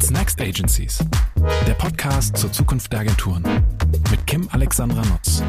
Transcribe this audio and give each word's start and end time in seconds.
What's 0.00 0.10
Next 0.10 0.40
Agencies? 0.40 1.04
Der 1.66 1.74
Podcast 1.74 2.34
zur 2.34 2.50
Zukunft 2.50 2.90
der 2.90 3.00
Agenturen 3.00 3.42
mit 4.10 4.26
Kim 4.26 4.48
Alexandra 4.50 5.02
Nutz. 5.04 5.42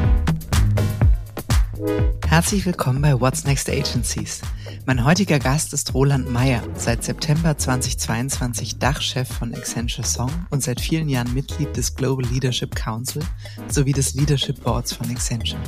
Herzlich 2.28 2.66
willkommen 2.66 3.00
bei 3.00 3.18
What's 3.18 3.44
Next 3.44 3.70
Agencies. 3.70 4.42
Mein 4.84 5.06
heutiger 5.06 5.38
Gast 5.38 5.72
ist 5.72 5.94
Roland 5.94 6.30
Meyer, 6.30 6.62
seit 6.74 7.02
September 7.02 7.56
2022 7.56 8.78
Dachchef 8.78 9.26
von 9.26 9.54
Accenture 9.54 10.06
Song 10.06 10.30
und 10.50 10.62
seit 10.62 10.82
vielen 10.82 11.08
Jahren 11.08 11.32
Mitglied 11.32 11.74
des 11.74 11.94
Global 11.96 12.26
Leadership 12.26 12.74
Council 12.74 13.22
sowie 13.68 13.92
des 13.92 14.12
Leadership 14.12 14.62
Boards 14.62 14.92
von 14.92 15.08
Accenture. 15.10 15.62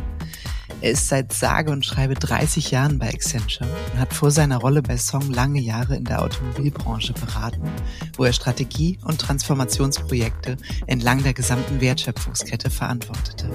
Er 0.81 0.91
ist 0.91 1.09
seit 1.09 1.33
sage 1.33 1.71
und 1.71 1.85
schreibe 1.85 2.15
30 2.15 2.71
Jahren 2.71 2.99
bei 2.99 3.09
Accenture 3.09 3.69
und 3.93 4.01
hat 4.01 4.13
vor 4.13 4.31
seiner 4.31 4.59
Rolle 4.59 4.83
bei 4.83 4.97
Song 4.97 5.31
lange 5.31 5.61
Jahre 5.61 5.97
in 5.97 6.05
der 6.05 6.23
Automobilbranche 6.23 7.15
beraten, 7.15 7.71
wo 8.17 8.25
er 8.25 8.33
Strategie- 8.33 8.99
und 9.03 9.21
Transformationsprojekte 9.21 10.57
entlang 10.87 11.23
der 11.23 11.33
gesamten 11.33 11.81
Wertschöpfungskette 11.81 12.71
verantwortete. 12.71 13.51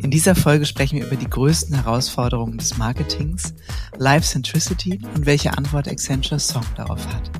In 0.00 0.10
dieser 0.10 0.34
Folge 0.34 0.66
sprechen 0.66 0.98
wir 0.98 1.06
über 1.06 1.16
die 1.16 1.28
größten 1.28 1.74
Herausforderungen 1.74 2.58
des 2.58 2.78
Marketings, 2.78 3.54
Life 3.98 4.26
Centricity 4.26 5.00
und 5.14 5.26
welche 5.26 5.56
Antwort 5.56 5.88
Accenture 5.88 6.40
Song 6.40 6.64
darauf 6.76 7.06
hat. 7.08 7.30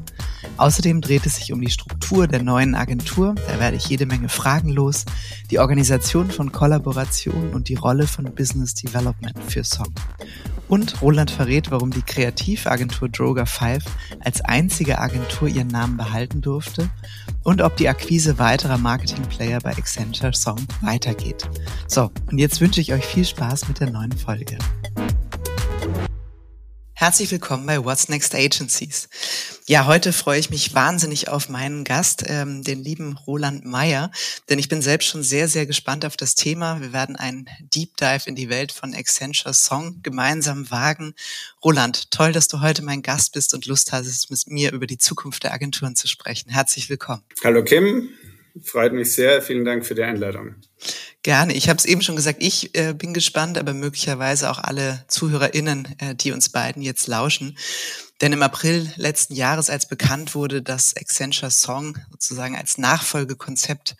Außerdem 0.61 1.01
dreht 1.01 1.25
es 1.25 1.37
sich 1.37 1.55
um 1.55 1.63
die 1.63 1.71
Struktur 1.71 2.27
der 2.27 2.43
neuen 2.43 2.75
Agentur, 2.75 3.35
da 3.35 3.59
werde 3.59 3.79
ich 3.79 3.87
jede 3.87 4.05
Menge 4.05 4.29
Fragen 4.29 4.69
los, 4.69 5.07
die 5.51 5.59
Organisation 5.59 6.31
von 6.31 6.53
Kollaboration 6.53 7.55
und 7.55 7.71
die 7.71 7.77
Rolle 7.77 8.07
von 8.07 8.27
Business 8.35 8.75
Development 8.75 9.39
für 9.49 9.65
Song. 9.65 9.91
Und 10.69 11.01
Roland 11.01 11.31
verrät, 11.31 11.71
warum 11.71 11.93
die 11.93 12.03
Kreativagentur 12.03 13.09
Droga 13.09 13.47
5 13.47 13.83
als 14.23 14.43
einzige 14.43 14.99
Agentur 14.99 15.49
ihren 15.49 15.69
Namen 15.69 15.97
behalten 15.97 16.43
durfte 16.43 16.91
und 17.43 17.63
ob 17.63 17.79
die 17.79 17.89
Akquise 17.89 18.39
weiterer 18.39 18.77
Marketingplayer 18.77 19.61
bei 19.61 19.71
Accenture 19.71 20.35
Song 20.35 20.59
weitergeht. 20.83 21.49
So, 21.87 22.11
und 22.31 22.37
jetzt 22.37 22.61
wünsche 22.61 22.83
ich 22.83 22.93
euch 22.93 23.07
viel 23.07 23.25
Spaß 23.25 23.67
mit 23.69 23.81
der 23.81 23.91
neuen 23.91 24.13
Folge. 24.13 24.59
Herzlich 27.01 27.31
willkommen 27.31 27.65
bei 27.65 27.83
What's 27.83 28.11
Next 28.11 28.35
Agencies. 28.35 29.09
Ja, 29.67 29.87
heute 29.87 30.13
freue 30.13 30.39
ich 30.39 30.51
mich 30.51 30.75
wahnsinnig 30.75 31.31
auf 31.31 31.49
meinen 31.49 31.83
Gast, 31.83 32.25
ähm, 32.27 32.63
den 32.63 32.85
lieben 32.85 33.17
Roland 33.27 33.65
Meyer, 33.65 34.11
denn 34.51 34.59
ich 34.59 34.69
bin 34.69 34.83
selbst 34.83 35.09
schon 35.09 35.23
sehr, 35.23 35.49
sehr 35.49 35.65
gespannt 35.65 36.05
auf 36.05 36.19
das 36.19 36.35
Thema. 36.35 36.83
Wir 36.83 36.93
werden 36.93 37.17
einen 37.17 37.49
Deep 37.75 37.97
Dive 37.97 38.25
in 38.27 38.35
die 38.35 38.51
Welt 38.51 38.71
von 38.71 38.95
Accenture 38.95 39.55
Song 39.55 40.03
gemeinsam 40.03 40.71
wagen. 40.71 41.15
Roland, 41.65 42.11
toll, 42.11 42.33
dass 42.33 42.49
du 42.49 42.61
heute 42.61 42.83
mein 42.83 43.01
Gast 43.01 43.33
bist 43.33 43.55
und 43.55 43.65
Lust 43.65 43.93
hast, 43.93 44.31
mit 44.31 44.49
mir 44.49 44.71
über 44.73 44.87
die 44.87 44.99
Zukunft 44.99 45.43
der 45.45 45.55
Agenturen 45.55 45.97
zu 45.97 46.07
sprechen. 46.07 46.51
Herzlich 46.51 46.91
willkommen. 46.91 47.23
Hallo 47.43 47.65
Kim, 47.65 48.11
freut 48.63 48.93
mich 48.93 49.13
sehr. 49.13 49.43
Vielen 49.43 49.65
Dank 49.65 49.87
für 49.87 49.95
die 49.95 50.03
Einladung. 50.03 50.57
Gerne. 51.23 51.53
Ich 51.53 51.69
habe 51.69 51.77
es 51.79 51.85
eben 51.85 52.01
schon 52.01 52.17
gesagt, 52.17 52.43
ich 52.43 52.75
äh, 52.75 52.95
bin 52.95 53.13
gespannt, 53.13 53.59
aber 53.59 53.75
möglicherweise 53.75 54.51
auch 54.51 54.59
alle 54.59 55.05
ZuhörerInnen, 55.09 55.97
äh, 55.99 56.15
die 56.15 56.33
uns 56.33 56.49
beiden 56.49 56.83
jetzt 56.83 57.07
lauschen. 57.07 57.59
Denn 58.21 58.33
im 58.33 58.43
April 58.43 58.91
letzten 58.97 59.35
Jahres, 59.35 59.71
als 59.71 59.87
bekannt 59.87 60.35
wurde, 60.35 60.63
dass 60.63 60.97
Accenture 60.97 61.51
Song 61.51 61.99
sozusagen 62.11 62.57
als 62.57 62.79
Nachfolgekonzept 62.79 63.97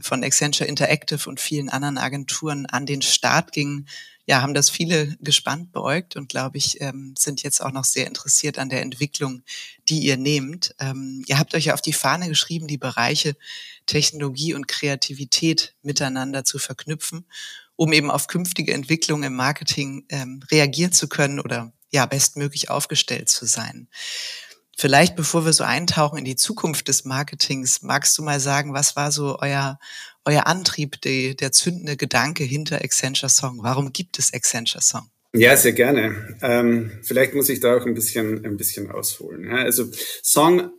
von 0.00 0.24
Accenture 0.24 0.68
Interactive 0.68 1.28
und 1.28 1.40
vielen 1.40 1.68
anderen 1.68 1.98
Agenturen 1.98 2.66
an 2.66 2.86
den 2.86 3.02
Start 3.02 3.52
ging, 3.52 3.86
ja, 4.26 4.42
haben 4.42 4.54
das 4.54 4.70
viele 4.70 5.16
gespannt 5.20 5.72
beäugt 5.72 6.14
und 6.14 6.28
glaube 6.28 6.56
ich, 6.56 6.80
ähm, 6.80 7.14
sind 7.18 7.42
jetzt 7.42 7.60
auch 7.60 7.72
noch 7.72 7.84
sehr 7.84 8.06
interessiert 8.06 8.60
an 8.60 8.68
der 8.68 8.82
Entwicklung, 8.82 9.42
die 9.88 9.98
ihr 9.98 10.16
nehmt. 10.16 10.72
Ähm, 10.78 11.24
ihr 11.26 11.36
habt 11.36 11.52
euch 11.52 11.64
ja 11.64 11.74
auf 11.74 11.82
die 11.82 11.92
Fahne 11.92 12.28
geschrieben, 12.28 12.68
die 12.68 12.78
Bereiche 12.78 13.34
Technologie 13.90 14.54
und 14.54 14.68
Kreativität 14.68 15.74
miteinander 15.82 16.44
zu 16.44 16.58
verknüpfen, 16.58 17.26
um 17.74 17.92
eben 17.92 18.08
auf 18.08 18.28
künftige 18.28 18.72
Entwicklungen 18.72 19.24
im 19.24 19.34
Marketing 19.34 20.06
ähm, 20.10 20.44
reagieren 20.48 20.92
zu 20.92 21.08
können 21.08 21.40
oder 21.40 21.72
ja, 21.90 22.06
bestmöglich 22.06 22.70
aufgestellt 22.70 23.28
zu 23.28 23.46
sein. 23.46 23.88
Vielleicht, 24.76 25.16
bevor 25.16 25.44
wir 25.44 25.52
so 25.52 25.64
eintauchen 25.64 26.18
in 26.18 26.24
die 26.24 26.36
Zukunft 26.36 26.86
des 26.86 27.04
Marketings, 27.04 27.82
magst 27.82 28.16
du 28.16 28.22
mal 28.22 28.38
sagen, 28.38 28.74
was 28.74 28.94
war 28.94 29.10
so 29.10 29.40
euer, 29.40 29.80
euer 30.24 30.46
Antrieb, 30.46 31.00
die, 31.00 31.34
der 31.34 31.50
zündende 31.50 31.96
Gedanke 31.96 32.44
hinter 32.44 32.76
Accenture 32.76 33.28
Song? 33.28 33.58
Warum 33.64 33.92
gibt 33.92 34.20
es 34.20 34.32
Accenture 34.32 34.82
Song? 34.82 35.10
Ja, 35.32 35.56
sehr 35.56 35.72
gerne. 35.72 36.36
Ähm, 36.42 36.90
vielleicht 37.02 37.34
muss 37.34 37.48
ich 37.48 37.60
da 37.60 37.76
auch 37.76 37.86
ein 37.86 37.94
bisschen, 37.94 38.44
ein 38.44 38.56
bisschen 38.56 38.90
ausholen. 38.90 39.44
Ja, 39.44 39.58
also 39.58 39.88
Song 40.22 40.72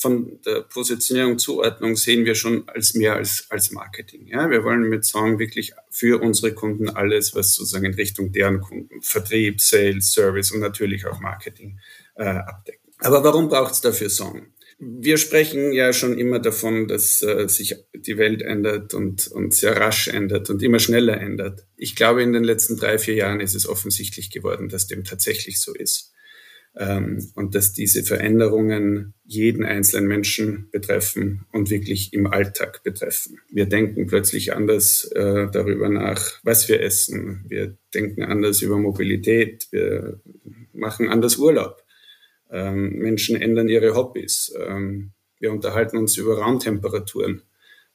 von 0.00 0.40
der 0.46 0.62
Positionierung, 0.62 1.38
Zuordnung 1.38 1.96
sehen 1.96 2.24
wir 2.24 2.34
schon 2.34 2.66
als 2.68 2.94
mehr 2.94 3.16
als, 3.16 3.46
als 3.50 3.70
Marketing. 3.70 4.26
Ja, 4.28 4.48
wir 4.48 4.64
wollen 4.64 4.88
mit 4.88 5.04
Song 5.04 5.38
wirklich 5.38 5.72
für 5.90 6.22
unsere 6.22 6.54
Kunden 6.54 6.88
alles, 6.88 7.34
was 7.34 7.54
sozusagen 7.54 7.84
in 7.84 7.94
Richtung 7.94 8.32
deren 8.32 8.60
Kunden, 8.60 9.02
Vertrieb, 9.02 9.60
Sales, 9.60 10.12
Service 10.12 10.52
und 10.52 10.60
natürlich 10.60 11.06
auch 11.06 11.20
Marketing 11.20 11.78
äh, 12.14 12.24
abdecken. 12.24 12.90
Aber 13.00 13.22
warum 13.24 13.48
braucht 13.48 13.72
es 13.72 13.82
dafür 13.82 14.08
Song? 14.08 14.46
Wir 14.84 15.16
sprechen 15.16 15.72
ja 15.72 15.92
schon 15.92 16.18
immer 16.18 16.40
davon, 16.40 16.88
dass 16.88 17.22
äh, 17.22 17.48
sich 17.48 17.76
die 17.94 18.18
Welt 18.18 18.42
ändert 18.42 18.94
und, 18.94 19.28
und 19.28 19.54
sehr 19.54 19.76
rasch 19.76 20.08
ändert 20.08 20.50
und 20.50 20.60
immer 20.60 20.80
schneller 20.80 21.20
ändert. 21.20 21.64
Ich 21.76 21.94
glaube, 21.94 22.20
in 22.20 22.32
den 22.32 22.42
letzten 22.42 22.76
drei, 22.76 22.98
vier 22.98 23.14
Jahren 23.14 23.38
ist 23.38 23.54
es 23.54 23.68
offensichtlich 23.68 24.30
geworden, 24.30 24.68
dass 24.68 24.88
dem 24.88 25.04
tatsächlich 25.04 25.60
so 25.60 25.72
ist. 25.72 26.12
Ähm, 26.76 27.30
und 27.36 27.54
dass 27.54 27.74
diese 27.74 28.02
Veränderungen 28.02 29.14
jeden 29.24 29.62
einzelnen 29.62 30.08
Menschen 30.08 30.68
betreffen 30.72 31.44
und 31.52 31.70
wirklich 31.70 32.12
im 32.12 32.26
Alltag 32.26 32.82
betreffen. 32.82 33.38
Wir 33.52 33.66
denken 33.66 34.08
plötzlich 34.08 34.52
anders 34.52 35.04
äh, 35.12 35.46
darüber 35.52 35.90
nach, 35.90 36.40
was 36.42 36.68
wir 36.68 36.80
essen. 36.80 37.44
Wir 37.46 37.76
denken 37.94 38.24
anders 38.24 38.62
über 38.62 38.78
Mobilität. 38.78 39.68
Wir 39.70 40.20
machen 40.72 41.08
anders 41.08 41.36
Urlaub. 41.36 41.81
Ähm, 42.52 42.90
Menschen 42.98 43.40
ändern 43.40 43.68
ihre 43.68 43.94
Hobbys. 43.94 44.54
Ähm, 44.58 45.12
wir 45.40 45.50
unterhalten 45.50 45.96
uns 45.96 46.16
über 46.18 46.38
Raumtemperaturen, 46.38 47.42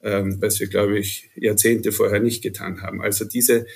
ähm, 0.02 0.36
was 0.40 0.60
wir, 0.60 0.66
glaube 0.66 0.98
ich, 0.98 1.30
Jahrzehnte 1.36 1.92
vorher 1.92 2.20
nicht 2.20 2.42
getan 2.42 2.82
haben. 2.82 3.00
Also 3.00 3.24
diese, 3.24 3.66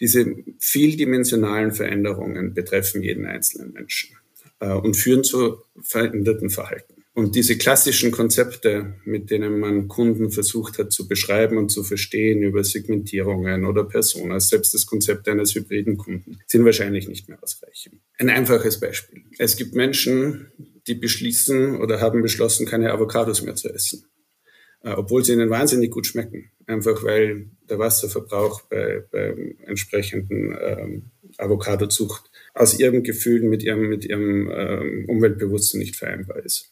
diese 0.00 0.34
vieldimensionalen 0.58 1.72
Veränderungen 1.72 2.54
betreffen 2.54 3.02
jeden 3.02 3.26
einzelnen 3.26 3.72
Menschen 3.72 4.16
äh, 4.60 4.72
und 4.72 4.96
führen 4.96 5.22
zu 5.22 5.62
veränderten 5.80 6.50
Verhalten. 6.50 7.01
Und 7.14 7.34
diese 7.34 7.58
klassischen 7.58 8.10
Konzepte, 8.10 8.94
mit 9.04 9.30
denen 9.30 9.60
man 9.60 9.86
Kunden 9.86 10.30
versucht 10.30 10.78
hat 10.78 10.92
zu 10.92 11.06
beschreiben 11.06 11.58
und 11.58 11.70
zu 11.70 11.84
verstehen 11.84 12.42
über 12.42 12.64
Segmentierungen 12.64 13.66
oder 13.66 13.84
Personas, 13.84 14.48
selbst 14.48 14.72
das 14.72 14.86
Konzept 14.86 15.28
eines 15.28 15.54
hybriden 15.54 15.98
Kunden, 15.98 16.38
sind 16.46 16.64
wahrscheinlich 16.64 17.08
nicht 17.08 17.28
mehr 17.28 17.42
ausreichend. 17.42 18.00
Ein 18.18 18.30
einfaches 18.30 18.80
Beispiel. 18.80 19.24
Es 19.38 19.56
gibt 19.56 19.74
Menschen, 19.74 20.52
die 20.86 20.94
beschließen 20.94 21.80
oder 21.80 22.00
haben 22.00 22.22
beschlossen, 22.22 22.66
keine 22.66 22.90
Avocados 22.90 23.42
mehr 23.42 23.56
zu 23.56 23.68
essen. 23.68 24.06
Äh, 24.84 24.94
obwohl 24.94 25.24
sie 25.24 25.32
ihnen 25.32 25.50
wahnsinnig 25.50 25.90
gut 25.90 26.06
schmecken. 26.06 26.50
Einfach 26.66 27.04
weil 27.04 27.50
der 27.68 27.78
Wasserverbrauch 27.78 28.62
bei, 28.62 29.04
bei 29.10 29.54
entsprechenden 29.66 30.56
ähm, 30.60 31.10
Avocadozucht 31.38 32.30
aus 32.54 32.78
ihrem 32.78 33.02
Gefühl 33.02 33.42
mit 33.42 33.62
ihrem, 33.62 33.88
mit 33.88 34.04
ihrem 34.04 34.50
ähm, 34.50 35.04
Umweltbewusstsein 35.08 35.80
nicht 35.80 35.96
vereinbar 35.96 36.44
ist. 36.44 36.71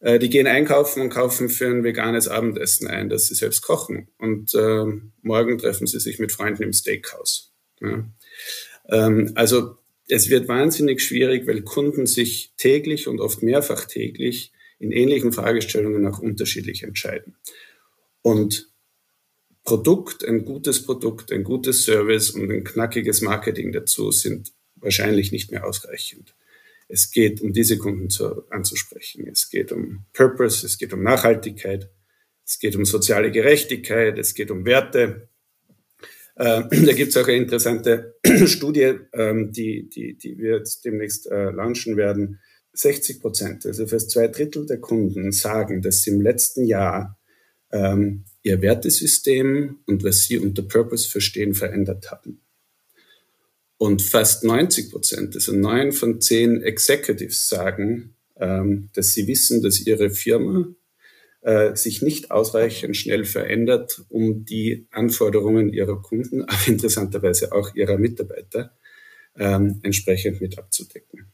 Äh, 0.00 0.18
die 0.18 0.30
gehen 0.30 0.46
einkaufen 0.46 1.02
und 1.02 1.10
kaufen 1.10 1.48
für 1.48 1.68
ein 1.68 1.84
veganes 1.84 2.28
Abendessen 2.28 2.88
ein, 2.88 3.08
das 3.08 3.26
sie 3.26 3.34
selbst 3.34 3.62
kochen. 3.62 4.08
Und 4.18 4.54
äh, 4.54 4.84
morgen 5.22 5.58
treffen 5.58 5.86
sie 5.86 6.00
sich 6.00 6.18
mit 6.18 6.32
Freunden 6.32 6.62
im 6.62 6.72
Steakhouse. 6.72 7.52
Ja. 7.80 8.04
Ähm, 8.88 9.32
also 9.34 9.76
es 10.08 10.28
wird 10.30 10.48
wahnsinnig 10.48 11.02
schwierig, 11.02 11.46
weil 11.46 11.62
Kunden 11.62 12.06
sich 12.06 12.52
täglich 12.56 13.06
und 13.06 13.20
oft 13.20 13.42
mehrfach 13.42 13.84
täglich 13.84 14.52
in 14.78 14.92
ähnlichen 14.92 15.32
Fragestellungen 15.32 16.06
auch 16.06 16.18
unterschiedlich 16.18 16.82
entscheiden. 16.82 17.36
Und 18.22 18.70
Produkt, 19.62 20.24
ein 20.24 20.44
gutes 20.44 20.84
Produkt, 20.84 21.30
ein 21.30 21.44
gutes 21.44 21.84
Service 21.84 22.30
und 22.30 22.50
ein 22.50 22.64
knackiges 22.64 23.20
Marketing 23.20 23.72
dazu 23.72 24.10
sind 24.10 24.52
wahrscheinlich 24.76 25.32
nicht 25.32 25.52
mehr 25.52 25.66
ausreichend. 25.66 26.34
Es 26.92 27.10
geht 27.10 27.40
um 27.40 27.52
diese 27.52 27.78
Kunden 27.78 28.10
zu, 28.10 28.48
anzusprechen. 28.50 29.28
Es 29.28 29.48
geht 29.48 29.70
um 29.70 30.06
Purpose, 30.12 30.66
es 30.66 30.76
geht 30.76 30.92
um 30.92 31.02
Nachhaltigkeit, 31.02 31.88
es 32.44 32.58
geht 32.58 32.74
um 32.74 32.84
soziale 32.84 33.30
Gerechtigkeit, 33.30 34.18
es 34.18 34.34
geht 34.34 34.50
um 34.50 34.64
Werte. 34.64 35.28
Äh, 36.34 36.62
da 36.70 36.92
gibt 36.92 37.10
es 37.10 37.16
auch 37.16 37.28
eine 37.28 37.36
interessante 37.36 38.16
Studie, 38.46 38.98
ähm, 39.12 39.52
die, 39.52 39.88
die, 39.88 40.16
die 40.16 40.36
wir 40.38 40.56
jetzt 40.56 40.84
demnächst 40.84 41.30
äh, 41.30 41.50
launchen 41.50 41.96
werden. 41.96 42.40
60 42.72 43.20
Prozent, 43.20 43.66
also 43.66 43.86
fast 43.86 44.10
zwei 44.10 44.28
Drittel 44.28 44.66
der 44.66 44.78
Kunden 44.78 45.32
sagen, 45.32 45.82
dass 45.82 46.02
sie 46.02 46.10
im 46.10 46.20
letzten 46.20 46.64
Jahr 46.64 47.18
ähm, 47.72 48.24
ihr 48.42 48.62
Wertesystem 48.62 49.80
und 49.86 50.04
was 50.04 50.24
sie 50.24 50.38
unter 50.38 50.62
Purpose 50.62 51.08
verstehen, 51.08 51.54
verändert 51.54 52.10
haben. 52.10 52.40
Und 53.80 54.02
fast 54.02 54.44
90 54.44 54.90
Prozent, 54.90 55.34
also 55.34 55.54
neun 55.54 55.92
von 55.92 56.20
zehn 56.20 56.62
Executives 56.62 57.48
sagen, 57.48 58.14
ähm, 58.38 58.90
dass 58.92 59.12
sie 59.12 59.26
wissen, 59.26 59.62
dass 59.62 59.80
ihre 59.80 60.10
Firma 60.10 60.68
äh, 61.40 61.74
sich 61.74 62.02
nicht 62.02 62.30
ausreichend 62.30 62.94
schnell 62.94 63.24
verändert, 63.24 64.04
um 64.10 64.44
die 64.44 64.86
Anforderungen 64.90 65.72
ihrer 65.72 66.02
Kunden, 66.02 66.42
aber 66.46 66.68
interessanterweise 66.68 67.52
auch 67.52 67.74
ihrer 67.74 67.96
Mitarbeiter 67.96 68.76
ähm, 69.38 69.80
entsprechend 69.82 70.42
mit 70.42 70.58
abzudecken. 70.58 71.32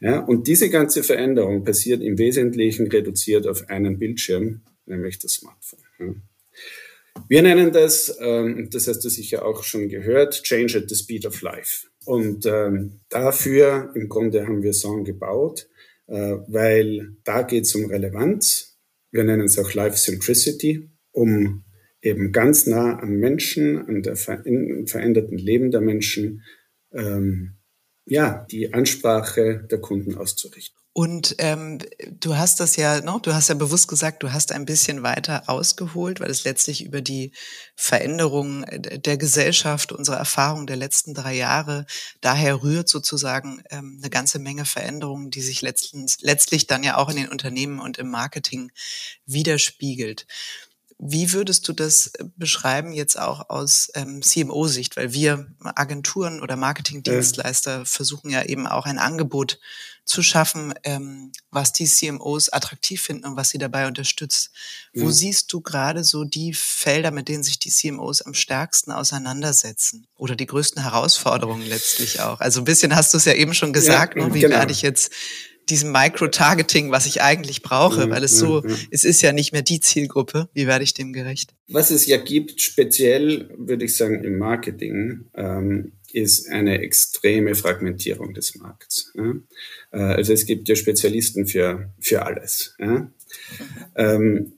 Ja, 0.00 0.20
und 0.20 0.46
diese 0.46 0.70
ganze 0.70 1.02
Veränderung 1.02 1.62
passiert 1.62 2.02
im 2.02 2.16
Wesentlichen 2.16 2.86
reduziert 2.86 3.46
auf 3.46 3.68
einen 3.68 3.98
Bildschirm, 3.98 4.62
nämlich 4.86 5.18
das 5.18 5.32
Smartphone. 5.34 6.22
Wir 7.28 7.42
nennen 7.42 7.72
das, 7.72 8.16
ähm, 8.20 8.68
das 8.70 8.88
hast 8.88 9.00
du 9.00 9.08
sicher 9.08 9.44
auch 9.44 9.62
schon 9.64 9.88
gehört, 9.88 10.42
Change 10.42 10.78
at 10.78 10.88
the 10.88 10.94
Speed 10.94 11.26
of 11.26 11.40
Life. 11.42 11.86
Und 12.04 12.46
ähm, 12.46 13.00
dafür 13.08 13.90
im 13.94 14.08
Grunde 14.08 14.46
haben 14.46 14.62
wir 14.62 14.72
Song 14.72 15.04
gebaut, 15.04 15.68
äh, 16.08 16.36
weil 16.46 17.16
da 17.24 17.42
geht 17.42 17.64
es 17.64 17.74
um 17.74 17.86
Relevanz. 17.86 18.78
Wir 19.10 19.24
nennen 19.24 19.44
es 19.44 19.58
auch 19.58 19.72
Life 19.72 19.96
Centricity, 19.96 20.90
um 21.12 21.64
eben 22.02 22.32
ganz 22.32 22.66
nah 22.66 23.00
am 23.00 23.16
Menschen, 23.16 23.78
an 23.78 24.02
der 24.02 24.16
veränderten 24.16 25.38
Leben 25.38 25.70
der 25.70 25.80
Menschen, 25.80 26.42
ähm, 26.92 27.56
ja, 28.04 28.46
die 28.50 28.74
Ansprache 28.74 29.66
der 29.70 29.80
Kunden 29.80 30.16
auszurichten. 30.16 30.81
Und 30.94 31.36
ähm, 31.38 31.78
du 32.20 32.36
hast 32.36 32.60
das 32.60 32.76
ja, 32.76 33.00
no, 33.00 33.18
du 33.18 33.32
hast 33.32 33.48
ja 33.48 33.54
bewusst 33.54 33.88
gesagt, 33.88 34.22
du 34.22 34.30
hast 34.30 34.52
ein 34.52 34.66
bisschen 34.66 35.02
weiter 35.02 35.48
ausgeholt, 35.48 36.20
weil 36.20 36.30
es 36.30 36.44
letztlich 36.44 36.84
über 36.84 37.00
die 37.00 37.32
Veränderung 37.74 38.66
der 38.70 39.16
Gesellschaft, 39.16 39.92
unsere 39.92 40.18
Erfahrung 40.18 40.66
der 40.66 40.76
letzten 40.76 41.14
drei 41.14 41.34
Jahre 41.34 41.86
daher 42.20 42.62
rührt 42.62 42.90
sozusagen 42.90 43.62
ähm, 43.70 44.00
eine 44.02 44.10
ganze 44.10 44.38
Menge 44.38 44.66
Veränderungen, 44.66 45.30
die 45.30 45.40
sich 45.40 45.62
letztens, 45.62 46.18
letztlich 46.20 46.66
dann 46.66 46.82
ja 46.82 46.98
auch 46.98 47.08
in 47.08 47.16
den 47.16 47.28
Unternehmen 47.30 47.80
und 47.80 47.96
im 47.96 48.10
Marketing 48.10 48.70
widerspiegelt. 49.24 50.26
Wie 51.04 51.32
würdest 51.32 51.66
du 51.66 51.72
das 51.72 52.12
äh, 52.14 52.24
beschreiben 52.36 52.92
jetzt 52.92 53.18
auch 53.18 53.50
aus 53.50 53.90
ähm, 53.94 54.22
CMO-Sicht? 54.22 54.96
Weil 54.96 55.12
wir 55.12 55.48
Agenturen 55.60 56.40
oder 56.40 56.54
Marketingdienstleister 56.54 57.78
ja. 57.78 57.84
versuchen 57.84 58.30
ja 58.30 58.44
eben 58.44 58.68
auch 58.68 58.86
ein 58.86 58.98
Angebot 58.98 59.58
zu 60.04 60.22
schaffen, 60.22 60.74
ähm, 60.84 61.32
was 61.50 61.72
die 61.72 61.86
CMOs 61.86 62.50
attraktiv 62.50 63.02
finden 63.02 63.26
und 63.26 63.36
was 63.36 63.50
sie 63.50 63.58
dabei 63.58 63.88
unterstützt. 63.88 64.52
Ja. 64.92 65.02
Wo 65.02 65.10
siehst 65.10 65.52
du 65.52 65.60
gerade 65.60 66.04
so 66.04 66.22
die 66.22 66.54
Felder, 66.54 67.10
mit 67.10 67.28
denen 67.28 67.42
sich 67.42 67.58
die 67.58 67.70
CMOs 67.70 68.22
am 68.22 68.34
stärksten 68.34 68.92
auseinandersetzen? 68.92 70.06
Oder 70.16 70.36
die 70.36 70.46
größten 70.46 70.82
Herausforderungen 70.82 71.66
letztlich 71.66 72.20
auch? 72.20 72.38
Also 72.38 72.60
ein 72.60 72.64
bisschen 72.64 72.94
hast 72.94 73.12
du 73.12 73.18
es 73.18 73.24
ja 73.24 73.32
eben 73.32 73.54
schon 73.54 73.72
gesagt, 73.72 74.16
ja, 74.16 74.24
ne? 74.24 74.34
wie 74.34 74.40
genau. 74.40 74.54
werde 74.54 74.72
ich 74.72 74.82
jetzt 74.82 75.12
diesem 75.68 75.92
Micro-Targeting, 75.92 76.90
was 76.90 77.06
ich 77.06 77.22
eigentlich 77.22 77.62
brauche, 77.62 78.10
weil 78.10 78.24
es 78.24 78.38
so, 78.38 78.62
es 78.90 79.04
ist 79.04 79.22
ja 79.22 79.32
nicht 79.32 79.52
mehr 79.52 79.62
die 79.62 79.80
Zielgruppe. 79.80 80.48
Wie 80.54 80.66
werde 80.66 80.84
ich 80.84 80.94
dem 80.94 81.12
gerecht? 81.12 81.54
Was 81.68 81.90
es 81.90 82.06
ja 82.06 82.18
gibt, 82.18 82.60
speziell 82.60 83.50
würde 83.56 83.84
ich 83.84 83.96
sagen 83.96 84.24
im 84.24 84.38
Marketing, 84.38 85.26
ähm, 85.34 85.92
ist 86.12 86.48
eine 86.50 86.80
extreme 86.80 87.54
Fragmentierung 87.54 88.34
des 88.34 88.56
Markts. 88.56 89.12
Ja? 89.14 89.34
Äh, 89.92 90.14
also 90.14 90.32
es 90.32 90.44
gibt 90.46 90.68
ja 90.68 90.76
Spezialisten 90.76 91.46
für, 91.46 91.92
für 92.00 92.26
alles. 92.26 92.74
Ja? 92.78 93.10
Ähm, 93.96 94.54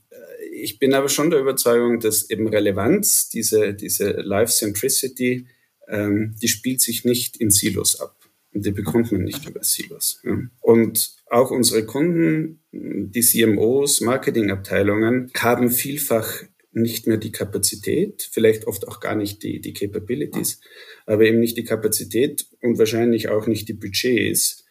ich 0.52 0.78
bin 0.78 0.94
aber 0.94 1.08
schon 1.08 1.30
der 1.30 1.40
Überzeugung, 1.40 2.00
dass 2.00 2.30
eben 2.30 2.48
Relevanz, 2.48 3.28
diese, 3.28 3.74
diese 3.74 4.10
Life-Centricity, 4.10 5.46
ähm, 5.88 6.34
die 6.40 6.48
spielt 6.48 6.80
sich 6.80 7.04
nicht 7.04 7.36
in 7.36 7.50
Silos 7.50 8.00
ab. 8.00 8.16
Und 8.54 8.64
die 8.64 8.70
bekommt 8.70 9.10
man 9.12 9.24
nicht 9.24 9.46
über 9.48 9.62
Silos. 9.62 10.20
Ja. 10.24 10.38
Und 10.60 11.16
auch 11.26 11.50
unsere 11.50 11.84
Kunden, 11.84 12.62
die 12.72 13.20
CMOs, 13.20 14.00
Marketingabteilungen, 14.00 15.30
haben 15.36 15.70
vielfach 15.70 16.44
nicht 16.70 17.06
mehr 17.06 17.18
die 17.18 17.32
Kapazität, 17.32 18.28
vielleicht 18.32 18.66
oft 18.66 18.88
auch 18.88 19.00
gar 19.00 19.14
nicht 19.14 19.42
die, 19.42 19.60
die 19.60 19.72
Capabilities, 19.72 20.60
aber 21.06 21.24
eben 21.24 21.40
nicht 21.40 21.56
die 21.56 21.64
Kapazität 21.64 22.46
und 22.60 22.78
wahrscheinlich 22.78 23.28
auch 23.28 23.46
nicht 23.46 23.68
die 23.68 23.74
Budgets, 23.74 24.64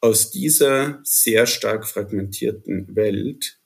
aus 0.00 0.30
dieser 0.30 1.00
sehr 1.02 1.46
stark 1.46 1.86
fragmentierten 1.86 2.94
Welt 2.94 3.58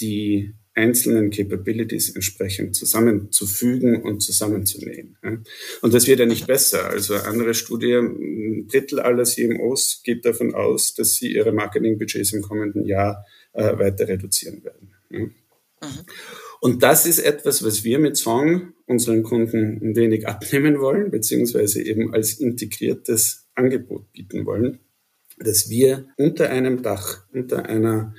die 0.00 0.54
einzelnen 0.78 1.30
Capabilities 1.30 2.10
entsprechend 2.14 2.76
zusammenzufügen 2.76 4.00
und 4.02 4.20
zusammenzunähen. 4.20 5.18
Und 5.82 5.92
das 5.92 6.06
wird 6.06 6.20
ja 6.20 6.26
nicht 6.26 6.46
besser. 6.46 6.88
Also 6.88 7.16
andere 7.16 7.54
Studie, 7.54 7.94
ein 7.94 8.68
Drittel 8.68 9.00
aller 9.00 9.24
CMOs 9.24 10.02
geht 10.04 10.24
davon 10.24 10.54
aus, 10.54 10.94
dass 10.94 11.16
sie 11.16 11.34
ihre 11.34 11.52
Marketingbudgets 11.52 12.32
im 12.32 12.42
kommenden 12.42 12.86
Jahr 12.86 13.26
äh, 13.54 13.76
weiter 13.76 14.06
reduzieren 14.06 14.62
werden. 14.62 14.94
Mhm. 15.10 15.34
Und 16.60 16.82
das 16.82 17.06
ist 17.06 17.18
etwas, 17.18 17.64
was 17.64 17.82
wir 17.82 17.98
mit 17.98 18.16
Song 18.16 18.72
unseren 18.86 19.24
Kunden 19.24 19.80
ein 19.82 19.96
wenig 19.96 20.26
abnehmen 20.28 20.78
wollen, 20.80 21.10
beziehungsweise 21.10 21.82
eben 21.82 22.14
als 22.14 22.34
integriertes 22.34 23.48
Angebot 23.54 24.12
bieten 24.12 24.46
wollen, 24.46 24.78
dass 25.38 25.68
wir 25.70 26.06
unter 26.16 26.50
einem 26.50 26.82
Dach, 26.82 27.26
unter 27.32 27.66
einer 27.66 28.14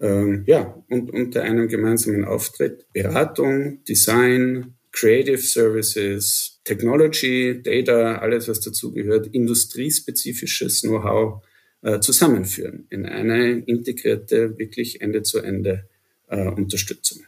ähm, 0.00 0.44
ja, 0.46 0.82
und 0.88 1.10
unter 1.10 1.42
einem 1.42 1.68
gemeinsamen 1.68 2.24
Auftritt 2.24 2.86
Beratung, 2.92 3.82
Design, 3.84 4.74
Creative 4.92 5.38
Services, 5.38 6.60
Technology, 6.64 7.60
Data, 7.62 8.18
alles 8.18 8.48
was 8.48 8.60
dazugehört, 8.60 9.28
industriespezifisches 9.28 10.82
Know-how 10.82 11.42
äh, 11.82 12.00
zusammenführen 12.00 12.86
in 12.90 13.06
eine 13.06 13.58
integrierte, 13.58 14.58
wirklich 14.58 15.00
Ende-zu-Ende 15.00 15.88
äh, 16.28 16.48
Unterstützung. 16.48 17.27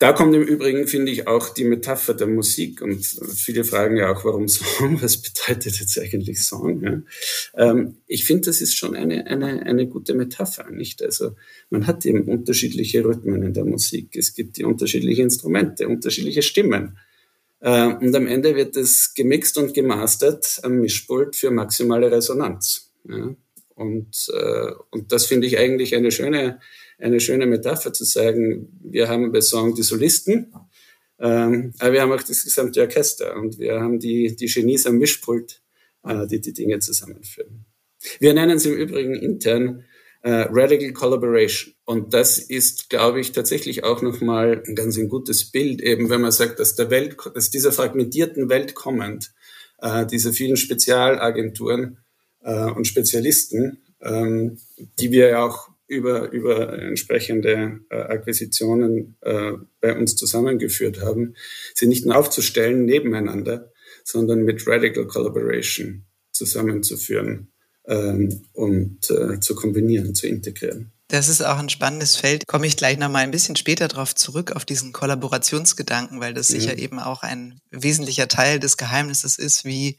Da 0.00 0.12
kommt 0.12 0.32
im 0.36 0.42
Übrigen, 0.42 0.86
finde 0.86 1.10
ich, 1.10 1.26
auch 1.26 1.48
die 1.48 1.64
Metapher 1.64 2.14
der 2.14 2.28
Musik. 2.28 2.82
Und 2.82 3.04
viele 3.04 3.64
fragen 3.64 3.96
ja 3.96 4.12
auch, 4.12 4.24
warum 4.24 4.46
Song? 4.48 5.02
Was 5.02 5.16
bedeutet 5.16 5.80
jetzt 5.80 5.98
eigentlich 5.98 6.40
Song? 6.44 6.82
Ja? 6.82 7.02
Ähm, 7.56 7.96
ich 8.06 8.24
finde, 8.24 8.46
das 8.46 8.60
ist 8.60 8.76
schon 8.76 8.94
eine, 8.94 9.26
eine, 9.26 9.66
eine 9.66 9.88
gute 9.88 10.14
Metapher, 10.14 10.70
nicht? 10.70 11.02
Also, 11.02 11.32
man 11.70 11.88
hat 11.88 12.06
eben 12.06 12.28
unterschiedliche 12.28 13.04
Rhythmen 13.04 13.42
in 13.42 13.54
der 13.54 13.64
Musik. 13.64 14.14
Es 14.14 14.34
gibt 14.34 14.56
die 14.56 14.64
unterschiedlichen 14.64 15.22
Instrumente, 15.22 15.88
unterschiedliche 15.88 16.42
Stimmen. 16.42 16.98
Äh, 17.60 17.86
und 17.94 18.14
am 18.14 18.28
Ende 18.28 18.54
wird 18.54 18.76
es 18.76 19.14
gemixt 19.14 19.58
und 19.58 19.74
gemastert 19.74 20.60
am 20.62 20.76
Mischpult 20.76 21.34
für 21.34 21.50
maximale 21.50 22.12
Resonanz. 22.12 22.92
Ja? 23.08 23.34
Und, 23.74 24.28
äh, 24.32 24.72
und 24.90 25.10
das 25.10 25.26
finde 25.26 25.48
ich 25.48 25.58
eigentlich 25.58 25.96
eine 25.96 26.10
schöne, 26.12 26.60
eine 26.98 27.20
schöne 27.20 27.46
Metapher 27.46 27.92
zu 27.92 28.04
sagen, 28.04 28.78
wir 28.82 29.08
haben 29.08 29.32
bei 29.32 29.40
Song 29.40 29.74
die 29.74 29.82
Solisten, 29.82 30.52
ähm, 31.20 31.72
aber 31.78 31.92
wir 31.92 32.02
haben 32.02 32.12
auch 32.12 32.22
das 32.22 32.44
gesamte 32.44 32.80
Orchester 32.80 33.36
und 33.36 33.58
wir 33.58 33.80
haben 33.80 33.98
die, 33.98 34.34
die 34.36 34.46
Genies 34.46 34.86
am 34.86 34.98
Mischpult, 34.98 35.62
äh, 36.04 36.26
die 36.26 36.40
die 36.40 36.52
Dinge 36.52 36.78
zusammenführen. 36.80 37.64
Wir 38.20 38.34
nennen 38.34 38.56
es 38.56 38.66
im 38.66 38.74
Übrigen 38.74 39.14
intern 39.14 39.84
äh, 40.22 40.46
Radical 40.50 40.92
Collaboration. 40.92 41.74
Und 41.84 42.14
das 42.14 42.38
ist, 42.38 42.90
glaube 42.90 43.20
ich, 43.20 43.32
tatsächlich 43.32 43.84
auch 43.84 44.02
nochmal 44.02 44.62
ein 44.66 44.74
ganz 44.74 44.96
ein 44.96 45.08
gutes 45.08 45.50
Bild, 45.50 45.80
eben 45.80 46.10
wenn 46.10 46.20
man 46.20 46.32
sagt, 46.32 46.58
dass 46.58 46.74
der 46.74 46.90
Welt, 46.90 47.16
dass 47.34 47.50
dieser 47.50 47.72
fragmentierten 47.72 48.48
Welt 48.48 48.74
kommend, 48.74 49.32
äh, 49.80 50.06
diese 50.06 50.32
vielen 50.32 50.56
Spezialagenturen 50.56 51.98
äh, 52.42 52.70
und 52.70 52.86
Spezialisten, 52.86 53.82
ähm, 54.00 54.58
die 54.98 55.12
wir 55.12 55.28
ja 55.28 55.44
auch 55.44 55.70
über, 55.88 56.30
über 56.30 56.78
entsprechende 56.78 57.80
äh, 57.90 57.96
Akquisitionen 57.96 59.16
äh, 59.22 59.52
bei 59.80 59.96
uns 59.96 60.14
zusammengeführt 60.16 61.00
haben, 61.00 61.34
sie 61.74 61.86
nicht 61.86 62.06
nur 62.06 62.16
aufzustellen 62.16 62.84
nebeneinander, 62.84 63.72
sondern 64.04 64.42
mit 64.42 64.66
Radical 64.66 65.06
Collaboration 65.06 66.04
zusammenzuführen 66.30 67.48
ähm, 67.86 68.42
und 68.52 69.10
äh, 69.10 69.40
zu 69.40 69.54
kombinieren, 69.54 70.14
zu 70.14 70.26
integrieren. 70.28 70.92
Das 71.10 71.28
ist 71.28 71.40
auch 71.40 71.58
ein 71.58 71.70
spannendes 71.70 72.16
Feld. 72.16 72.46
Komme 72.46 72.66
ich 72.66 72.76
gleich 72.76 72.98
noch 72.98 73.08
mal 73.08 73.20
ein 73.20 73.30
bisschen 73.30 73.56
später 73.56 73.88
darauf 73.88 74.14
zurück, 74.14 74.52
auf 74.52 74.66
diesen 74.66 74.92
Kollaborationsgedanken, 74.92 76.20
weil 76.20 76.34
das 76.34 76.48
sicher 76.48 76.76
eben 76.76 76.98
auch 76.98 77.22
ein 77.22 77.60
wesentlicher 77.70 78.28
Teil 78.28 78.60
des 78.60 78.76
Geheimnisses 78.76 79.38
ist, 79.38 79.64
wie 79.64 79.96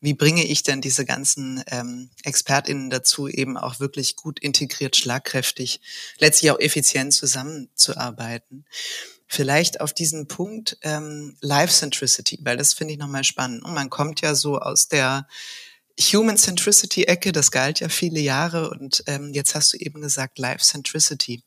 wie 0.00 0.14
bringe 0.14 0.44
ich 0.44 0.62
denn 0.62 0.80
diese 0.80 1.04
ganzen 1.04 1.62
ähm, 1.68 2.10
ExpertInnen 2.24 2.90
dazu, 2.90 3.28
eben 3.28 3.56
auch 3.56 3.80
wirklich 3.80 4.16
gut 4.16 4.38
integriert, 4.38 4.96
schlagkräftig, 4.96 5.80
letztlich 6.18 6.50
auch 6.50 6.60
effizient 6.60 7.12
zusammenzuarbeiten. 7.12 8.64
Vielleicht 9.26 9.80
auf 9.80 9.92
diesen 9.92 10.28
Punkt 10.28 10.78
ähm, 10.82 11.36
Life 11.40 11.72
Centricity, 11.72 12.38
weil 12.42 12.56
das 12.56 12.72
finde 12.72 12.94
ich 12.94 12.98
nochmal 12.98 13.24
spannend. 13.24 13.64
Und 13.64 13.74
man 13.74 13.90
kommt 13.90 14.20
ja 14.20 14.34
so 14.34 14.58
aus 14.58 14.88
der 14.88 15.26
Human 16.00 16.36
Centricity 16.36 17.04
Ecke, 17.04 17.32
das 17.32 17.50
galt 17.50 17.80
ja 17.80 17.88
viele 17.88 18.20
Jahre 18.20 18.70
und 18.70 19.02
ähm, 19.06 19.32
jetzt 19.34 19.54
hast 19.56 19.72
du 19.72 19.78
eben 19.78 20.00
gesagt 20.00 20.38
Life 20.38 20.64
Centricity. 20.64 21.42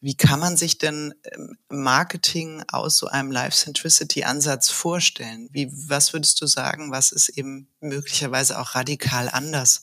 Wie 0.00 0.16
kann 0.16 0.38
man 0.38 0.56
sich 0.56 0.78
denn 0.78 1.14
ähm, 1.24 1.58
Marketing 1.68 2.62
aus 2.68 2.98
so 2.98 3.08
einem 3.08 3.32
Life-Centricity-Ansatz 3.32 4.70
vorstellen? 4.70 5.48
Wie, 5.52 5.70
was 5.72 6.12
würdest 6.12 6.40
du 6.40 6.46
sagen, 6.46 6.92
was 6.92 7.10
ist 7.10 7.30
eben 7.30 7.68
möglicherweise 7.80 8.60
auch 8.60 8.76
radikal 8.76 9.28
anders 9.28 9.82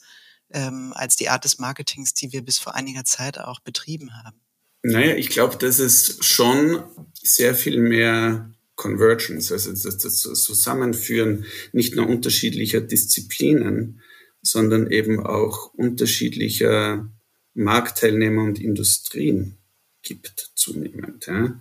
ähm, 0.52 0.94
als 0.96 1.18
die 1.18 1.28
Art 1.28 1.44
des 1.44 1.60
Marketings, 1.60 2.14
die 2.14 2.32
wir 2.32 2.44
bis 2.44 2.60
vor 2.60 2.76
einiger 2.76 3.04
Zeit 3.04 3.38
auch 3.40 3.60
betrieben 3.60 4.14
haben? 4.24 4.40
Naja, 4.84 5.16
ich 5.16 5.30
glaube, 5.30 5.58
dass 5.58 5.80
es 5.80 6.18
schon 6.22 6.84
sehr 7.22 7.54
viel 7.54 7.80
mehr 7.80 8.52
Convergence, 8.76 9.52
also 9.52 9.72
das, 9.72 9.98
das 9.98 10.20
Zusammenführen 10.20 11.46
nicht 11.74 11.96
nur 11.96 12.08
unterschiedlicher 12.08 12.82
Disziplinen, 12.82 14.02
sondern 14.42 14.92
eben 14.92 15.26
auch 15.26 15.74
unterschiedlicher 15.74 17.10
Marktteilnehmer 17.54 18.44
und 18.44 18.60
Industrien 18.60 19.58
gibt 20.06 20.52
zunehmend. 20.56 21.26
Ja. 21.28 21.60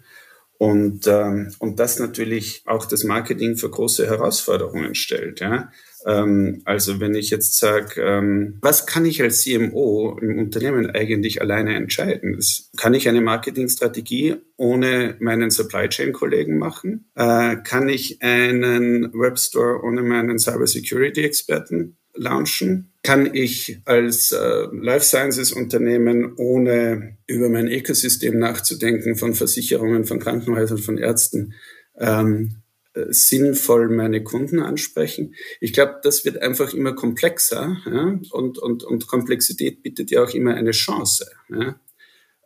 Und, 0.57 1.07
ähm, 1.09 1.53
und 1.59 1.81
das 1.81 1.99
natürlich 1.99 2.63
auch 2.67 2.87
das 2.87 3.03
Marketing 3.03 3.57
für 3.57 3.69
große 3.69 4.07
Herausforderungen 4.07 4.95
stellt. 4.95 5.41
Ja. 5.41 5.71
Ähm, 6.07 6.63
also 6.65 7.01
wenn 7.01 7.15
ich 7.15 7.31
jetzt 7.31 7.59
sage, 7.59 8.01
ähm, 8.01 8.59
was 8.61 8.87
kann 8.87 9.05
ich 9.05 9.21
als 9.21 9.43
CMO 9.43 10.17
im 10.21 10.39
Unternehmen 10.39 10.91
eigentlich 10.91 11.43
alleine 11.43 11.75
entscheiden? 11.75 12.39
Kann 12.77 12.95
ich 12.95 13.09
eine 13.09 13.21
Marketingstrategie 13.21 14.37
ohne 14.57 15.17
meinen 15.19 15.51
Supply 15.51 15.89
Chain 15.89 16.13
Kollegen 16.13 16.59
machen? 16.59 17.11
Äh, 17.17 17.57
kann 17.57 17.89
ich 17.89 18.23
einen 18.23 19.13
Webstore 19.13 19.83
ohne 19.83 20.03
meinen 20.03 20.39
Cyber 20.39 20.67
Security 20.67 21.25
Experten 21.25 21.97
launchen? 22.14 22.92
Kann 23.02 23.35
ich 23.35 23.80
als 23.85 24.33
äh, 24.33 24.66
Life 24.73 25.04
Sciences 25.04 25.52
Unternehmen, 25.52 26.35
ohne 26.37 27.18
über 27.26 27.49
mein 27.49 27.68
Ökosystem 27.68 28.38
nachzudenken, 28.38 29.16
von 29.16 29.35
Versicherungen, 29.35 30.04
von 30.04 30.21
Krankenhäusern, 30.21 30.78
von 30.78 30.99
Ärzten, 30.99 31.54
ähm, 31.99 32.62
äh, 32.94 33.06
sinnvoll 33.11 33.88
meine 33.88 34.23
Kunden 34.23 34.61
ansprechen. 34.61 35.35
Ich 35.61 35.73
glaube, 35.73 35.97
das 36.02 36.25
wird 36.25 36.40
einfach 36.40 36.73
immer 36.73 36.94
komplexer 36.94 37.76
ja? 37.87 38.18
und, 38.30 38.59
und, 38.59 38.85
und 38.85 39.06
Komplexität 39.06 39.83
bietet 39.83 40.11
ja 40.11 40.23
auch 40.23 40.33
immer 40.33 40.54
eine 40.54 40.71
Chance. 40.71 41.30
Ja? 41.50 41.80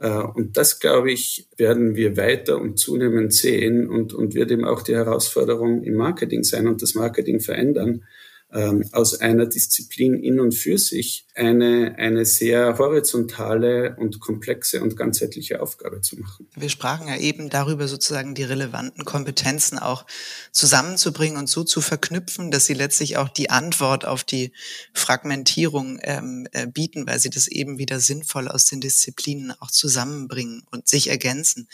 Äh, 0.00 0.26
und 0.34 0.56
das, 0.56 0.80
glaube 0.80 1.12
ich, 1.12 1.48
werden 1.56 1.96
wir 1.96 2.16
weiter 2.16 2.60
und 2.60 2.78
zunehmend 2.78 3.34
sehen 3.34 3.88
und, 3.88 4.14
und 4.14 4.34
wird 4.34 4.50
eben 4.50 4.64
auch 4.64 4.82
die 4.82 4.94
Herausforderung 4.94 5.82
im 5.82 5.94
Marketing 5.94 6.44
sein 6.44 6.66
und 6.66 6.82
das 6.82 6.94
Marketing 6.94 7.40
verändern, 7.40 8.04
ähm, 8.52 8.88
aus 8.92 9.20
einer 9.20 9.46
Disziplin 9.46 10.14
in 10.14 10.40
und 10.40 10.54
für 10.54 10.78
sich 10.78 11.26
eine, 11.34 11.94
eine 11.98 12.24
sehr 12.24 12.78
horizontale 12.78 13.94
und 13.96 14.20
komplexe 14.20 14.82
und 14.82 14.96
ganzheitliche 14.96 15.60
Aufgabe 15.60 16.00
zu 16.00 16.18
machen. 16.18 16.48
Wir 16.56 16.70
sprachen 16.70 17.08
ja 17.08 17.16
eben 17.16 17.50
darüber, 17.50 17.88
sozusagen 17.88 18.34
die 18.34 18.44
relevanten 18.44 19.04
Kompetenzen 19.04 19.78
auch 19.78 20.06
zusammenzubringen 20.50 21.38
und 21.38 21.48
so 21.48 21.62
zu 21.62 21.82
verknüpfen, 21.82 22.50
dass 22.50 22.64
sie 22.64 22.74
letztlich 22.74 23.18
auch 23.18 23.28
die 23.28 23.50
Antwort 23.50 24.06
auf 24.06 24.24
die 24.24 24.52
Fragmentierung 24.94 25.98
ähm, 26.02 26.48
äh, 26.52 26.66
bieten, 26.66 27.06
weil 27.06 27.18
sie 27.18 27.30
das 27.30 27.48
eben 27.48 27.78
wieder 27.78 28.00
sinnvoll 28.00 28.48
aus 28.48 28.64
den 28.64 28.80
Disziplinen 28.80 29.52
auch 29.60 29.70
zusammenbringen 29.70 30.62
und 30.70 30.88
sich 30.88 31.10
ergänzen 31.10 31.68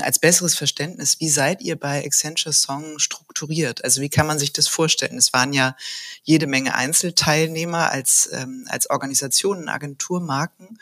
als 0.00 0.18
besseres 0.18 0.54
Verständnis, 0.54 1.20
wie 1.20 1.28
seid 1.28 1.60
ihr 1.60 1.78
bei 1.78 2.04
Accenture 2.04 2.52
Song 2.52 2.98
strukturiert? 2.98 3.84
Also 3.84 4.00
wie 4.00 4.08
kann 4.08 4.26
man 4.26 4.38
sich 4.38 4.52
das 4.52 4.68
vorstellen? 4.68 5.18
Es 5.18 5.32
waren 5.32 5.52
ja 5.52 5.76
jede 6.22 6.46
Menge 6.46 6.74
Einzelteilnehmer 6.74 7.90
als, 7.90 8.30
ähm, 8.32 8.66
als 8.68 8.88
Organisationen, 8.90 9.68
Agenturmarken. 9.68 10.78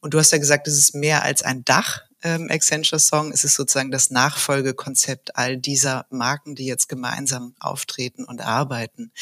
Und 0.00 0.14
du 0.14 0.18
hast 0.18 0.32
ja 0.32 0.38
gesagt, 0.38 0.68
es 0.68 0.78
ist 0.78 0.94
mehr 0.94 1.22
als 1.22 1.42
ein 1.42 1.64
Dach, 1.64 2.02
ähm, 2.22 2.48
Accenture 2.50 3.00
Song. 3.00 3.32
Es 3.32 3.44
ist 3.44 3.54
sozusagen 3.54 3.90
das 3.90 4.10
Nachfolgekonzept 4.10 5.36
all 5.36 5.56
dieser 5.56 6.06
Marken, 6.10 6.54
die 6.54 6.66
jetzt 6.66 6.88
gemeinsam 6.88 7.54
auftreten 7.60 8.24
und 8.24 8.40
arbeiten 8.40 9.12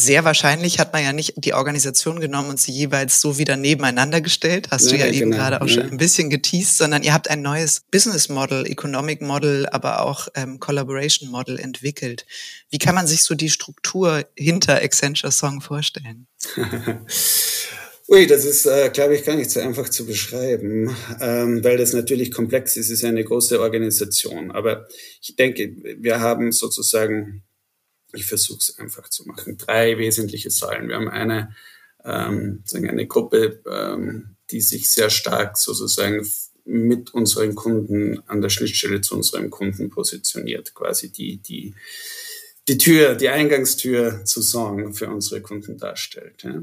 sehr 0.00 0.24
wahrscheinlich 0.24 0.78
hat 0.78 0.92
man 0.92 1.02
ja 1.02 1.12
nicht 1.12 1.34
die 1.36 1.54
Organisation 1.54 2.20
genommen 2.20 2.50
und 2.50 2.60
sie 2.60 2.72
jeweils 2.72 3.20
so 3.20 3.38
wieder 3.38 3.56
nebeneinander 3.56 4.20
gestellt, 4.20 4.68
hast 4.70 4.86
ja, 4.86 4.90
du 4.92 4.98
ja, 4.98 5.06
ja 5.06 5.12
eben 5.12 5.30
genau. 5.30 5.42
gerade 5.42 5.62
auch 5.62 5.66
ja. 5.66 5.74
schon 5.74 5.90
ein 5.90 5.96
bisschen 5.96 6.30
geteased, 6.30 6.78
sondern 6.78 7.02
ihr 7.02 7.12
habt 7.12 7.28
ein 7.28 7.42
neues 7.42 7.82
Business 7.90 8.28
Model, 8.28 8.66
Economic 8.66 9.20
Model, 9.20 9.66
aber 9.66 10.02
auch 10.02 10.28
ähm, 10.34 10.58
Collaboration 10.60 11.30
Model 11.30 11.58
entwickelt. 11.58 12.26
Wie 12.70 12.78
kann 12.78 12.94
man 12.94 13.06
sich 13.06 13.22
so 13.22 13.34
die 13.34 13.50
Struktur 13.50 14.24
hinter 14.36 14.82
Accenture 14.82 15.32
Song 15.32 15.60
vorstellen? 15.60 16.26
Ui, 18.08 18.26
das 18.26 18.44
ist, 18.44 18.66
äh, 18.66 18.90
glaube 18.92 19.14
ich, 19.14 19.24
gar 19.24 19.36
nicht 19.36 19.52
so 19.52 19.60
einfach 19.60 19.88
zu 19.88 20.04
beschreiben, 20.04 20.90
ähm, 21.20 21.62
weil 21.62 21.76
das 21.76 21.92
natürlich 21.92 22.32
komplex 22.32 22.76
ist. 22.76 22.86
Es 22.86 22.98
ist 22.98 23.04
eine 23.04 23.22
große 23.22 23.60
Organisation. 23.60 24.50
Aber 24.50 24.88
ich 25.22 25.36
denke, 25.36 25.76
wir 25.98 26.18
haben 26.18 26.50
sozusagen 26.50 27.44
ich 28.12 28.24
versuche 28.24 28.58
es 28.58 28.78
einfach 28.78 29.08
zu 29.08 29.26
machen. 29.26 29.56
Drei 29.56 29.98
wesentliche 29.98 30.50
Säulen. 30.50 30.88
Wir 30.88 30.96
haben 30.96 31.08
eine, 31.08 31.54
ähm, 32.04 32.62
sagen 32.64 32.88
eine 32.88 33.06
Gruppe, 33.06 33.62
ähm, 33.66 34.36
die 34.50 34.60
sich 34.60 34.90
sehr 34.90 35.10
stark 35.10 35.56
sozusagen 35.56 36.26
mit 36.64 37.14
unseren 37.14 37.54
Kunden 37.54 38.22
an 38.26 38.40
der 38.40 38.48
Schnittstelle 38.48 39.00
zu 39.00 39.16
unserem 39.16 39.50
Kunden 39.50 39.90
positioniert, 39.90 40.74
quasi 40.74 41.10
die, 41.10 41.38
die, 41.38 41.74
die 42.68 42.78
Tür, 42.78 43.14
die 43.14 43.28
Eingangstür 43.28 44.24
zu 44.24 44.42
Song 44.42 44.94
für 44.94 45.08
unsere 45.08 45.40
Kunden 45.40 45.78
darstellt. 45.78 46.44
Ja. 46.44 46.62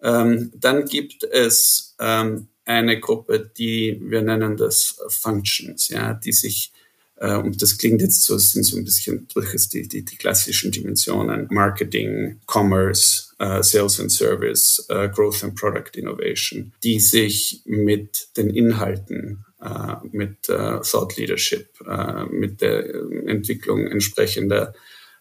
Ähm, 0.00 0.52
dann 0.54 0.84
gibt 0.86 1.24
es 1.24 1.96
ähm, 1.98 2.48
eine 2.64 3.00
Gruppe, 3.00 3.50
die 3.56 3.98
wir 4.00 4.22
nennen 4.22 4.56
das 4.56 4.98
Functions, 5.08 5.88
ja, 5.88 6.14
die 6.14 6.32
sich 6.32 6.72
und 7.20 7.60
das 7.60 7.78
klingt 7.78 8.00
jetzt 8.00 8.22
so, 8.22 8.36
es 8.36 8.52
sind 8.52 8.64
so 8.64 8.76
ein 8.76 8.84
bisschen 8.84 9.26
durchaus 9.34 9.68
die, 9.68 9.88
die, 9.88 10.04
die 10.04 10.16
klassischen 10.16 10.70
Dimensionen. 10.70 11.48
Marketing, 11.50 12.40
Commerce, 12.46 13.34
uh, 13.40 13.62
Sales 13.62 13.98
and 13.98 14.12
Service, 14.12 14.86
uh, 14.90 15.08
Growth 15.08 15.42
and 15.42 15.56
Product 15.56 15.96
Innovation, 15.96 16.72
die 16.84 17.00
sich 17.00 17.62
mit 17.64 18.28
den 18.36 18.50
Inhalten, 18.50 19.44
uh, 19.60 19.96
mit 20.12 20.42
Thought 20.42 21.16
Leadership, 21.16 21.68
mit 22.30 22.60
der 22.60 22.94
Entwicklung 23.26 23.86
entsprechender 23.86 24.74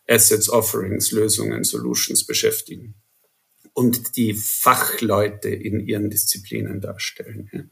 Assets, 0.07 0.49
Offerings, 0.49 1.11
Lösungen, 1.11 1.63
Solutions 1.63 2.25
beschäftigen 2.25 2.95
und 3.77 4.17
die 4.17 4.33
Fachleute 4.33 5.49
in 5.49 5.79
ihren 5.79 6.09
Disziplinen 6.09 6.81
darstellen. 6.81 7.49
Äh, 7.51 7.63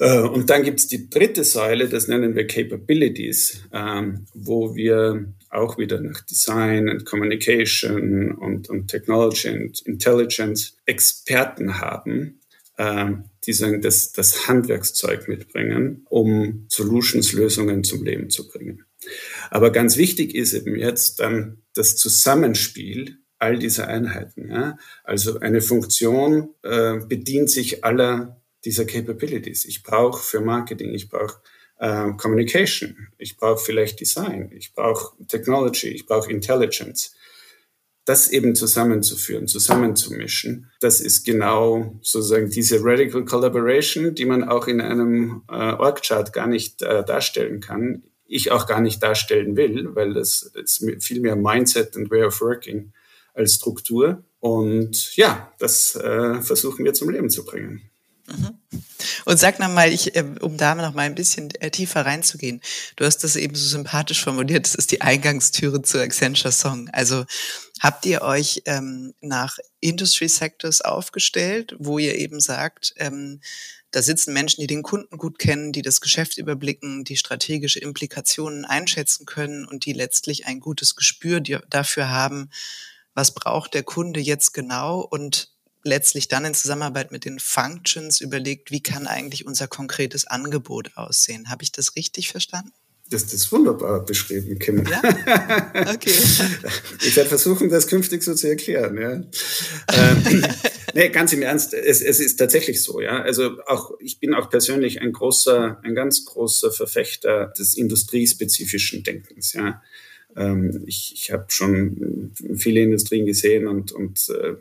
und 0.00 0.48
dann 0.48 0.62
gibt 0.62 0.80
es 0.80 0.88
die 0.88 1.10
dritte 1.10 1.44
Säule, 1.44 1.88
das 1.88 2.08
nennen 2.08 2.34
wir 2.34 2.46
Capabilities, 2.46 3.64
ähm, 3.72 4.26
wo 4.32 4.74
wir 4.74 5.34
auch 5.50 5.76
wieder 5.76 6.00
nach 6.00 6.22
Design 6.22 6.88
und 6.88 7.04
Communication 7.04 8.32
und, 8.32 8.70
und 8.70 8.88
Technology 8.88 9.50
und 9.50 9.80
Intelligence 9.82 10.76
Experten 10.86 11.80
haben, 11.80 12.40
ähm, 12.78 13.24
die 13.44 13.52
sagen, 13.52 13.82
das, 13.82 14.12
das 14.12 14.48
Handwerkszeug 14.48 15.28
mitbringen, 15.28 16.06
um 16.08 16.64
Solutions, 16.68 17.34
Lösungen 17.34 17.84
zum 17.84 18.02
Leben 18.02 18.30
zu 18.30 18.48
bringen. 18.48 18.86
Aber 19.50 19.70
ganz 19.70 19.98
wichtig 19.98 20.34
ist 20.34 20.54
eben 20.54 20.76
jetzt 20.76 21.20
dann 21.20 21.58
das 21.74 21.96
Zusammenspiel 21.96 23.18
all 23.38 23.58
dieser 23.58 23.88
Einheiten. 23.88 24.48
Ja? 24.48 24.78
Also 25.04 25.40
eine 25.40 25.60
Funktion 25.60 26.54
äh, 26.62 26.98
bedient 27.06 27.50
sich 27.50 27.84
aller 27.84 28.39
dieser 28.64 28.84
Capabilities. 28.84 29.64
Ich 29.64 29.82
brauche 29.82 30.22
für 30.22 30.40
Marketing, 30.40 30.92
ich 30.94 31.08
brauche 31.08 31.40
äh, 31.78 32.12
Communication, 32.12 33.08
ich 33.18 33.36
brauche 33.36 33.58
vielleicht 33.58 34.00
Design, 34.00 34.52
ich 34.54 34.74
brauche 34.74 35.16
Technology, 35.26 35.88
ich 35.88 36.06
brauche 36.06 36.30
Intelligence. 36.30 37.14
Das 38.04 38.30
eben 38.30 38.54
zusammenzuführen, 38.54 39.46
zusammenzumischen, 39.46 40.70
das 40.80 41.00
ist 41.00 41.24
genau 41.24 41.98
sozusagen 42.00 42.50
diese 42.50 42.82
Radical 42.82 43.24
Collaboration, 43.24 44.14
die 44.14 44.24
man 44.24 44.42
auch 44.42 44.66
in 44.66 44.80
einem 44.80 45.42
äh, 45.48 45.52
Org-Chart 45.52 46.32
gar 46.32 46.46
nicht 46.46 46.82
äh, 46.82 47.04
darstellen 47.04 47.60
kann. 47.60 48.02
Ich 48.24 48.52
auch 48.52 48.66
gar 48.66 48.80
nicht 48.80 49.02
darstellen 49.02 49.56
will, 49.56 49.94
weil 49.94 50.14
das 50.14 50.50
ist 50.54 50.84
viel 51.00 51.20
mehr 51.20 51.36
Mindset 51.36 51.96
und 51.96 52.10
Way 52.10 52.24
of 52.24 52.40
Working 52.40 52.92
als 53.34 53.54
Struktur. 53.54 54.24
Und 54.38 55.14
ja, 55.16 55.52
das 55.58 55.94
äh, 55.96 56.40
versuchen 56.40 56.84
wir 56.84 56.94
zum 56.94 57.10
Leben 57.10 57.28
zu 57.28 57.44
bringen. 57.44 57.89
Und 59.24 59.38
sag 59.38 59.58
noch 59.58 59.68
mal, 59.68 59.92
ich, 59.92 60.16
äh, 60.16 60.24
um 60.40 60.56
da 60.56 60.74
noch 60.74 60.94
mal 60.94 61.02
ein 61.02 61.14
bisschen 61.14 61.50
äh, 61.60 61.70
tiefer 61.70 62.04
reinzugehen. 62.06 62.60
Du 62.96 63.04
hast 63.04 63.18
das 63.18 63.36
eben 63.36 63.54
so 63.54 63.66
sympathisch 63.66 64.22
formuliert. 64.22 64.66
Das 64.66 64.74
ist 64.74 64.92
die 64.92 65.00
Eingangstüre 65.00 65.82
zu 65.82 66.00
Accenture 66.00 66.52
Song. 66.52 66.88
Also 66.90 67.24
habt 67.80 68.06
ihr 68.06 68.22
euch 68.22 68.62
ähm, 68.66 69.14
nach 69.20 69.58
Industry 69.80 70.28
Sectors 70.28 70.80
aufgestellt, 70.80 71.76
wo 71.78 71.98
ihr 71.98 72.16
eben 72.16 72.40
sagt, 72.40 72.94
ähm, 72.96 73.40
da 73.90 74.02
sitzen 74.02 74.32
Menschen, 74.32 74.60
die 74.60 74.68
den 74.68 74.82
Kunden 74.82 75.18
gut 75.18 75.38
kennen, 75.38 75.72
die 75.72 75.82
das 75.82 76.00
Geschäft 76.00 76.38
überblicken, 76.38 77.02
die 77.02 77.16
strategische 77.16 77.80
Implikationen 77.80 78.64
einschätzen 78.64 79.26
können 79.26 79.66
und 79.66 79.84
die 79.84 79.92
letztlich 79.92 80.46
ein 80.46 80.60
gutes 80.60 80.94
Gespür 80.94 81.40
dafür 81.40 82.08
haben, 82.08 82.50
was 83.14 83.34
braucht 83.34 83.74
der 83.74 83.82
Kunde 83.82 84.20
jetzt 84.20 84.52
genau 84.52 85.00
und 85.00 85.52
letztlich 85.82 86.28
dann 86.28 86.44
in 86.44 86.54
Zusammenarbeit 86.54 87.12
mit 87.12 87.24
den 87.24 87.38
Functions 87.38 88.20
überlegt, 88.20 88.70
wie 88.70 88.82
kann 88.82 89.06
eigentlich 89.06 89.46
unser 89.46 89.68
konkretes 89.68 90.26
Angebot 90.26 90.96
aussehen. 90.96 91.50
Habe 91.50 91.62
ich 91.62 91.72
das 91.72 91.96
richtig 91.96 92.30
verstanden? 92.30 92.72
Das, 93.10 93.24
das 93.24 93.34
ist 93.34 93.52
wunderbar 93.52 94.04
beschrieben, 94.04 94.56
Kim. 94.60 94.84
Ja? 94.86 95.02
Okay. 95.92 96.12
Ich 97.02 97.16
werde 97.16 97.28
versuchen, 97.28 97.68
das 97.68 97.88
künftig 97.88 98.22
so 98.22 98.34
zu 98.34 98.48
erklären. 98.48 98.96
Ja. 98.96 99.12
ähm, 99.12 100.44
nee, 100.94 101.08
ganz 101.08 101.32
im 101.32 101.42
Ernst, 101.42 101.74
es, 101.74 102.02
es 102.02 102.20
ist 102.20 102.36
tatsächlich 102.36 102.82
so. 102.82 103.00
Ja. 103.00 103.22
Also 103.22 103.58
auch 103.66 103.92
ich 103.98 104.20
bin 104.20 104.32
auch 104.34 104.48
persönlich 104.48 105.00
ein 105.00 105.12
großer, 105.12 105.80
ein 105.82 105.94
ganz 105.94 106.24
großer 106.24 106.70
Verfechter 106.70 107.52
des 107.58 107.74
industriespezifischen 107.74 109.02
Denkens. 109.02 109.54
Ja. 109.54 109.82
Ähm, 110.36 110.84
ich 110.86 111.12
ich 111.14 111.32
habe 111.32 111.46
schon 111.48 112.32
viele 112.56 112.80
Industrien 112.80 113.26
gesehen 113.26 113.66
und, 113.66 113.92
und 113.92 114.28
äh, 114.28 114.54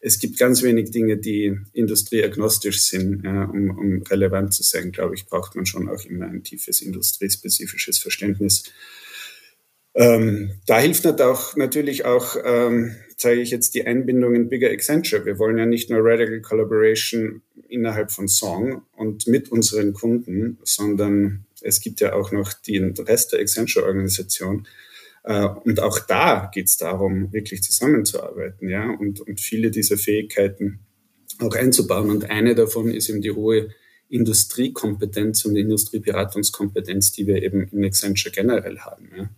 es 0.00 0.18
gibt 0.18 0.38
ganz 0.38 0.62
wenig 0.62 0.90
Dinge, 0.90 1.16
die 1.16 1.56
industrieagnostisch 1.72 2.82
sind. 2.82 3.24
Ja, 3.24 3.44
um, 3.44 3.70
um 3.70 4.02
relevant 4.02 4.54
zu 4.54 4.62
sein, 4.62 4.92
glaube 4.92 5.14
ich, 5.14 5.26
braucht 5.26 5.56
man 5.56 5.66
schon 5.66 5.88
auch 5.88 6.04
immer 6.04 6.26
ein 6.26 6.42
tiefes 6.42 6.80
industriespezifisches 6.80 7.98
Verständnis. 7.98 8.64
Ähm, 9.94 10.50
da 10.66 10.80
hilft 10.80 11.06
auch, 11.20 11.56
natürlich 11.56 12.04
auch, 12.04 12.36
ähm, 12.44 12.96
zeige 13.16 13.40
ich 13.40 13.50
jetzt 13.50 13.74
die 13.74 13.86
Einbindung 13.86 14.34
in 14.34 14.48
Bigger 14.48 14.70
Accenture. 14.70 15.24
Wir 15.24 15.38
wollen 15.38 15.56
ja 15.56 15.66
nicht 15.66 15.88
nur 15.88 16.00
Radical 16.02 16.40
Collaboration 16.40 17.42
innerhalb 17.68 18.10
von 18.10 18.26
Song 18.26 18.82
und 18.96 19.28
mit 19.28 19.52
unseren 19.52 19.92
Kunden, 19.92 20.58
sondern 20.64 21.46
es 21.62 21.80
gibt 21.80 22.00
ja 22.00 22.12
auch 22.12 22.32
noch 22.32 22.52
den 22.52 22.92
Rest 22.92 23.32
der 23.32 23.40
Accenture-Organisation. 23.40 24.66
Äh, 25.24 25.48
und 25.64 25.80
auch 25.80 25.98
da 25.98 26.50
geht 26.52 26.68
es 26.68 26.76
darum, 26.76 27.32
wirklich 27.32 27.62
zusammenzuarbeiten, 27.62 28.68
ja, 28.68 28.90
und, 28.90 29.20
und 29.20 29.40
viele 29.40 29.70
dieser 29.70 29.96
Fähigkeiten 29.96 30.80
auch 31.38 31.54
einzubauen. 31.54 32.10
Und 32.10 32.30
eine 32.30 32.54
davon 32.54 32.90
ist 32.90 33.08
eben 33.08 33.22
die 33.22 33.32
hohe 33.32 33.70
Industriekompetenz 34.08 35.44
und 35.44 35.56
Industrieberatungskompetenz, 35.56 37.12
die 37.12 37.26
wir 37.26 37.42
eben 37.42 37.68
in 37.68 37.84
Accenture 37.84 38.32
generell 38.32 38.78
haben. 38.78 39.10
Ja. 39.16 39.30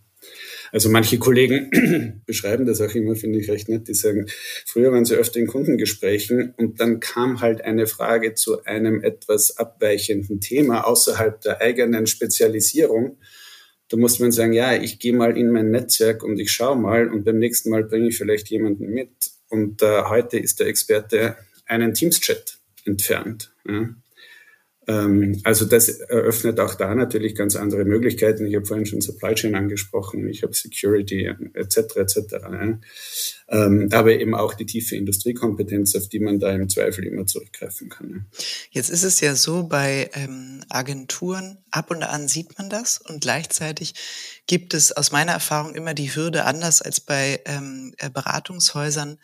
Also 0.71 0.89
manche 0.89 1.17
Kollegen 1.17 2.21
beschreiben 2.25 2.65
das 2.65 2.81
auch 2.81 2.93
immer, 2.93 3.15
finde 3.15 3.39
ich 3.39 3.49
recht 3.49 3.69
nett. 3.69 3.87
Die 3.87 3.93
sagen, 3.93 4.27
früher 4.65 4.91
waren 4.91 5.05
sie 5.05 5.15
öfter 5.15 5.39
in 5.39 5.47
Kundengesprächen 5.47 6.53
und 6.57 6.79
dann 6.81 6.99
kam 6.99 7.39
halt 7.41 7.61
eine 7.61 7.87
Frage 7.87 8.33
zu 8.33 8.63
einem 8.65 9.01
etwas 9.01 9.57
abweichenden 9.57 10.41
Thema 10.41 10.85
außerhalb 10.85 11.39
der 11.41 11.61
eigenen 11.61 12.05
Spezialisierung. 12.05 13.17
Da 13.89 13.97
muss 13.97 14.19
man 14.19 14.31
sagen, 14.31 14.53
ja, 14.53 14.73
ich 14.73 14.99
gehe 14.99 15.13
mal 15.13 15.37
in 15.37 15.51
mein 15.51 15.71
Netzwerk 15.71 16.23
und 16.23 16.39
ich 16.39 16.51
schaue 16.51 16.75
mal 16.75 17.07
und 17.07 17.23
beim 17.23 17.39
nächsten 17.39 17.69
Mal 17.69 17.83
bringe 17.83 18.09
ich 18.09 18.17
vielleicht 18.17 18.49
jemanden 18.49 18.89
mit. 18.89 19.31
Und 19.49 19.81
äh, 19.81 20.03
heute 20.03 20.37
ist 20.37 20.59
der 20.59 20.67
Experte 20.67 21.37
einen 21.65 21.93
Teams-Chat 21.93 22.57
entfernt. 22.85 23.53
Ja. 23.67 23.89
Ähm, 24.87 25.41
also 25.43 25.65
das 25.65 25.89
eröffnet 25.89 26.59
auch 26.61 26.75
da 26.75 26.95
natürlich 26.95 27.35
ganz 27.35 27.57
andere 27.57 27.83
Möglichkeiten. 27.83 28.45
Ich 28.45 28.55
habe 28.55 28.65
vorhin 28.65 28.85
schon 28.85 29.01
Supply 29.01 29.35
Chain 29.35 29.55
angesprochen, 29.55 30.27
ich 30.29 30.43
habe 30.43 30.53
Security 30.53 31.29
etc. 31.53 31.97
etc. 31.97 32.19
Ähm, 33.49 33.89
aber 33.91 34.13
eben 34.13 34.33
auch 34.33 34.53
die 34.53 34.65
tiefe 34.65 34.95
Industriekompetenz, 34.95 35.95
auf 35.95 36.07
die 36.07 36.19
man 36.19 36.39
da 36.39 36.51
im 36.53 36.69
Zweifel 36.69 37.05
immer 37.05 37.25
zurückgreifen 37.25 37.89
kann. 37.89 38.27
Jetzt 38.71 38.89
ist 38.89 39.03
es 39.03 39.19
ja 39.19 39.35
so 39.35 39.63
bei 39.63 40.09
ähm, 40.13 40.61
Agenturen, 40.69 41.57
ab 41.69 41.91
und 41.91 42.03
an 42.03 42.29
sieht 42.29 42.57
man 42.57 42.69
das 42.69 42.97
und 42.97 43.21
gleichzeitig 43.21 43.93
gibt 44.47 44.73
es 44.73 44.93
aus 44.93 45.11
meiner 45.11 45.33
Erfahrung 45.33 45.75
immer 45.75 45.93
die 45.93 46.15
Hürde 46.15 46.45
anders 46.45 46.81
als 46.81 47.01
bei 47.01 47.41
äh, 47.43 48.09
Beratungshäusern 48.09 49.17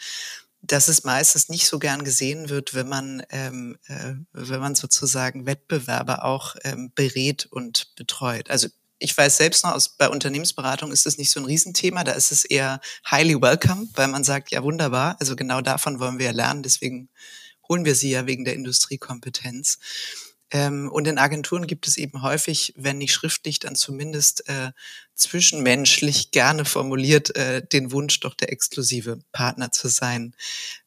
dass 0.63 0.87
es 0.87 1.03
meistens 1.03 1.49
nicht 1.49 1.67
so 1.67 1.77
gern 1.77 2.05
gesehen 2.05 2.49
wird, 2.49 2.73
wenn 2.73 2.87
man, 2.87 3.21
ähm, 3.29 3.77
äh, 3.87 4.13
wenn 4.31 4.61
man 4.61 4.75
sozusagen 4.75 5.45
Wettbewerber 5.45 6.23
auch 6.23 6.55
ähm, 6.63 6.91
berät 6.95 7.47
und 7.51 7.93
betreut. 7.95 8.49
Also 8.49 8.69
ich 8.97 9.15
weiß 9.15 9.35
selbst 9.35 9.65
noch, 9.65 9.73
aus, 9.73 9.89
bei 9.89 10.07
Unternehmensberatung 10.07 10.93
ist 10.93 11.05
es 11.05 11.17
nicht 11.17 11.31
so 11.31 11.41
ein 11.41 11.45
Riesenthema, 11.45 12.05
da 12.05 12.13
ist 12.13 12.31
es 12.31 12.45
eher 12.45 12.79
highly 13.09 13.41
welcome, 13.41 13.89
weil 13.95 14.07
man 14.07 14.23
sagt, 14.23 14.51
ja 14.51 14.63
wunderbar, 14.63 15.17
also 15.19 15.35
genau 15.35 15.59
davon 15.59 15.99
wollen 15.99 16.19
wir 16.19 16.31
lernen, 16.31 16.63
deswegen 16.63 17.09
holen 17.67 17.83
wir 17.83 17.95
sie 17.95 18.11
ja 18.11 18.25
wegen 18.25 18.45
der 18.45 18.53
Industriekompetenz. 18.53 19.79
Ähm, 20.53 20.89
und 20.91 21.07
in 21.07 21.17
Agenturen 21.17 21.65
gibt 21.65 21.87
es 21.87 21.97
eben 21.97 22.21
häufig, 22.21 22.73
wenn 22.77 22.99
nicht 22.99 23.11
schriftlich, 23.11 23.59
dann 23.59 23.75
zumindest 23.75 24.47
äh, 24.47 24.71
zwischenmenschlich 25.15 26.29
gerne 26.29 26.63
formuliert 26.63 27.35
äh, 27.35 27.65
den 27.65 27.91
Wunsch, 27.91 28.19
doch 28.19 28.35
der 28.35 28.51
exklusive 28.51 29.19
Partner 29.31 29.71
zu 29.71 29.87
sein. 29.87 30.35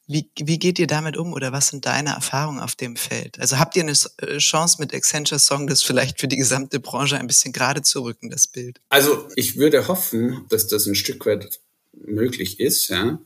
Wie, 0.06 0.30
wie 0.38 0.60
geht 0.60 0.78
ihr 0.78 0.86
damit 0.86 1.16
um 1.16 1.32
oder 1.32 1.50
was 1.50 1.68
sind 1.68 1.84
deine 1.84 2.10
Erfahrungen 2.10 2.60
auf 2.60 2.76
dem 2.76 2.94
Feld? 2.94 3.40
Also 3.40 3.58
habt 3.58 3.74
ihr 3.74 3.82
eine 3.82 3.94
äh, 4.18 4.38
Chance 4.38 4.76
mit 4.78 4.94
Accenture 4.94 5.40
Song, 5.40 5.66
das 5.66 5.82
vielleicht 5.82 6.20
für 6.20 6.28
die 6.28 6.36
gesamte 6.36 6.78
Branche 6.78 7.18
ein 7.18 7.26
bisschen 7.26 7.52
gerade 7.52 7.82
zu 7.82 8.04
rücken, 8.04 8.30
das 8.30 8.46
Bild? 8.46 8.80
Also 8.88 9.28
ich 9.34 9.56
würde 9.56 9.88
hoffen, 9.88 10.46
dass 10.48 10.68
das 10.68 10.86
ein 10.86 10.94
Stück 10.94 11.26
weit 11.26 11.58
möglich 11.92 12.60
ist. 12.60 12.86
Ja. 12.88 13.18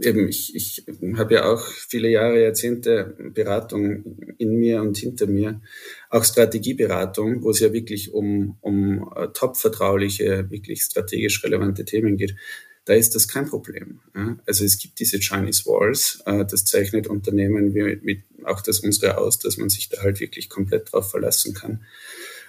Eben, 0.00 0.28
ich, 0.28 0.54
ich 0.54 0.84
habe 1.16 1.34
ja 1.34 1.44
auch 1.52 1.64
viele 1.66 2.08
Jahre, 2.08 2.42
Jahrzehnte 2.42 3.16
Beratung 3.32 4.18
in 4.38 4.56
mir 4.56 4.82
und 4.82 4.96
hinter 4.96 5.26
mir, 5.26 5.60
auch 6.10 6.24
Strategieberatung, 6.24 7.42
wo 7.42 7.50
es 7.50 7.60
ja 7.60 7.72
wirklich 7.72 8.12
um, 8.12 8.56
um 8.60 9.10
äh, 9.16 9.28
top 9.32 9.56
vertrauliche, 9.56 10.50
wirklich 10.50 10.82
strategisch 10.82 11.42
relevante 11.44 11.84
Themen 11.84 12.16
geht. 12.16 12.36
Da 12.84 12.92
ist 12.92 13.14
das 13.14 13.28
kein 13.28 13.46
Problem. 13.46 14.00
Also 14.44 14.62
es 14.64 14.78
gibt 14.78 15.00
diese 15.00 15.18
Chinese 15.18 15.64
Walls, 15.64 16.22
äh, 16.26 16.44
das 16.44 16.66
zeichnet 16.66 17.06
Unternehmen 17.06 17.74
wie, 17.74 17.98
wie 18.02 18.22
auch 18.44 18.60
das 18.60 18.80
unsere 18.80 19.16
aus, 19.16 19.38
dass 19.38 19.56
man 19.56 19.70
sich 19.70 19.88
da 19.88 20.02
halt 20.02 20.20
wirklich 20.20 20.50
komplett 20.50 20.92
drauf 20.92 21.10
verlassen 21.10 21.54
kann. 21.54 21.84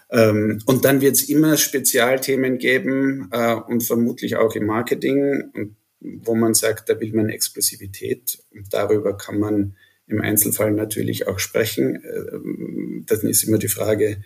Ähm, 0.09 0.61
und 0.65 0.85
dann 0.85 1.01
wird 1.01 1.15
es 1.15 1.29
immer 1.29 1.57
Spezialthemen 1.57 2.57
geben 2.57 3.29
äh, 3.31 3.55
und 3.55 3.83
vermutlich 3.83 4.35
auch 4.35 4.55
im 4.55 4.65
Marketing, 4.65 5.75
wo 6.21 6.35
man 6.35 6.53
sagt, 6.53 6.89
da 6.89 6.99
will 6.99 7.13
man 7.13 7.29
Exklusivität. 7.29 8.39
Und 8.51 8.73
darüber 8.73 9.17
kann 9.17 9.39
man 9.39 9.75
im 10.07 10.21
Einzelfall 10.21 10.71
natürlich 10.71 11.27
auch 11.27 11.39
sprechen. 11.39 12.03
Äh, 12.03 13.05
dann 13.05 13.29
ist 13.29 13.43
immer 13.43 13.57
die 13.57 13.67
Frage, 13.67 14.23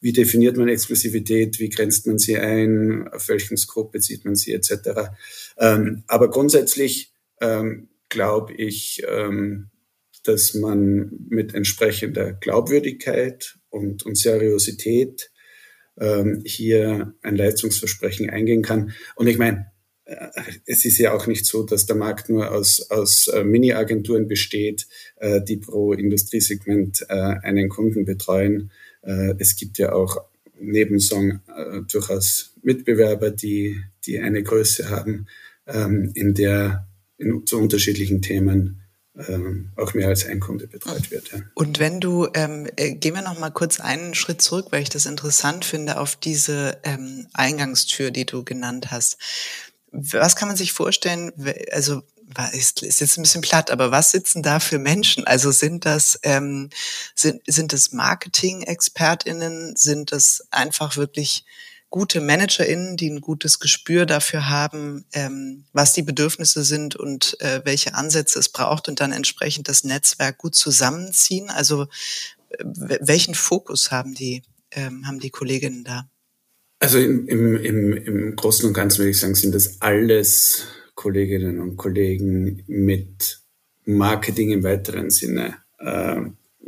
wie 0.00 0.12
definiert 0.12 0.56
man 0.56 0.68
Exklusivität, 0.68 1.58
wie 1.58 1.70
grenzt 1.70 2.06
man 2.06 2.18
sie 2.18 2.38
ein, 2.38 3.08
auf 3.08 3.28
welchen 3.28 3.56
Scope 3.56 3.92
bezieht 3.92 4.24
man 4.24 4.36
sie 4.36 4.52
etc. 4.52 5.10
Ähm, 5.58 6.04
aber 6.06 6.30
grundsätzlich 6.30 7.14
ähm, 7.40 7.88
glaube 8.08 8.52
ich, 8.54 9.02
ähm, 9.08 9.70
dass 10.24 10.54
man 10.54 11.10
mit 11.28 11.54
entsprechender 11.54 12.32
Glaubwürdigkeit 12.32 13.58
und, 13.70 14.04
und 14.04 14.18
Seriosität 14.18 15.30
hier 16.44 17.14
ein 17.22 17.36
Leistungsversprechen 17.36 18.28
eingehen 18.28 18.60
kann. 18.60 18.92
Und 19.14 19.28
ich 19.28 19.38
meine, 19.38 19.72
es 20.66 20.84
ist 20.84 20.98
ja 20.98 21.12
auch 21.12 21.26
nicht 21.26 21.46
so, 21.46 21.64
dass 21.64 21.86
der 21.86 21.96
Markt 21.96 22.28
nur 22.28 22.52
aus, 22.52 22.90
aus 22.90 23.28
äh, 23.28 23.42
Mini-Agenturen 23.42 24.28
besteht, 24.28 24.86
äh, 25.16 25.42
die 25.42 25.56
pro 25.56 25.92
Industriesegment 25.92 27.04
äh, 27.08 27.14
einen 27.14 27.68
Kunden 27.68 28.04
betreuen. 28.04 28.70
Äh, 29.02 29.34
es 29.38 29.56
gibt 29.56 29.78
ja 29.78 29.92
auch 29.92 30.22
neben 30.60 31.00
Song 31.00 31.40
äh, 31.48 31.82
durchaus 31.90 32.52
Mitbewerber, 32.62 33.30
die, 33.30 33.80
die 34.06 34.20
eine 34.20 34.42
Größe 34.42 34.90
haben, 34.90 35.26
ähm, 35.66 36.12
in 36.14 36.34
der 36.34 36.86
in, 37.18 37.44
zu 37.46 37.58
unterschiedlichen 37.58 38.22
Themen 38.22 38.82
ähm, 39.28 39.70
auch 39.76 39.94
mehr 39.94 40.08
als 40.08 40.26
ein 40.26 40.40
Kunde 40.40 40.66
betreut 40.66 41.10
wird. 41.10 41.32
Ja. 41.32 41.40
Und 41.54 41.78
wenn 41.78 42.00
du, 42.00 42.28
ähm, 42.34 42.68
äh, 42.76 42.94
gehen 42.94 43.14
wir 43.14 43.22
noch 43.22 43.38
mal 43.38 43.50
kurz 43.50 43.80
einen 43.80 44.14
Schritt 44.14 44.42
zurück, 44.42 44.66
weil 44.70 44.82
ich 44.82 44.90
das 44.90 45.06
interessant 45.06 45.64
finde, 45.64 45.98
auf 45.98 46.16
diese 46.16 46.78
ähm, 46.84 47.26
Eingangstür, 47.32 48.10
die 48.10 48.26
du 48.26 48.44
genannt 48.44 48.90
hast. 48.90 49.18
Was 49.98 50.36
kann 50.36 50.48
man 50.48 50.56
sich 50.56 50.72
vorstellen, 50.72 51.32
also 51.72 52.02
ist, 52.52 52.82
ist 52.82 53.00
jetzt 53.00 53.16
ein 53.16 53.22
bisschen 53.22 53.40
platt, 53.40 53.70
aber 53.70 53.90
was 53.90 54.10
sitzen 54.10 54.42
da 54.42 54.60
für 54.60 54.78
Menschen? 54.78 55.26
Also 55.26 55.50
sind 55.50 55.84
das 55.84 56.18
ähm, 56.22 56.70
sind 57.14 57.42
sind 57.46 57.72
das 57.72 57.92
Marketing-ExpertInnen? 57.92 59.76
Sind 59.76 60.12
das 60.12 60.46
einfach 60.50 60.96
wirklich 60.96 61.44
gute 61.88 62.20
ManagerInnen, 62.20 62.96
die 62.96 63.08
ein 63.10 63.20
gutes 63.20 63.58
Gespür 63.58 64.06
dafür 64.06 64.48
haben, 64.48 65.04
ähm, 65.12 65.64
was 65.72 65.92
die 65.92 66.02
Bedürfnisse 66.02 66.64
sind 66.64 66.96
und 66.96 67.40
äh, 67.40 67.62
welche 67.64 67.94
Ansätze 67.94 68.38
es 68.38 68.48
braucht 68.48 68.88
und 68.88 69.00
dann 69.00 69.12
entsprechend 69.12 69.68
das 69.68 69.84
Netzwerk 69.84 70.38
gut 70.38 70.56
zusammenziehen? 70.56 71.48
Also 71.48 71.86
welchen 72.58 73.34
Fokus 73.34 73.90
haben 73.90 74.14
die, 74.14 74.42
ähm, 74.72 75.06
haben 75.06 75.20
die 75.20 75.30
Kolleginnen 75.30 75.84
da? 75.84 76.08
Also 76.78 76.98
im, 76.98 77.26
im, 77.26 77.56
im, 77.56 77.92
im 77.92 78.36
Großen 78.36 78.66
und 78.66 78.74
Ganzen 78.74 78.98
würde 78.98 79.10
ich 79.10 79.20
sagen, 79.20 79.34
sind 79.34 79.54
das 79.54 79.80
alles 79.80 80.66
Kolleginnen 80.94 81.60
und 81.60 81.76
Kollegen 81.76 82.64
mit 82.66 83.40
Marketing 83.84 84.50
im 84.50 84.62
weiteren 84.62 85.10
Sinne 85.10 85.56
äh, 85.78 86.20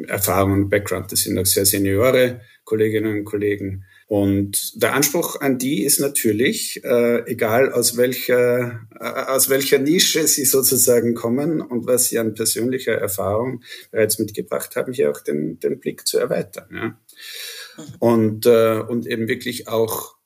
Erfahrung 0.06 0.52
und 0.52 0.68
Background. 0.70 1.12
Das 1.12 1.20
sind 1.20 1.38
auch 1.38 1.46
sehr 1.46 1.66
Seniore 1.66 2.40
Kolleginnen 2.64 3.18
und 3.18 3.24
Kollegen, 3.24 3.84
und 4.08 4.82
der 4.82 4.94
Anspruch 4.94 5.38
an 5.42 5.58
die 5.58 5.84
ist 5.84 6.00
natürlich, 6.00 6.82
äh, 6.82 7.30
egal 7.30 7.70
aus 7.70 7.98
welcher, 7.98 8.80
äh, 8.98 9.04
aus 9.04 9.50
welcher 9.50 9.78
Nische 9.78 10.26
sie 10.26 10.46
sozusagen 10.46 11.14
kommen 11.14 11.60
und 11.60 11.86
was 11.86 12.06
sie 12.06 12.18
an 12.18 12.32
persönlicher 12.32 12.94
Erfahrung 12.94 13.62
bereits 13.90 14.18
mitgebracht 14.18 14.76
haben, 14.76 14.94
hier 14.94 15.10
auch 15.10 15.20
den, 15.20 15.60
den 15.60 15.78
Blick 15.78 16.06
zu 16.06 16.16
erweitern. 16.16 16.68
Ja. 16.72 16.98
Und, 17.98 18.46
äh, 18.46 18.80
und 18.80 19.06
eben 19.06 19.28
wirklich 19.28 19.68
auch 19.68 20.16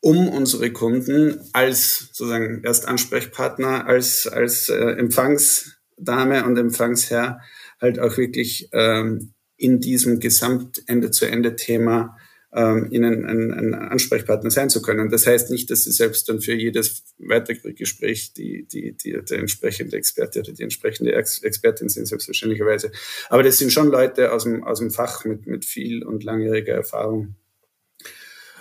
um 0.00 0.28
unsere 0.28 0.72
Kunden 0.72 1.40
als 1.52 2.08
sozusagen 2.12 2.64
Erstansprechpartner, 2.64 3.86
als, 3.86 4.26
als 4.26 4.68
äh, 4.68 4.92
Empfangsdame 4.92 6.44
und 6.44 6.56
Empfangsherr 6.56 7.40
halt 7.80 7.98
auch 7.98 8.16
wirklich 8.16 8.68
ähm, 8.72 9.34
in 9.56 9.80
diesem 9.80 10.20
Gesamt-Ende-zu-Ende-Thema 10.20 12.16
ähm, 12.52 12.88
ihnen 12.90 13.24
ein, 13.24 13.52
ein 13.52 13.74
Ansprechpartner 13.74 14.50
sein 14.50 14.70
zu 14.70 14.82
können. 14.82 15.08
Das 15.08 15.26
heißt 15.26 15.50
nicht, 15.50 15.70
dass 15.70 15.84
sie 15.84 15.92
selbst 15.92 16.28
dann 16.28 16.40
für 16.40 16.54
jedes 16.54 17.04
weitere 17.18 17.72
Gespräch 17.72 18.32
die, 18.32 18.66
die, 18.66 18.92
die, 18.92 19.12
der 19.12 19.38
entsprechende 19.38 19.96
Experte 19.96 20.40
oder 20.40 20.52
die 20.52 20.62
entsprechende 20.62 21.14
Ex 21.14 21.42
Expertin 21.42 21.88
sind, 21.88 22.06
selbstverständlicherweise. 22.06 22.90
Aber 23.28 23.42
das 23.42 23.58
sind 23.58 23.72
schon 23.72 23.88
Leute 23.88 24.32
aus 24.32 24.44
dem, 24.44 24.64
aus 24.64 24.80
dem 24.80 24.90
Fach 24.90 25.24
mit, 25.24 25.46
mit 25.46 25.64
viel 25.64 26.02
und 26.02 26.24
langjähriger 26.24 26.74
Erfahrung. 26.74 27.36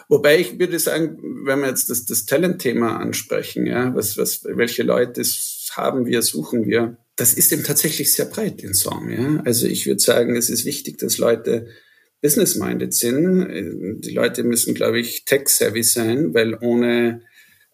Wobei 0.08 0.39
ich 0.39 0.60
würde 0.60 0.80
sagen, 0.80 1.19
wenn 1.45 1.60
wir 1.60 1.67
jetzt 1.67 1.89
das, 1.89 2.06
das 2.06 2.25
Talent-Thema 2.25 2.97
ansprechen, 2.97 3.67
ja, 3.67 3.93
was, 3.95 4.17
was, 4.17 4.43
welche 4.43 4.82
Leute 4.82 5.23
haben 5.71 6.08
wir, 6.08 6.23
suchen 6.23 6.65
wir, 6.65 6.97
das 7.15 7.34
ist 7.34 7.52
eben 7.52 7.63
tatsächlich 7.63 8.13
sehr 8.13 8.25
breit 8.25 8.63
in 8.63 8.73
Song. 8.73 9.10
Ja? 9.10 9.41
Also 9.45 9.67
ich 9.67 9.86
würde 9.86 9.99
sagen, 9.99 10.36
es 10.36 10.49
ist 10.49 10.65
wichtig, 10.65 10.97
dass 10.97 11.17
Leute 11.17 11.67
business-minded 12.21 12.93
sind. 12.93 14.01
Die 14.03 14.13
Leute 14.13 14.43
müssen, 14.43 14.73
glaube 14.73 14.99
ich, 14.99 15.25
tech-savvy 15.25 15.84
sein, 15.84 16.34
weil 16.34 16.58
ohne 16.60 17.21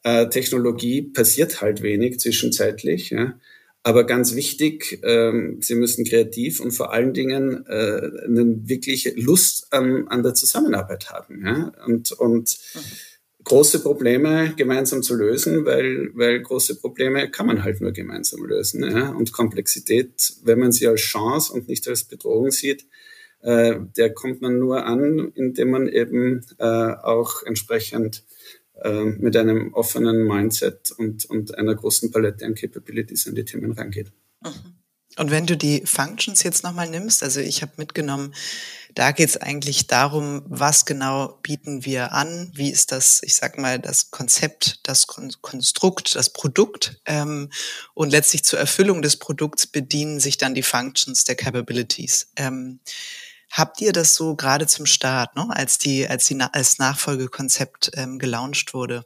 äh, 0.03 0.27
Technologie 0.29 1.01
passiert 1.01 1.61
halt 1.61 1.81
wenig 1.81 2.19
zwischenzeitlich. 2.19 3.09
Ja? 3.09 3.39
Aber 3.83 4.05
ganz 4.05 4.35
wichtig, 4.35 4.99
ähm, 5.03 5.57
sie 5.61 5.75
müssen 5.75 6.05
kreativ 6.05 6.59
und 6.59 6.71
vor 6.71 6.93
allen 6.93 7.13
Dingen 7.13 7.65
äh, 7.67 8.01
eine 8.25 8.67
wirkliche 8.67 9.13
Lust 9.15 9.67
an, 9.71 10.07
an 10.07 10.23
der 10.23 10.33
Zusammenarbeit 10.33 11.09
haben. 11.09 11.45
Ja? 11.45 11.71
Und, 11.85 12.11
und 12.11 12.57
mhm 12.75 12.79
große 13.45 13.79
Probleme 13.79 14.53
gemeinsam 14.57 15.01
zu 15.03 15.15
lösen, 15.15 15.65
weil, 15.65 16.09
weil 16.15 16.41
große 16.41 16.75
Probleme 16.75 17.29
kann 17.29 17.45
man 17.45 17.63
halt 17.63 17.79
nur 17.79 17.93
gemeinsam 17.93 18.43
lösen. 18.43 18.83
Ja? 18.83 19.09
Und 19.09 19.31
Komplexität, 19.31 20.33
wenn 20.43 20.59
man 20.59 20.71
sie 20.71 20.87
als 20.87 21.01
Chance 21.01 21.53
und 21.53 21.69
nicht 21.69 21.87
als 21.87 22.03
Bedrohung 22.03 22.51
sieht, 22.51 22.85
äh, 23.45 23.75
der 23.95 24.11
kommt 24.11 24.41
man 24.41 24.57
nur 24.57 24.85
an, 24.85 25.31
indem 25.35 25.69
man 25.69 25.87
eben 25.87 26.43
äh, 26.57 26.65
auch 26.65 27.43
entsprechend 27.43 28.23
äh, 28.81 29.03
mit 29.03 29.37
einem 29.37 29.71
offenen 29.73 30.27
Mindset 30.27 30.91
und, 30.97 31.25
und 31.25 31.55
einer 31.55 31.75
großen 31.75 32.11
Palette 32.11 32.43
an 32.43 32.55
Capabilities 32.55 33.27
an 33.27 33.35
die 33.35 33.45
Themen 33.45 33.71
rangeht. 33.73 34.11
Mhm. 34.43 34.75
Und 35.17 35.31
wenn 35.31 35.45
du 35.45 35.55
die 35.55 35.83
Functions 35.85 36.43
jetzt 36.43 36.63
nochmal 36.63 36.89
nimmst, 36.89 37.23
also 37.23 37.39
ich 37.39 37.61
habe 37.61 37.71
mitgenommen, 37.77 38.33
da 38.95 39.11
geht 39.11 39.29
es 39.29 39.37
eigentlich 39.37 39.87
darum, 39.87 40.41
was 40.47 40.85
genau 40.85 41.39
bieten 41.41 41.85
wir 41.85 42.11
an, 42.13 42.51
wie 42.53 42.69
ist 42.69 42.91
das, 42.91 43.21
ich 43.23 43.35
sag 43.35 43.57
mal, 43.57 43.79
das 43.79 44.11
Konzept, 44.11 44.79
das 44.83 45.07
Konstrukt, 45.07 46.15
das 46.15 46.31
Produkt 46.31 46.99
ähm, 47.05 47.49
und 47.93 48.09
letztlich 48.09 48.43
zur 48.43 48.59
Erfüllung 48.59 49.01
des 49.01 49.17
Produkts 49.17 49.67
bedienen 49.67 50.19
sich 50.19 50.37
dann 50.37 50.55
die 50.55 50.63
Functions 50.63 51.23
der 51.23 51.35
Capabilities. 51.35 52.31
Ähm, 52.35 52.79
habt 53.55 53.79
ihr 53.79 53.93
das 53.93 54.15
so 54.15 54.35
gerade 54.35 54.67
zum 54.67 54.85
Start, 54.85 55.35
ne, 55.35 55.47
als 55.49 55.77
die, 55.77 56.07
als 56.07 56.25
die 56.25 56.39
als 56.39 56.77
Nachfolgekonzept 56.77 57.91
ähm, 57.95 58.19
gelauncht 58.19 58.73
wurde? 58.73 59.05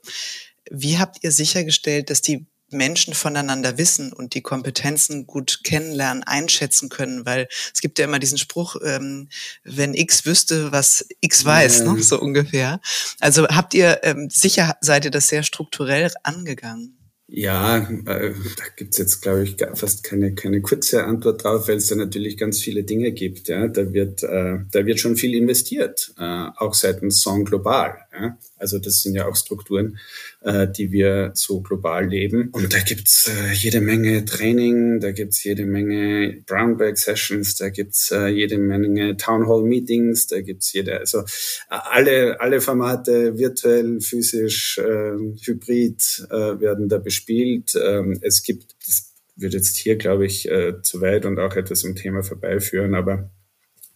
Wie 0.72 0.98
habt 0.98 1.24
ihr 1.24 1.32
sichergestellt, 1.32 2.10
dass 2.10 2.22
die 2.22 2.48
Menschen 2.72 3.14
voneinander 3.14 3.78
wissen 3.78 4.14
und 4.14 4.34
die 4.34 4.42
Kompetenzen 4.42 5.26
gut 5.26 5.62
kennenlernen, 5.64 6.24
einschätzen 6.24 6.90
können, 6.90 7.26
weil 7.26 7.48
es 7.74 7.82
gibt 7.82 7.98
ja 8.00 8.06
immer 8.06 8.20
diesen 8.20 8.38
Spruch, 8.38 8.76
ähm, 8.84 9.30
wenn 9.64 9.94
X 9.94 10.26
wüsste, 10.26 10.72
was 10.72 11.06
X 11.22 11.46
weiß, 11.46 11.80
ja. 11.80 11.94
ne, 11.94 12.04
so 12.04 12.20
ungefähr. 12.20 12.80
Also 13.20 13.48
habt 13.48 13.74
ihr 13.74 14.00
ähm, 14.04 14.30
sicher 14.30 14.78
seid 14.82 15.06
ihr 15.06 15.12
das 15.12 15.28
sehr 15.28 15.44
strukturell 15.44 16.12
angegangen? 16.24 16.99
Ja, 17.32 17.78
äh, 17.78 18.34
da 18.58 18.64
gibt's 18.76 18.98
jetzt, 18.98 19.22
glaube 19.22 19.44
ich, 19.44 19.56
fast 19.76 20.04
keine, 20.04 20.34
keine 20.34 20.62
kurze 20.62 21.04
Antwort 21.04 21.44
drauf, 21.44 21.68
weil 21.68 21.78
es 21.78 21.88
da 21.88 21.96
natürlich 21.96 22.38
ganz 22.38 22.60
viele 22.60 22.84
Dinge 22.84 23.12
gibt. 23.12 23.48
Ja. 23.50 23.68
Da, 23.68 23.94
wird, 23.94 24.24
äh, 24.24 24.60
da 24.72 24.86
wird 24.86 25.00
schon 25.00 25.16
viel 25.16 25.36
investiert, 25.36 26.12
äh, 26.18 26.48
auch 26.58 26.74
seitens 26.74 27.22
Song 27.22 27.46
global. 27.46 28.00
Ja. 28.12 28.38
Also 28.58 28.80
das 28.80 29.02
sind 29.02 29.14
ja 29.14 29.28
auch 29.28 29.36
Strukturen, 29.36 30.00
äh, 30.42 30.68
die 30.68 30.92
wir 30.92 31.32
so 31.36 31.62
global 31.62 32.08
leben. 32.08 32.50
Und 32.52 32.74
da 32.74 32.80
gibt's 32.80 33.28
äh, 33.28 33.54
jede 33.54 33.82
Menge 33.82 34.26
Training, 34.26 35.00
da 35.00 35.12
gibt's 35.12 35.44
jede 35.44 35.66
Menge 35.66 36.42
Brownback 36.48 36.98
Sessions, 36.98 37.56
da 37.56 37.70
gibt's 37.70 38.12
äh, 38.12 38.28
jede 38.28 38.58
Menge 38.58 39.16
Town 39.18 39.48
Hall 39.48 39.64
Meetings, 39.64 40.28
da 40.28 40.42
gibt's 40.42 40.74
jede, 40.74 41.00
also 41.00 41.20
äh, 41.20 41.24
alle, 41.70 42.42
alle 42.42 42.62
Formate 42.62 43.38
virtuell, 43.38 44.02
physisch, 44.02 44.80
äh, 44.80 45.16
hybrid 45.44 46.28
äh, 46.32 46.60
werden 46.60 46.90
da 46.90 46.98
bespielt. 46.98 47.74
Ähm, 47.82 48.20
es 48.22 48.42
gibt, 48.42 48.76
das 48.86 49.14
wird 49.36 49.54
jetzt 49.54 49.78
hier, 49.78 49.98
glaube 49.98 50.26
ich, 50.26 50.50
äh, 50.50 50.82
zu 50.82 51.00
weit 51.02 51.26
und 51.26 51.40
auch 51.40 51.56
etwas 51.56 51.84
im 51.84 51.96
Thema 51.96 52.24
vorbeiführen, 52.24 52.96
aber 52.96 53.30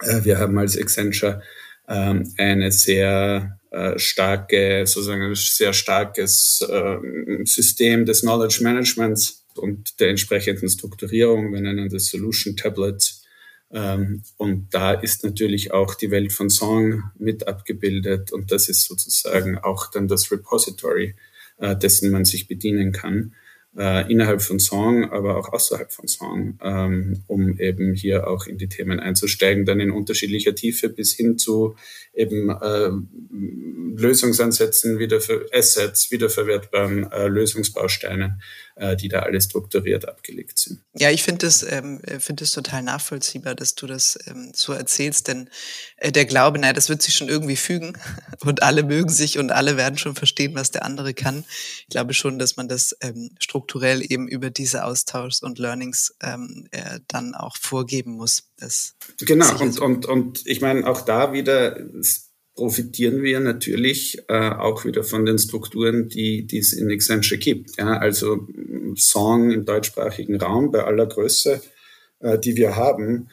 äh, 0.01 0.23
wir 0.23 0.37
haben 0.37 0.57
als 0.57 0.77
Accenture 0.77 1.41
ähm, 1.87 2.31
eine 2.37 2.71
sehr 2.71 3.59
äh, 3.73 3.97
starke, 3.97 4.85
sozusagen 4.85 5.23
ein 5.23 5.35
sehr 5.35 5.73
starkes 5.73 6.61
äh, 6.69 6.97
System 7.43 8.05
des 8.05 8.21
Knowledge 8.21 8.59
Managements 8.61 9.45
und 9.55 9.99
der 9.99 10.09
entsprechenden 10.09 10.69
Strukturierung. 10.69 11.51
Wir 11.51 11.61
nennen 11.61 11.89
das 11.89 12.05
Solution 12.05 12.55
Tablets. 12.55 13.23
Ähm, 13.71 14.21
und 14.37 14.67
da 14.71 14.93
ist 14.93 15.23
natürlich 15.23 15.71
auch 15.71 15.95
die 15.95 16.11
Welt 16.11 16.31
von 16.31 16.51
Song 16.51 17.03
mit 17.17 17.47
abgebildet 17.47 18.31
und 18.31 18.51
das 18.51 18.69
ist 18.69 18.83
sozusagen 18.83 19.57
auch 19.57 19.89
dann 19.89 20.07
das 20.07 20.31
Repository, 20.31 21.15
äh, 21.57 21.75
dessen 21.75 22.11
man 22.11 22.25
sich 22.25 22.47
bedienen 22.47 22.91
kann 22.91 23.33
äh, 23.77 24.11
innerhalb 24.11 24.41
von 24.41 24.59
Song, 24.59 25.11
aber 25.11 25.37
auch 25.37 25.51
außerhalb 25.51 25.91
von 25.91 26.07
Song, 26.07 26.59
ähm, 26.61 27.23
um 27.27 27.57
eben 27.59 27.93
hier 27.93 28.27
auch 28.27 28.45
in 28.45 28.57
die 28.57 28.69
Themen 28.69 28.99
einzusteigen, 28.99 29.65
dann 29.65 29.79
in 29.79 29.91
unterschiedlicher 29.91 30.55
Tiefe 30.55 30.89
bis 30.89 31.13
hin 31.13 31.37
zu 31.37 31.75
eben 32.13 32.49
äh, 32.49 32.91
Lösungsansätzen, 33.95 34.99
wieder 34.99 35.21
für 35.21 35.47
Assets, 35.51 36.11
wiederverwertbaren 36.11 37.11
äh, 37.11 37.27
Lösungsbausteinen, 37.27 38.41
die 38.97 39.07
da 39.07 39.19
alle 39.19 39.39
strukturiert 39.39 40.07
abgelegt 40.07 40.57
sind. 40.57 40.81
Ja, 40.95 41.11
ich 41.11 41.23
finde 41.23 41.45
es 41.47 41.63
ähm, 41.63 42.01
finde 42.19 42.43
es 42.43 42.51
total 42.51 42.81
nachvollziehbar, 42.81 43.55
dass 43.55 43.75
du 43.75 43.87
das 43.87 44.17
ähm, 44.27 44.51
so 44.55 44.73
erzählst, 44.73 45.27
denn 45.27 45.49
äh, 45.97 46.11
der 46.11 46.25
Glaube, 46.25 46.59
naja, 46.59 46.73
das 46.73 46.89
wird 46.89 47.01
sich 47.01 47.15
schon 47.15 47.29
irgendwie 47.29 47.55
fügen 47.55 47.97
und 48.41 48.63
alle 48.63 48.83
mögen 48.83 49.09
sich 49.09 49.37
und 49.37 49.51
alle 49.51 49.77
werden 49.77 49.97
schon 49.97 50.15
verstehen, 50.15 50.55
was 50.55 50.71
der 50.71 50.85
andere 50.85 51.13
kann. 51.13 51.45
Ich 51.81 51.89
glaube 51.89 52.13
schon, 52.13 52.39
dass 52.39 52.57
man 52.57 52.67
das 52.67 52.95
ähm, 53.01 53.31
strukturell 53.39 54.01
eben 54.01 54.27
über 54.27 54.49
diese 54.49 54.85
Austauschs 54.85 55.41
und 55.41 55.59
Learnings 55.59 56.15
ähm, 56.21 56.67
äh, 56.71 56.99
dann 57.07 57.35
auch 57.35 57.57
vorgeben 57.57 58.13
muss. 58.13 58.49
Das 58.57 58.95
genau, 59.19 59.55
und, 59.59 59.73
so. 59.73 59.83
und, 59.83 60.05
und 60.05 60.41
ich 60.45 60.61
meine, 60.61 60.87
auch 60.87 61.01
da 61.01 61.33
wieder 61.33 61.77
profitieren 62.55 63.23
wir 63.23 63.39
natürlich 63.39 64.19
äh, 64.27 64.49
auch 64.49 64.85
wieder 64.85 65.03
von 65.03 65.25
den 65.25 65.39
Strukturen, 65.39 66.07
die, 66.07 66.45
die 66.45 66.59
es 66.59 66.73
in 66.73 66.91
Accenture 66.91 67.39
gibt. 67.39 67.77
Ja, 67.77 67.97
also 67.97 68.47
Song 68.95 69.51
im 69.51 69.65
deutschsprachigen 69.65 70.39
Raum 70.39 70.71
bei 70.71 70.83
aller 70.83 71.07
Größe, 71.07 71.61
äh, 72.19 72.37
die 72.37 72.55
wir 72.55 72.75
haben, 72.75 73.29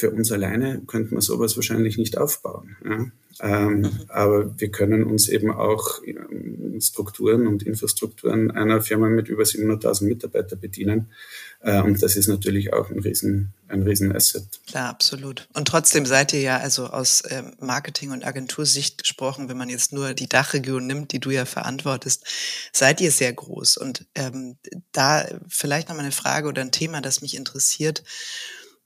für 0.00 0.10
uns 0.10 0.32
alleine 0.32 0.80
könnte 0.86 1.12
man 1.12 1.20
sowas 1.20 1.56
wahrscheinlich 1.56 1.98
nicht 1.98 2.16
aufbauen. 2.16 2.76
Ja? 2.82 3.06
Ähm, 3.42 3.80
mhm. 3.80 3.90
Aber 4.08 4.58
wir 4.58 4.70
können 4.70 5.04
uns 5.04 5.28
eben 5.28 5.50
auch 5.50 6.02
ähm, 6.04 6.80
Strukturen 6.80 7.46
und 7.46 7.62
Infrastrukturen 7.62 8.50
einer 8.50 8.80
Firma 8.80 9.08
mit 9.08 9.28
über 9.28 9.42
700.000 9.42 10.04
Mitarbeitern 10.04 10.58
bedienen. 10.58 11.10
Äh, 11.60 11.82
und 11.82 12.02
das 12.02 12.16
ist 12.16 12.28
natürlich 12.28 12.72
auch 12.72 12.90
ein 12.90 12.98
riesen, 13.00 13.52
ein 13.68 13.82
riesen 13.82 14.14
Asset. 14.14 14.44
Klar, 14.66 14.88
absolut. 14.88 15.46
Und 15.52 15.68
trotzdem 15.68 16.06
seid 16.06 16.32
ihr 16.32 16.40
ja 16.40 16.56
also 16.58 16.86
aus 16.86 17.22
ähm, 17.28 17.52
Marketing- 17.60 18.12
und 18.12 18.26
Agentursicht 18.26 19.02
gesprochen, 19.02 19.50
wenn 19.50 19.58
man 19.58 19.68
jetzt 19.68 19.92
nur 19.92 20.14
die 20.14 20.28
Dachregion 20.28 20.86
nimmt, 20.86 21.12
die 21.12 21.20
du 21.20 21.30
ja 21.30 21.44
verantwortest, 21.44 22.24
seid 22.72 23.02
ihr 23.02 23.10
sehr 23.10 23.34
groß. 23.34 23.76
Und 23.76 24.06
ähm, 24.14 24.56
da 24.92 25.26
vielleicht 25.48 25.88
noch 25.90 25.96
mal 25.96 26.02
eine 26.02 26.12
Frage 26.12 26.48
oder 26.48 26.62
ein 26.62 26.72
Thema, 26.72 27.02
das 27.02 27.20
mich 27.20 27.36
interessiert. 27.36 28.02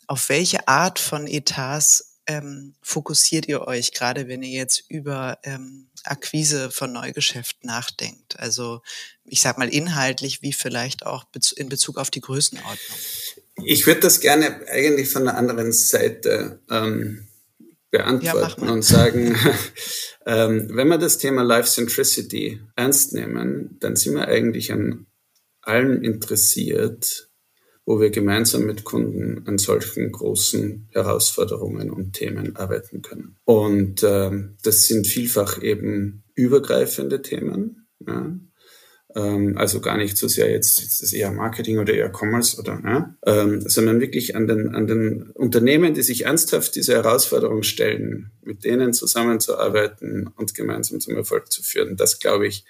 Auf 0.07 0.29
welche 0.29 0.69
Art 0.69 0.99
von 0.99 1.27
Etats 1.27 2.19
ähm, 2.27 2.75
fokussiert 2.83 3.49
ihr 3.49 3.67
euch, 3.67 3.93
gerade 3.93 4.29
wenn 4.29 4.43
ihr 4.43 4.59
jetzt 4.59 4.85
über 4.89 5.39
ähm, 5.43 5.89
Akquise 6.05 6.71
von 6.71 6.93
Neugeschäft 6.93 7.65
nachdenkt? 7.65 8.39
Also 8.39 8.83
ich 9.25 9.41
sag 9.41 9.59
mal 9.59 9.69
inhaltlich, 9.69 10.43
wie 10.43 10.53
vielleicht 10.53 11.07
auch 11.07 11.25
in 11.57 11.69
Bezug 11.69 11.99
auf 11.99 12.11
die 12.11 12.21
Größenordnung. 12.21 12.99
Ich 13.65 13.87
würde 13.87 14.01
das 14.01 14.21
gerne 14.21 14.67
eigentlich 14.69 15.11
von 15.11 15.25
der 15.25 15.37
anderen 15.37 15.73
Seite 15.73 16.61
ähm, 16.71 17.29
beantworten 17.91 18.67
ja, 18.67 18.73
und 18.73 18.83
sagen, 18.83 19.37
ähm, 20.27 20.69
wenn 20.73 20.89
wir 20.89 20.99
das 20.99 21.19
Thema 21.19 21.43
Life 21.43 21.69
Centricity 21.69 22.61
ernst 22.75 23.13
nehmen, 23.13 23.77
dann 23.81 23.97
sind 23.97 24.17
wir 24.17 24.27
eigentlich 24.27 24.73
an 24.73 25.07
allem 25.61 26.03
interessiert, 26.03 27.29
wo 27.87 28.01
wir 28.01 28.11
gemeinsam 28.11 28.65
mit 28.65 28.85
Kunden 28.85 29.47
an 29.47 29.59
solchen 29.59 30.11
großen 30.11 30.89
Herausforderungen 30.93 31.91
und 31.91 32.15
Themen 32.15 32.57
arbeiten 32.57 33.03
können. 33.03 33.37
Und 33.45 34.03
äh, 34.03 34.31
das 34.63 34.87
sind 34.87 35.07
vielfach 35.07 35.63
eben 35.63 36.23
übergreifende 36.35 37.21
Themen. 37.21 37.87
Ja? 38.07 38.39
Ähm, 39.15 39.57
also 39.59 39.81
gar 39.81 39.99
nicht 39.99 40.17
so 40.17 40.29
sehr 40.29 40.51
jetzt, 40.51 40.81
jetzt 40.81 41.03
ist 41.03 41.13
eher 41.13 41.31
Marketing 41.31 41.79
oder 41.79 41.93
eher 41.93 42.11
Commerce 42.11 42.59
oder, 42.59 42.81
ja? 42.83 43.15
ähm, 43.27 43.61
sondern 43.61 44.01
wirklich 44.01 44.35
an 44.35 44.47
den, 44.47 44.75
an 44.75 44.87
den 44.87 45.31
Unternehmen, 45.33 45.93
die 45.93 46.03
sich 46.03 46.25
ernsthaft 46.25 46.75
diese 46.75 46.95
Herausforderung 46.95 47.63
stellen, 47.63 48.33
mit 48.43 48.65
denen 48.65 48.95
zusammenzuarbeiten 48.95 50.29
und 50.37 50.55
gemeinsam 50.55 51.01
zum 51.01 51.17
Erfolg 51.17 51.53
zu 51.53 51.63
führen. 51.63 51.97
Das, 51.97 52.19
glaube 52.19 52.47
ich, 52.47 52.65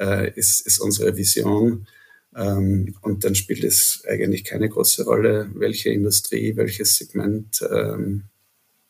äh, 0.00 0.32
ist, 0.34 0.66
ist 0.66 0.80
unsere 0.80 1.16
Vision. 1.16 1.86
Ähm, 2.36 2.94
und 3.02 3.24
dann 3.24 3.34
spielt 3.34 3.64
es 3.64 4.02
eigentlich 4.08 4.44
keine 4.44 4.68
große 4.68 5.04
Rolle, 5.04 5.50
welche 5.54 5.90
Industrie, 5.90 6.56
welches 6.56 6.96
Segment, 6.96 7.64
ähm, 7.70 8.24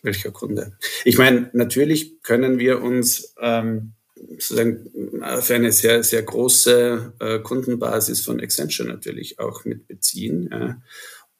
welcher 0.02 0.30
Kunde. 0.30 0.76
Ich 1.04 1.18
meine, 1.18 1.50
natürlich 1.52 2.22
können 2.22 2.58
wir 2.58 2.82
uns 2.82 3.34
ähm, 3.40 3.92
sozusagen 4.14 4.90
für 5.40 5.54
eine 5.54 5.72
sehr, 5.72 6.02
sehr 6.02 6.22
große 6.22 7.14
äh, 7.20 7.38
Kundenbasis 7.40 8.20
von 8.20 8.40
Accenture 8.40 8.88
natürlich 8.88 9.38
auch 9.38 9.64
mit 9.64 9.86
beziehen. 9.86 10.48
Ja. 10.50 10.82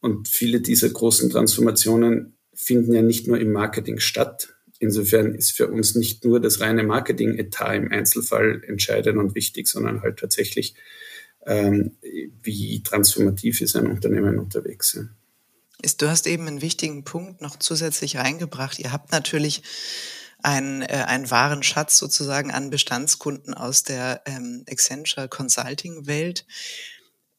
Und 0.00 0.28
viele 0.28 0.60
dieser 0.60 0.88
großen 0.90 1.30
Transformationen 1.30 2.36
finden 2.52 2.92
ja 2.92 3.02
nicht 3.02 3.26
nur 3.26 3.38
im 3.38 3.52
Marketing 3.52 3.98
statt. 3.98 4.54
Insofern 4.78 5.34
ist 5.34 5.52
für 5.52 5.68
uns 5.68 5.94
nicht 5.94 6.24
nur 6.24 6.40
das 6.40 6.60
reine 6.60 6.82
Marketing-Etat 6.82 7.74
im 7.74 7.90
Einzelfall 7.90 8.62
entscheidend 8.66 9.18
und 9.18 9.34
wichtig, 9.34 9.66
sondern 9.66 10.02
halt 10.02 10.18
tatsächlich, 10.18 10.74
wie 11.46 12.83
transformativ 12.83 13.61
ist 13.61 13.76
ein 13.76 13.87
Unternehmen 13.87 14.38
unterwegs. 14.38 14.98
Ist, 15.83 16.00
du 16.00 16.09
hast 16.09 16.26
eben 16.26 16.46
einen 16.46 16.62
wichtigen 16.62 17.04
Punkt 17.04 17.42
noch 17.42 17.59
zusätzlich 17.59 18.16
reingebracht. 18.16 18.78
Ihr 18.78 18.92
habt 18.92 19.12
natürlich 19.12 19.62
einen, 20.44 20.83
äh, 20.83 21.04
einen 21.07 21.30
wahren 21.30 21.62
Schatz 21.62 21.98
sozusagen 21.98 22.50
an 22.50 22.70
Bestandskunden 22.70 23.54
aus 23.54 23.83
der 23.83 24.22
ähm, 24.26 24.64
Accenture 24.68 25.28
Consulting 25.28 26.07
Welt. 26.07 26.46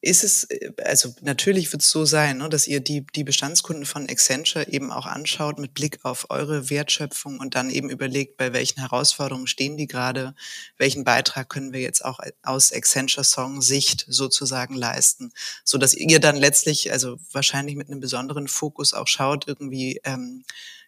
Ist 0.05 0.23
es, 0.23 0.43
äh, 0.45 0.71
also 0.83 1.15
natürlich 1.21 1.71
wird 1.71 1.81
es 1.81 1.89
so 1.89 2.05
sein, 2.05 2.37
ne, 2.37 2.47
dass 2.47 2.67
ihr 2.67 2.79
die, 2.79 3.07
die 3.15 3.23
Bestandskunden 3.23 3.87
von 3.87 4.07
Accenture 4.07 4.67
eben 4.69 4.91
auch 4.91 5.07
anschaut 5.07 5.57
mit 5.57 5.73
Blick 5.73 5.97
auf 6.03 6.27
eure 6.29 6.69
Wertschöpfung 6.69 7.39
und 7.39 7.55
dann 7.55 7.71
eben 7.71 7.89
überlegt, 7.89 8.37
bei 8.37 8.53
welchen 8.53 8.81
Herausforderungen 8.81 9.47
stehen 9.47 9.77
die 9.77 9.87
gerade, 9.87 10.35
welchen 10.77 11.05
Beitrag 11.05 11.49
können 11.49 11.73
wir 11.73 11.81
jetzt 11.81 12.05
auch 12.05 12.19
aus 12.43 12.71
Accenture 12.71 13.23
Song 13.23 13.63
Sicht 13.63 14.05
sozusagen 14.07 14.75
leisten, 14.75 15.31
so 15.63 15.79
dass 15.79 15.95
ihr 15.95 16.19
dann 16.19 16.35
letztlich, 16.35 16.91
also 16.91 17.17
wahrscheinlich 17.31 17.75
mit 17.75 17.89
einem 17.89 17.99
besonderen 17.99 18.47
Fokus 18.47 18.93
auch 18.93 19.07
schaut, 19.07 19.47
irgendwie, 19.47 20.01
ähm, 20.03 20.43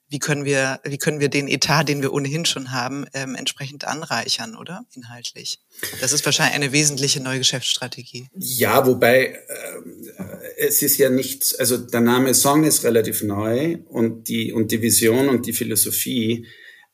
wie 0.09 0.19
können 0.19 0.45
wir, 0.45 0.79
wie 0.83 0.97
können 0.97 1.19
wir 1.19 1.29
den 1.29 1.47
Etat, 1.47 1.83
den 1.83 2.01
wir 2.01 2.13
ohnehin 2.13 2.45
schon 2.45 2.71
haben, 2.71 3.05
ähm, 3.13 3.35
entsprechend 3.35 3.85
anreichern, 3.85 4.55
oder? 4.55 4.85
Inhaltlich. 4.95 5.59
Das 5.99 6.13
ist 6.13 6.25
wahrscheinlich 6.25 6.55
eine 6.55 6.71
wesentliche 6.71 7.21
neue 7.21 7.39
Geschäftsstrategie. 7.39 8.27
Ja, 8.35 8.85
wobei 8.85 9.25
äh, 9.25 10.57
es 10.57 10.81
ist 10.81 10.97
ja 10.97 11.09
nicht, 11.09 11.59
also 11.59 11.77
der 11.77 12.01
Name 12.01 12.33
Song 12.33 12.63
ist 12.63 12.83
relativ 12.83 13.21
neu 13.23 13.79
und 13.89 14.29
die, 14.29 14.53
und 14.53 14.71
die 14.71 14.81
Vision 14.81 15.29
und 15.29 15.45
die 15.45 15.53
Philosophie, 15.53 16.47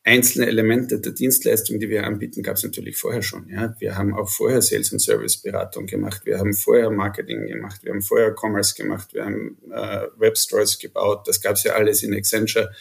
einzelne 0.03 0.47
Elemente 0.47 0.99
der 0.99 1.13
Dienstleistung, 1.13 1.79
die 1.79 1.89
wir 1.89 2.05
anbieten, 2.05 2.43
gab 2.43 2.57
es 2.57 2.63
natürlich 2.63 2.97
vorher 2.97 3.21
schon. 3.21 3.47
Ja, 3.49 3.73
wir 3.79 3.95
haben 3.95 4.13
auch 4.13 4.29
vorher 4.29 4.61
Sales 4.61 4.91
und 4.91 4.99
Service 4.99 5.37
Beratung 5.37 5.85
gemacht, 5.85 6.25
wir 6.25 6.39
haben 6.39 6.53
vorher 6.53 6.89
Marketing 6.89 7.47
gemacht, 7.47 7.83
wir 7.83 7.93
haben 7.93 8.01
vorher 8.01 8.35
Commerce 8.37 8.75
gemacht, 8.75 9.13
wir 9.13 9.23
haben 9.23 9.57
äh, 9.71 10.07
Webstores 10.17 10.77
gebaut. 10.77 11.27
Das 11.27 11.39
gab 11.39 11.55
es 11.55 11.63
ja 11.63 11.73
alles 11.73 12.03
in 12.03 12.13
Accenture 12.13 12.71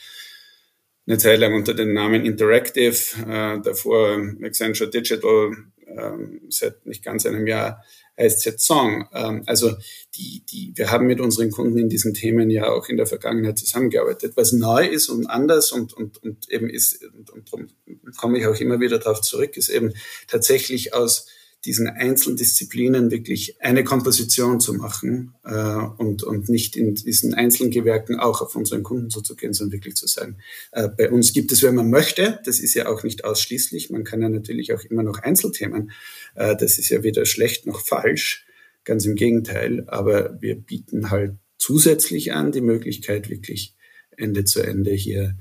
eine 1.07 1.19
Zeit 1.19 1.41
lang 1.41 1.55
unter 1.55 1.75
dem 1.75 1.93
Namen 1.93 2.25
Interactive, 2.25 2.97
äh, 3.29 3.61
davor 3.61 4.21
Accenture 4.43 4.91
Digital, 4.91 5.53
ähm, 5.87 6.41
seit 6.49 6.87
nicht 6.87 7.05
ganz 7.05 7.27
einem 7.27 7.47
Jahr 7.47 7.83
heißt 8.19 8.47
es 8.47 8.65
Song. 8.65 9.09
Ähm, 9.13 9.43
also 9.47 9.73
die, 10.15 10.45
die, 10.47 10.73
wir 10.75 10.91
haben 10.91 11.07
mit 11.07 11.21
unseren 11.21 11.51
Kunden 11.51 11.79
in 11.79 11.89
diesen 11.89 12.15
Themen 12.15 12.51
ja 12.51 12.69
auch 12.69 12.89
in 12.89 12.97
der 12.97 13.07
Vergangenheit 13.07 13.59
zusammengearbeitet. 13.59 14.35
Was 14.37 14.53
neu 14.53 14.87
ist 14.87 15.09
und 15.09 15.27
anders 15.27 15.73
und, 15.73 15.93
und, 15.93 16.23
und 16.23 16.49
eben 16.51 16.69
ist, 16.69 17.03
und, 17.05 17.31
und 17.31 17.53
darum 17.53 17.69
komme 18.17 18.39
ich 18.39 18.47
auch 18.47 18.59
immer 18.61 18.81
wieder 18.81 18.99
darauf 18.99 19.21
zurück, 19.21 19.57
ist 19.57 19.71
eben 19.71 19.93
tatsächlich 20.29 20.95
aus 20.95 21.27
diesen 21.65 21.89
Einzeldisziplinen 21.89 23.11
wirklich 23.11 23.61
eine 23.61 23.85
Komposition 23.85 24.59
zu 24.59 24.75
machen 24.75 25.35
äh, 25.45 25.53
und, 25.53 26.25
und 26.25 26.49
nicht 26.49 26.77
in 26.77 26.95
diesen 26.95 27.35
einzelnen 27.35 27.71
Gewerken 27.71 28.19
auch 28.19 28.43
auf 28.43 28.57
unseren 28.57 28.83
Kunden 28.83 29.11
zuzugehen, 29.11 29.53
sondern 29.53 29.73
wirklich 29.73 29.95
zu 29.95 30.09
sagen, 30.09 30.39
äh, 30.73 30.89
bei 30.89 31.11
uns 31.11 31.33
gibt 31.33 31.53
es, 31.53 31.63
wenn 31.63 31.77
man 31.77 31.91
möchte, 31.91 32.41
das 32.45 32.59
ist 32.59 32.75
ja 32.75 32.89
auch 32.89 33.05
nicht 33.05 33.25
ausschließlich, 33.25 33.91
man 33.91 34.03
kann 34.03 34.23
ja 34.23 34.29
natürlich 34.29 34.73
auch 34.73 34.83
immer 34.83 35.05
noch 35.05 35.21
Einzelthemen, 35.21 35.93
äh, 36.35 36.57
das 36.57 36.79
ist 36.79 36.89
ja 36.89 37.05
weder 37.05 37.27
schlecht 37.27 37.67
noch 37.67 37.81
falsch, 37.81 38.45
ganz 38.85 39.05
im 39.05 39.15
Gegenteil, 39.15 39.85
aber 39.87 40.41
wir 40.41 40.57
bieten 40.57 41.11
halt 41.11 41.35
zusätzlich 41.59 42.33
an 42.33 42.51
die 42.51 42.61
Möglichkeit, 42.61 43.31
wirklich 43.31 43.77
Ende 44.17 44.45
zu 44.45 44.61
Ende 44.61 44.91
hier 44.91 45.37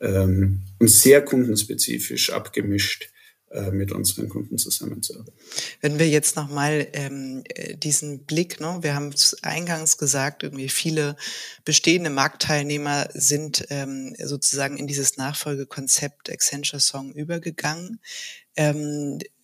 ähm, 0.00 0.62
und 0.78 0.90
sehr 0.90 1.22
kundenspezifisch 1.22 2.30
abgemischt 2.30 3.10
mit 3.70 3.92
unseren 3.92 4.28
Kunden 4.28 4.58
zusammenzuarbeiten. 4.58 5.32
Wenn 5.80 5.98
wir 5.98 6.08
jetzt 6.08 6.36
nochmal 6.36 6.88
ähm, 6.92 7.42
äh, 7.48 7.76
diesen 7.76 8.24
Blick, 8.24 8.60
ne, 8.60 8.78
wir 8.82 8.94
haben 8.94 9.08
es 9.08 9.42
eingangs 9.42 9.98
gesagt, 9.98 10.42
irgendwie 10.42 10.68
viele 10.68 11.16
bestehende 11.64 12.10
Marktteilnehmer 12.10 13.08
sind 13.14 13.66
ähm, 13.70 14.14
sozusagen 14.22 14.76
in 14.76 14.86
dieses 14.86 15.16
Nachfolgekonzept 15.16 16.30
Accenture 16.30 16.80
Song 16.80 17.12
übergegangen. 17.12 18.00
Ähm, 18.56 19.18
äh, 19.20 19.35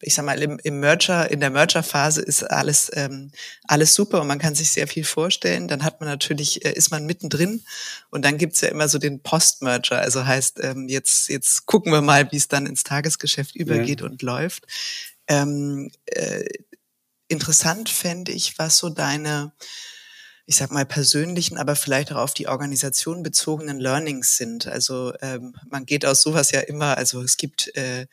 ich 0.00 0.14
sag 0.14 0.24
mal, 0.24 0.40
im, 0.42 0.58
im 0.62 0.80
Merger, 0.80 1.30
in 1.30 1.40
der 1.40 1.50
Merger-Phase 1.50 2.20
ist 2.20 2.42
alles, 2.42 2.90
ähm, 2.94 3.30
alles 3.66 3.94
super 3.94 4.20
und 4.20 4.26
man 4.26 4.38
kann 4.38 4.54
sich 4.54 4.70
sehr 4.70 4.86
viel 4.86 5.04
vorstellen. 5.04 5.68
Dann 5.68 5.84
hat 5.84 6.00
man 6.00 6.08
natürlich, 6.08 6.64
äh, 6.64 6.72
ist 6.72 6.90
man 6.90 7.06
mittendrin 7.06 7.62
und 8.10 8.24
dann 8.24 8.38
gibt's 8.38 8.60
ja 8.60 8.68
immer 8.68 8.88
so 8.88 8.98
den 8.98 9.22
Post-Merger. 9.22 9.98
Also 9.98 10.26
heißt, 10.26 10.60
ähm, 10.62 10.88
jetzt, 10.88 11.28
jetzt 11.28 11.66
gucken 11.66 11.92
wir 11.92 12.02
mal, 12.02 12.30
wie 12.32 12.36
es 12.36 12.48
dann 12.48 12.66
ins 12.66 12.84
Tagesgeschäft 12.84 13.56
übergeht 13.56 14.00
ja. 14.00 14.06
und 14.06 14.22
läuft. 14.22 14.66
Ähm, 15.26 15.90
äh, 16.06 16.44
interessant 17.28 17.88
fände 17.88 18.32
ich, 18.32 18.58
was 18.58 18.78
so 18.78 18.88
deine 18.88 19.52
ich 20.48 20.56
sag 20.56 20.70
mal, 20.70 20.86
persönlichen, 20.86 21.58
aber 21.58 21.76
vielleicht 21.76 22.10
auch 22.10 22.16
auf 22.16 22.32
die 22.32 22.48
Organisation 22.48 23.22
bezogenen 23.22 23.78
Learnings 23.78 24.38
sind. 24.38 24.66
Also 24.66 25.12
ähm, 25.20 25.54
man 25.68 25.84
geht 25.84 26.06
aus 26.06 26.22
sowas 26.22 26.52
ja 26.52 26.60
immer, 26.60 26.96
also 26.96 27.20
es 27.20 27.36
gibt 27.36 27.76
äh, 27.76 28.06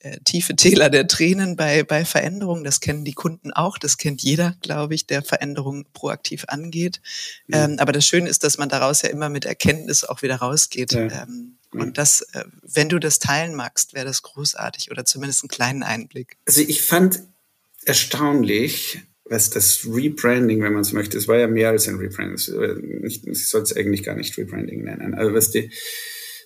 äh, 0.00 0.18
tiefe 0.24 0.54
Täler 0.54 0.90
der 0.90 1.08
Tränen 1.08 1.56
bei, 1.56 1.82
bei 1.82 2.04
Veränderungen. 2.04 2.62
Das 2.62 2.80
kennen 2.80 3.04
die 3.04 3.14
Kunden 3.14 3.52
auch. 3.52 3.78
Das 3.78 3.98
kennt 3.98 4.22
jeder, 4.22 4.56
glaube 4.62 4.94
ich, 4.94 5.06
der 5.06 5.22
Veränderungen 5.22 5.86
proaktiv 5.92 6.44
angeht. 6.48 7.00
Mhm. 7.48 7.54
Ähm, 7.54 7.76
aber 7.78 7.92
das 7.92 8.06
Schöne 8.06 8.28
ist, 8.28 8.44
dass 8.44 8.58
man 8.58 8.68
daraus 8.68 9.02
ja 9.02 9.08
immer 9.08 9.28
mit 9.28 9.44
Erkenntnis 9.44 10.04
auch 10.04 10.22
wieder 10.22 10.36
rausgeht. 10.36 10.92
Ja. 10.92 11.24
Ähm, 11.24 11.58
mhm. 11.72 11.80
Und 11.80 11.98
das, 11.98 12.22
äh, 12.32 12.44
wenn 12.62 12.88
du 12.88 12.98
das 12.98 13.18
teilen 13.18 13.54
magst, 13.54 13.94
wäre 13.94 14.06
das 14.06 14.22
großartig 14.22 14.90
oder 14.90 15.04
zumindest 15.04 15.42
einen 15.42 15.48
kleinen 15.48 15.82
Einblick. 15.82 16.36
Also 16.46 16.60
ich 16.60 16.82
fand 16.82 17.22
erstaunlich, 17.84 19.00
was 19.24 19.50
das 19.50 19.84
Rebranding, 19.84 20.62
wenn 20.62 20.72
man 20.72 20.82
es 20.82 20.92
möchte, 20.92 21.18
es 21.18 21.26
war 21.28 21.38
ja 21.38 21.48
mehr 21.48 21.70
als 21.70 21.88
ein 21.88 21.96
Rebranding. 21.96 23.04
Ich 23.04 23.48
soll 23.48 23.62
es 23.62 23.76
eigentlich 23.76 24.04
gar 24.04 24.14
nicht 24.14 24.38
Rebranding 24.38 24.84
nennen. 24.84 25.14
Aber 25.14 25.34
was 25.34 25.50
die, 25.50 25.70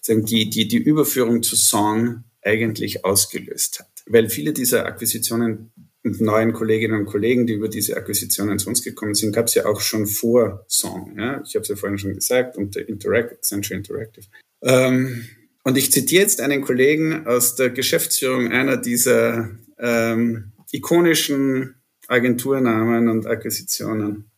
sagen, 0.00 0.24
die, 0.24 0.50
die, 0.50 0.68
die 0.68 0.78
Überführung 0.78 1.42
zu 1.42 1.54
Song 1.54 2.24
eigentlich 2.42 3.04
ausgelöst 3.04 3.80
hat. 3.80 4.02
Weil 4.06 4.28
viele 4.28 4.52
dieser 4.52 4.86
Akquisitionen 4.86 5.72
und 6.04 6.20
neuen 6.20 6.52
Kolleginnen 6.52 6.98
und 6.98 7.06
Kollegen, 7.06 7.46
die 7.46 7.54
über 7.54 7.68
diese 7.68 7.96
Akquisitionen 7.96 8.58
zu 8.58 8.68
uns 8.68 8.82
gekommen 8.82 9.14
sind, 9.14 9.32
gab 9.32 9.46
es 9.46 9.54
ja 9.54 9.66
auch 9.66 9.80
schon 9.80 10.06
vor 10.06 10.64
Song. 10.68 11.14
Ja? 11.16 11.42
Ich 11.46 11.54
habe 11.54 11.62
es 11.62 11.68
ja 11.68 11.76
vorhin 11.76 11.98
schon 11.98 12.14
gesagt, 12.14 12.56
unter 12.56 12.86
Interact, 12.88 13.32
Accenture 13.32 13.78
Interactive. 13.78 14.26
Ähm, 14.62 15.28
und 15.64 15.78
ich 15.78 15.92
zitiere 15.92 16.22
jetzt 16.22 16.40
einen 16.40 16.62
Kollegen 16.62 17.26
aus 17.26 17.54
der 17.54 17.70
Geschäftsführung 17.70 18.50
einer 18.50 18.76
dieser 18.76 19.50
ähm, 19.78 20.52
ikonischen 20.72 21.76
Agenturnamen 22.08 23.08
und 23.08 23.26
Akquisitionen, 23.26 24.30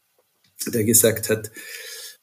der 0.67 0.85
gesagt 0.85 1.31
hat, 1.31 1.51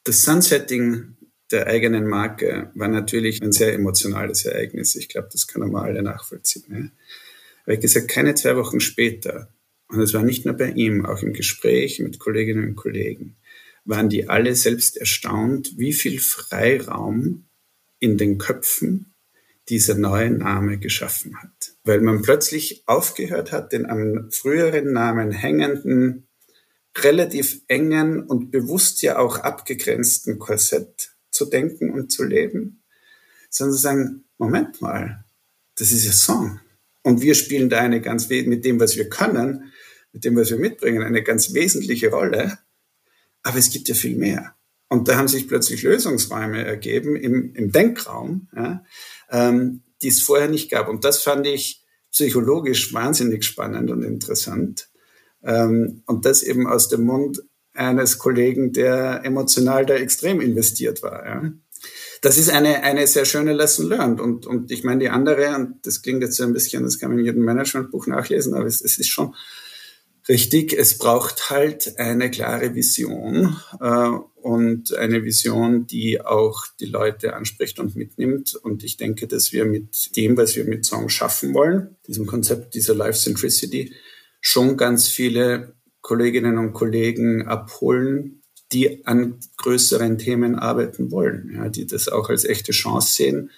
das 0.04 0.22
Sunsetting 0.22 1.16
der 1.52 1.66
eigenen 1.66 2.06
Marke 2.06 2.70
war 2.74 2.88
natürlich 2.88 3.42
ein 3.42 3.52
sehr 3.52 3.72
emotionales 3.74 4.44
Ereignis. 4.44 4.96
Ich 4.96 5.08
glaube, 5.08 5.28
das 5.30 5.46
können 5.46 5.70
wir 5.70 5.82
alle 5.82 6.02
nachvollziehen. 6.02 6.64
Ja. 6.70 6.90
Aber 7.64 7.74
ich 7.74 7.80
gesagt, 7.80 8.08
keine 8.08 8.34
zwei 8.34 8.56
Wochen 8.56 8.80
später, 8.80 9.52
und 9.88 10.00
es 10.00 10.14
war 10.14 10.22
nicht 10.22 10.46
nur 10.46 10.54
bei 10.54 10.70
ihm, 10.70 11.04
auch 11.04 11.22
im 11.22 11.32
Gespräch 11.32 12.00
mit 12.00 12.18
Kolleginnen 12.18 12.70
und 12.70 12.76
Kollegen, 12.76 13.36
waren 13.84 14.08
die 14.08 14.28
alle 14.28 14.54
selbst 14.54 14.96
erstaunt, 14.96 15.76
wie 15.76 15.92
viel 15.92 16.18
Freiraum 16.18 17.46
in 17.98 18.16
den 18.16 18.38
Köpfen 18.38 19.14
dieser 19.68 19.94
neue 19.94 20.30
Name 20.30 20.78
geschaffen 20.78 21.36
hat. 21.40 21.76
Weil 21.84 22.00
man 22.00 22.22
plötzlich 22.22 22.82
aufgehört 22.86 23.52
hat, 23.52 23.72
den 23.72 23.86
am 23.86 24.30
früheren 24.30 24.92
Namen 24.92 25.30
hängenden, 25.30 26.26
relativ 26.98 27.62
engen 27.68 28.22
und 28.24 28.50
bewusst 28.50 29.02
ja 29.02 29.18
auch 29.18 29.38
abgegrenzten 29.38 30.38
Korsett 30.38 31.11
zu 31.32 31.46
denken 31.46 31.90
und 31.90 32.12
zu 32.12 32.22
leben, 32.22 32.82
sondern 33.50 33.74
zu 33.74 33.82
sagen, 33.82 34.24
Moment 34.38 34.80
mal, 34.80 35.24
das 35.76 35.92
ist 35.92 36.04
ja 36.04 36.12
Song. 36.12 36.60
Und 37.02 37.20
wir 37.20 37.34
spielen 37.34 37.68
da 37.68 37.80
eine 37.80 38.00
ganz, 38.00 38.28
mit 38.28 38.64
dem, 38.64 38.78
was 38.78 38.96
wir 38.96 39.08
können, 39.08 39.72
mit 40.12 40.24
dem, 40.24 40.36
was 40.36 40.50
wir 40.50 40.58
mitbringen, 40.58 41.02
eine 41.02 41.22
ganz 41.22 41.52
wesentliche 41.54 42.10
Rolle. 42.10 42.58
Aber 43.42 43.58
es 43.58 43.70
gibt 43.70 43.88
ja 43.88 43.94
viel 43.94 44.16
mehr. 44.16 44.54
Und 44.88 45.08
da 45.08 45.16
haben 45.16 45.26
sich 45.26 45.48
plötzlich 45.48 45.82
Lösungsräume 45.82 46.64
ergeben 46.64 47.16
im, 47.16 47.54
im 47.54 47.72
Denkraum, 47.72 48.48
ja, 48.54 48.84
ähm, 49.30 49.82
die 50.02 50.08
es 50.08 50.20
vorher 50.20 50.48
nicht 50.48 50.70
gab. 50.70 50.88
Und 50.88 51.04
das 51.04 51.22
fand 51.22 51.46
ich 51.46 51.82
psychologisch 52.10 52.92
wahnsinnig 52.92 53.44
spannend 53.44 53.90
und 53.90 54.02
interessant. 54.02 54.90
Ähm, 55.42 56.02
und 56.06 56.26
das 56.26 56.42
eben 56.42 56.66
aus 56.66 56.88
dem 56.88 57.04
Mund 57.04 57.42
eines 57.74 58.18
Kollegen, 58.18 58.72
der 58.72 59.22
emotional 59.24 59.86
da 59.86 59.94
extrem 59.94 60.40
investiert 60.40 61.02
war. 61.02 61.24
Ja. 61.24 61.52
Das 62.20 62.38
ist 62.38 62.50
eine, 62.50 62.84
eine 62.84 63.06
sehr 63.06 63.24
schöne 63.24 63.52
Lesson 63.52 63.88
learned. 63.88 64.20
Und, 64.20 64.46
und 64.46 64.70
ich 64.70 64.84
meine, 64.84 65.00
die 65.00 65.08
andere, 65.08 65.56
und 65.56 65.84
das 65.84 66.02
klingt 66.02 66.22
jetzt 66.22 66.36
so 66.36 66.44
ein 66.44 66.52
bisschen, 66.52 66.84
das 66.84 66.98
kann 66.98 67.10
man 67.10 67.18
in 67.18 67.24
jedem 67.24 67.44
Managementbuch 67.44 68.06
nachlesen, 68.06 68.54
aber 68.54 68.66
es, 68.66 68.80
es 68.80 68.98
ist 68.98 69.08
schon 69.08 69.34
richtig, 70.28 70.72
es 70.72 70.98
braucht 70.98 71.50
halt 71.50 71.98
eine 71.98 72.30
klare 72.30 72.74
Vision 72.74 73.56
äh, 73.80 74.08
und 74.36 74.94
eine 74.94 75.24
Vision, 75.24 75.86
die 75.86 76.20
auch 76.20 76.64
die 76.78 76.86
Leute 76.86 77.34
anspricht 77.34 77.80
und 77.80 77.96
mitnimmt. 77.96 78.54
Und 78.54 78.84
ich 78.84 78.96
denke, 78.96 79.26
dass 79.26 79.52
wir 79.52 79.64
mit 79.64 80.16
dem, 80.16 80.36
was 80.36 80.54
wir 80.54 80.64
mit 80.64 80.84
Song 80.84 81.08
schaffen 81.08 81.54
wollen, 81.54 81.96
diesem 82.06 82.26
Konzept 82.26 82.74
dieser 82.74 82.94
Life 82.94 83.18
Centricity, 83.18 83.94
schon 84.40 84.76
ganz 84.76 85.08
viele 85.08 85.74
Kolleginnen 86.02 86.58
und 86.58 86.74
Kollegen 86.74 87.46
abholen, 87.46 88.42
die 88.72 89.06
an 89.06 89.38
größeren 89.56 90.18
Themen 90.18 90.58
arbeiten 90.58 91.10
wollen, 91.10 91.52
ja, 91.54 91.68
die 91.68 91.86
das 91.86 92.08
auch 92.08 92.28
als 92.28 92.44
echte 92.44 92.72
Chance 92.72 93.14
sehen, 93.14 93.50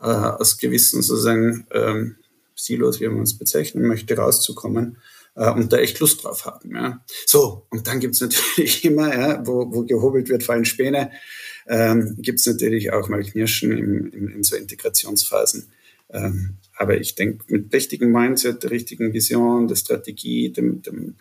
äh, 0.00 0.06
aus 0.06 0.58
gewissen 0.58 1.02
sozusagen 1.02 1.66
ähm, 1.72 2.16
Silos, 2.54 3.00
wie 3.00 3.08
man 3.08 3.22
es 3.22 3.38
bezeichnen 3.38 3.86
möchte, 3.86 4.16
rauszukommen 4.16 4.98
äh, 5.34 5.50
und 5.50 5.72
da 5.72 5.78
echt 5.78 6.00
Lust 6.00 6.24
drauf 6.24 6.44
haben. 6.44 6.74
Ja. 6.74 7.04
So, 7.26 7.66
und 7.70 7.86
dann 7.86 8.00
gibt's 8.00 8.20
natürlich 8.20 8.84
immer, 8.84 9.14
ja, 9.14 9.46
wo, 9.46 9.72
wo 9.72 9.84
gehobelt 9.84 10.28
wird, 10.28 10.42
fallen 10.42 10.64
Späne, 10.64 11.10
ähm, 11.66 12.16
gibt's 12.18 12.46
natürlich 12.46 12.92
auch 12.92 13.08
mal 13.08 13.22
Knirschen 13.22 13.72
in, 13.72 14.08
in, 14.12 14.28
in 14.28 14.42
so 14.42 14.56
Integrationsphasen. 14.56 15.70
Ähm, 16.12 16.58
aber 16.76 16.98
ich 16.98 17.14
denke, 17.14 17.44
mit 17.48 17.72
richtigem 17.72 18.12
Mindset, 18.12 18.62
der 18.62 18.70
richtigen 18.70 19.12
Vision, 19.12 19.68
der 19.68 19.76
Strategie, 19.76 20.52
dem, 20.52 20.82
dem 20.82 21.16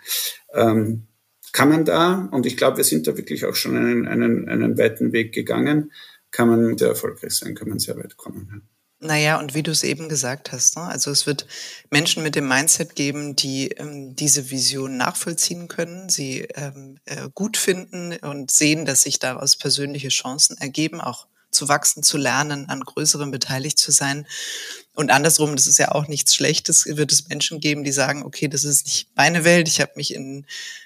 ähm, 0.53 1.07
kann 1.51 1.69
man 1.69 1.85
da, 1.85 2.29
und 2.31 2.45
ich 2.45 2.57
glaube, 2.57 2.77
wir 2.77 2.83
sind 2.83 3.07
da 3.07 3.17
wirklich 3.17 3.45
auch 3.45 3.55
schon 3.55 3.75
einen, 3.75 4.07
einen, 4.07 4.47
einen 4.47 4.77
weiten 4.77 5.11
Weg 5.11 5.33
gegangen, 5.33 5.91
kann 6.31 6.47
man 6.47 6.77
sehr 6.77 6.89
erfolgreich 6.89 7.33
sein, 7.33 7.55
kann 7.55 7.69
man 7.69 7.79
sehr 7.79 7.97
weit 7.97 8.17
kommen. 8.17 8.47
Ja. 8.51 8.61
Naja, 9.03 9.39
und 9.39 9.55
wie 9.55 9.63
du 9.63 9.71
es 9.71 9.83
eben 9.83 10.09
gesagt 10.09 10.51
hast, 10.51 10.75
ne? 10.77 10.83
also 10.83 11.09
es 11.09 11.25
wird 11.25 11.47
Menschen 11.89 12.21
mit 12.21 12.35
dem 12.35 12.47
Mindset 12.47 12.95
geben, 12.95 13.35
die 13.35 13.69
ähm, 13.69 14.15
diese 14.15 14.51
Vision 14.51 14.95
nachvollziehen 14.95 15.67
können, 15.67 16.07
sie 16.07 16.41
ähm, 16.53 16.99
äh, 17.05 17.27
gut 17.33 17.57
finden 17.57 18.15
und 18.21 18.51
sehen, 18.51 18.85
dass 18.85 19.01
sich 19.01 19.17
daraus 19.17 19.57
persönliche 19.57 20.09
Chancen 20.09 20.55
ergeben, 20.59 21.01
auch 21.01 21.25
zu 21.51 21.67
wachsen, 21.67 22.03
zu 22.03 22.17
lernen, 22.17 22.69
an 22.69 22.81
Größerem 22.81 23.31
beteiligt 23.31 23.77
zu 23.77 23.91
sein. 23.91 24.25
Und 24.93 25.11
andersrum, 25.11 25.55
das 25.55 25.67
ist 25.67 25.77
ja 25.77 25.91
auch 25.91 26.07
nichts 26.07 26.35
Schlechtes, 26.35 26.85
wird 26.85 27.11
es 27.11 27.27
Menschen 27.29 27.59
geben, 27.59 27.83
die 27.83 27.91
sagen, 27.91 28.23
okay, 28.23 28.47
das 28.47 28.63
ist 28.63 28.85
nicht 28.85 29.09
meine 29.15 29.43
Welt, 29.43 29.67
ich 29.67 29.79
habe 29.79 29.93
mich 29.95 30.13
in 30.13 30.45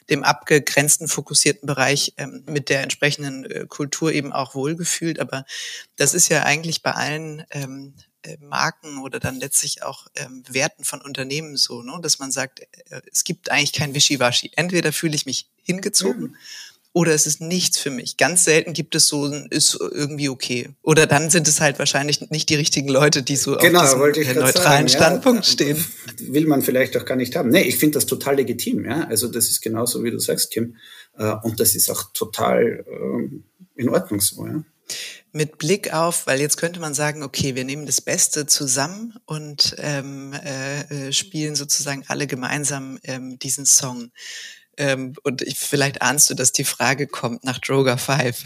dem 0.10 0.24
abgegrenzten, 0.24 1.08
fokussierten 1.08 1.66
Bereich 1.66 2.14
ähm, 2.18 2.44
mit 2.48 2.70
der 2.70 2.82
entsprechenden 2.82 3.46
äh, 3.46 3.66
Kultur 3.68 4.12
eben 4.12 4.32
auch 4.32 4.54
wohlgefühlt. 4.54 5.20
Aber 5.20 5.46
das 5.96 6.14
ist 6.14 6.30
ja 6.30 6.44
eigentlich 6.44 6.84
bei 6.84 6.92
allen 6.92 7.46
ähm, 7.50 7.94
äh, 8.22 8.38
Marken 8.40 9.00
oder 9.00 9.20
dann 9.20 9.40
letztlich 9.40 9.84
auch 9.84 10.08
ähm, 10.16 10.44
Werten 10.48 10.84
von 10.84 11.02
Unternehmen 11.02 11.58
so, 11.58 11.82
ne? 11.82 11.98
dass 12.02 12.20
man 12.20 12.32
sagt, 12.32 12.60
äh, 12.60 13.02
es 13.12 13.24
gibt 13.24 13.50
eigentlich 13.50 13.74
kein 13.74 13.96
Wischiwaschi. 13.96 14.52
Entweder 14.56 14.94
fühle 14.94 15.16
ich 15.16 15.26
mich 15.26 15.48
hingezogen. 15.64 16.22
Mhm 16.22 16.38
oder 16.96 17.14
es 17.14 17.28
ist 17.28 17.42
nichts 17.42 17.78
für 17.78 17.90
mich. 17.90 18.16
Ganz 18.16 18.46
selten 18.46 18.72
gibt 18.72 18.96
es 18.96 19.08
so, 19.08 19.28
ist 19.50 19.78
irgendwie 19.78 20.30
okay. 20.30 20.70
Oder 20.82 21.08
dann 21.08 21.30
sind 21.30 21.46
es 21.46 21.60
halt 21.60 21.78
wahrscheinlich 21.78 22.32
nicht 22.32 22.48
die 22.48 22.56
richtigen 22.56 22.88
Leute, 22.88 23.22
die 23.22 23.36
so 23.36 23.58
genau, 23.58 23.82
auf 23.82 24.14
diesem 24.14 24.36
neutralen 24.36 24.88
sagen, 24.88 24.88
Standpunkt 24.88 25.46
ja, 25.46 25.52
stehen. 25.52 25.86
Will 26.22 26.48
man 26.48 26.62
vielleicht 26.62 26.96
auch 26.96 27.04
gar 27.04 27.18
nicht 27.18 27.36
haben. 27.36 27.50
Nee, 27.50 27.64
ich 27.64 27.78
finde 27.78 27.96
das 27.96 28.06
total 28.06 28.38
legitim. 28.38 28.86
Ja? 28.86 29.08
Also 29.10 29.28
das 29.28 29.50
ist 29.50 29.62
genauso, 29.62 30.06
wie 30.06 30.12
du 30.12 30.20
sagst, 30.20 30.52
Kim. 30.52 30.78
Äh, 31.18 31.34
und 31.44 31.60
das 31.60 31.76
ist 31.76 31.92
auch 31.92 32.14
total 32.14 32.86
ähm, 32.90 33.44
in 33.76 33.90
Ordnung 33.90 34.22
so. 34.22 34.48
Ja? 34.48 34.64
Mit 35.34 35.58
Blick 35.58 35.94
auf, 35.94 36.28
weil 36.28 36.40
jetzt 36.40 36.56
könnte 36.56 36.80
man 36.80 36.94
sagen, 36.94 37.24
okay, 37.24 37.56
wir 37.56 37.66
nehmen 37.66 37.86
das 37.86 38.00
Beste 38.00 38.46
zusammen 38.46 39.16
und 39.26 39.76
ähm, 39.80 40.32
äh, 40.32 41.08
äh 41.08 41.12
spielen 41.12 41.56
sozusagen 41.56 42.06
alle 42.08 42.26
gemeinsam 42.26 43.00
ähm, 43.04 43.38
diesen 43.38 43.66
Song. 43.66 44.12
Ähm, 44.78 45.14
und 45.24 45.42
ich, 45.42 45.58
vielleicht 45.58 46.02
ahnst 46.02 46.30
du, 46.30 46.34
dass 46.34 46.52
die 46.52 46.64
Frage 46.64 47.08
kommt 47.08 47.44
nach 47.44 47.60
Droga 47.60 47.98
5. 47.98 48.44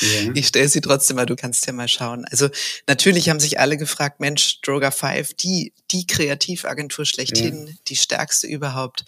Ja. 0.00 0.30
Ich 0.34 0.46
stelle 0.46 0.68
sie 0.68 0.80
trotzdem 0.80 1.16
mal, 1.16 1.26
du 1.26 1.36
kannst 1.36 1.66
ja 1.66 1.72
mal 1.72 1.88
schauen. 1.88 2.24
Also 2.30 2.48
natürlich 2.86 3.28
haben 3.28 3.40
sich 3.40 3.60
alle 3.60 3.76
gefragt, 3.76 4.20
Mensch, 4.20 4.60
Droga 4.62 4.90
5, 4.90 5.34
die, 5.34 5.74
die 5.90 6.06
Kreativagentur 6.06 7.04
schlechthin, 7.04 7.66
ja. 7.66 7.74
die 7.88 7.96
stärkste 7.96 8.46
überhaupt. 8.46 9.04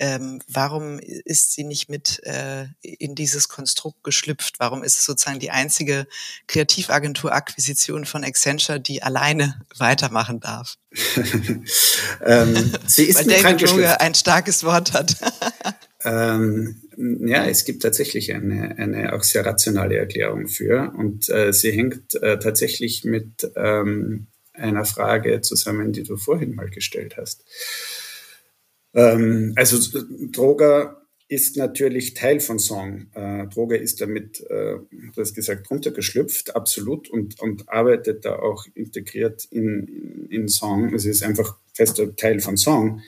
Ähm, 0.00 0.40
warum 0.46 1.00
ist 1.00 1.52
sie 1.52 1.64
nicht 1.64 1.88
mit 1.88 2.20
äh, 2.24 2.66
in 2.82 3.14
dieses 3.16 3.48
Konstrukt 3.48 4.04
geschlüpft? 4.04 4.60
Warum 4.60 4.84
ist 4.84 4.96
es 4.98 5.04
sozusagen 5.04 5.40
die 5.40 5.50
einzige 5.50 6.06
Kreativagentur-Akquisition 6.46 8.04
von 8.04 8.22
Accenture, 8.22 8.78
die 8.78 9.02
alleine 9.02 9.60
weitermachen 9.76 10.38
darf? 10.38 10.76
ähm, 12.24 12.72
sie 12.86 13.04
ist 13.08 13.18
Weil 13.18 13.42
David 13.42 13.68
Droge 13.68 14.00
ein 14.00 14.14
starkes 14.14 14.62
Wort 14.62 14.92
hat. 14.92 15.16
ähm, 16.04 16.80
ja, 16.96 17.46
es 17.46 17.64
gibt 17.64 17.82
tatsächlich 17.82 18.32
eine, 18.32 18.78
eine 18.78 19.12
auch 19.12 19.24
sehr 19.24 19.44
rationale 19.44 19.96
Erklärung 19.96 20.46
für 20.46 20.92
und 20.96 21.28
äh, 21.28 21.52
sie 21.52 21.72
hängt 21.72 22.14
äh, 22.22 22.38
tatsächlich 22.38 23.04
mit 23.04 23.50
ähm, 23.56 24.28
einer 24.52 24.84
Frage 24.84 25.40
zusammen, 25.40 25.92
die 25.92 26.02
du 26.02 26.16
vorhin 26.16 26.54
mal 26.54 26.70
gestellt 26.70 27.16
hast. 27.16 27.44
Ähm, 28.94 29.52
also 29.56 29.78
Droger 30.32 31.02
ist 31.28 31.56
natürlich 31.58 32.14
Teil 32.14 32.40
von 32.40 32.58
Song. 32.58 33.08
Äh, 33.14 33.46
Droger 33.48 33.78
ist 33.78 34.00
damit, 34.00 34.40
äh, 34.48 34.76
du 34.90 35.12
hast 35.20 35.34
gesagt, 35.34 35.70
runtergeschlüpft, 35.70 36.56
absolut, 36.56 37.10
und, 37.10 37.38
und 37.40 37.68
arbeitet 37.68 38.24
da 38.24 38.38
auch 38.38 38.64
integriert 38.74 39.46
in, 39.50 39.86
in, 39.86 40.26
in 40.30 40.48
Song. 40.48 40.94
Es 40.94 41.04
ist 41.04 41.22
einfach 41.22 41.58
fester 41.74 42.16
Teil 42.16 42.40
von 42.40 42.56
Song. 42.56 43.02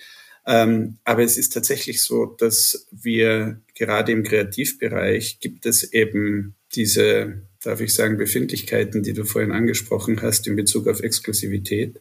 Ähm, 0.47 0.99
aber 1.05 1.23
es 1.23 1.39
ist 1.39 1.55
tatsächlich 1.55 2.03
so, 2.03 2.27
dass 2.27 2.87
wir 2.91 3.61
gerade 3.75 4.13
im 4.13 4.23
Kreativbereich 4.23 5.41
gibt 5.41 5.65
es 5.65 5.93
eben 5.93 6.55
diese, 6.75 7.43
darf 7.63 7.81
ich 7.81 7.95
sagen, 7.95 8.17
Befindlichkeiten, 8.17 9.03
die 9.03 9.13
du 9.13 9.25
vorhin 9.25 9.53
angesprochen 9.53 10.21
hast 10.23 10.47
in 10.47 10.57
Bezug 10.57 10.89
auf 10.89 11.01
Exklusivität. 11.01 12.01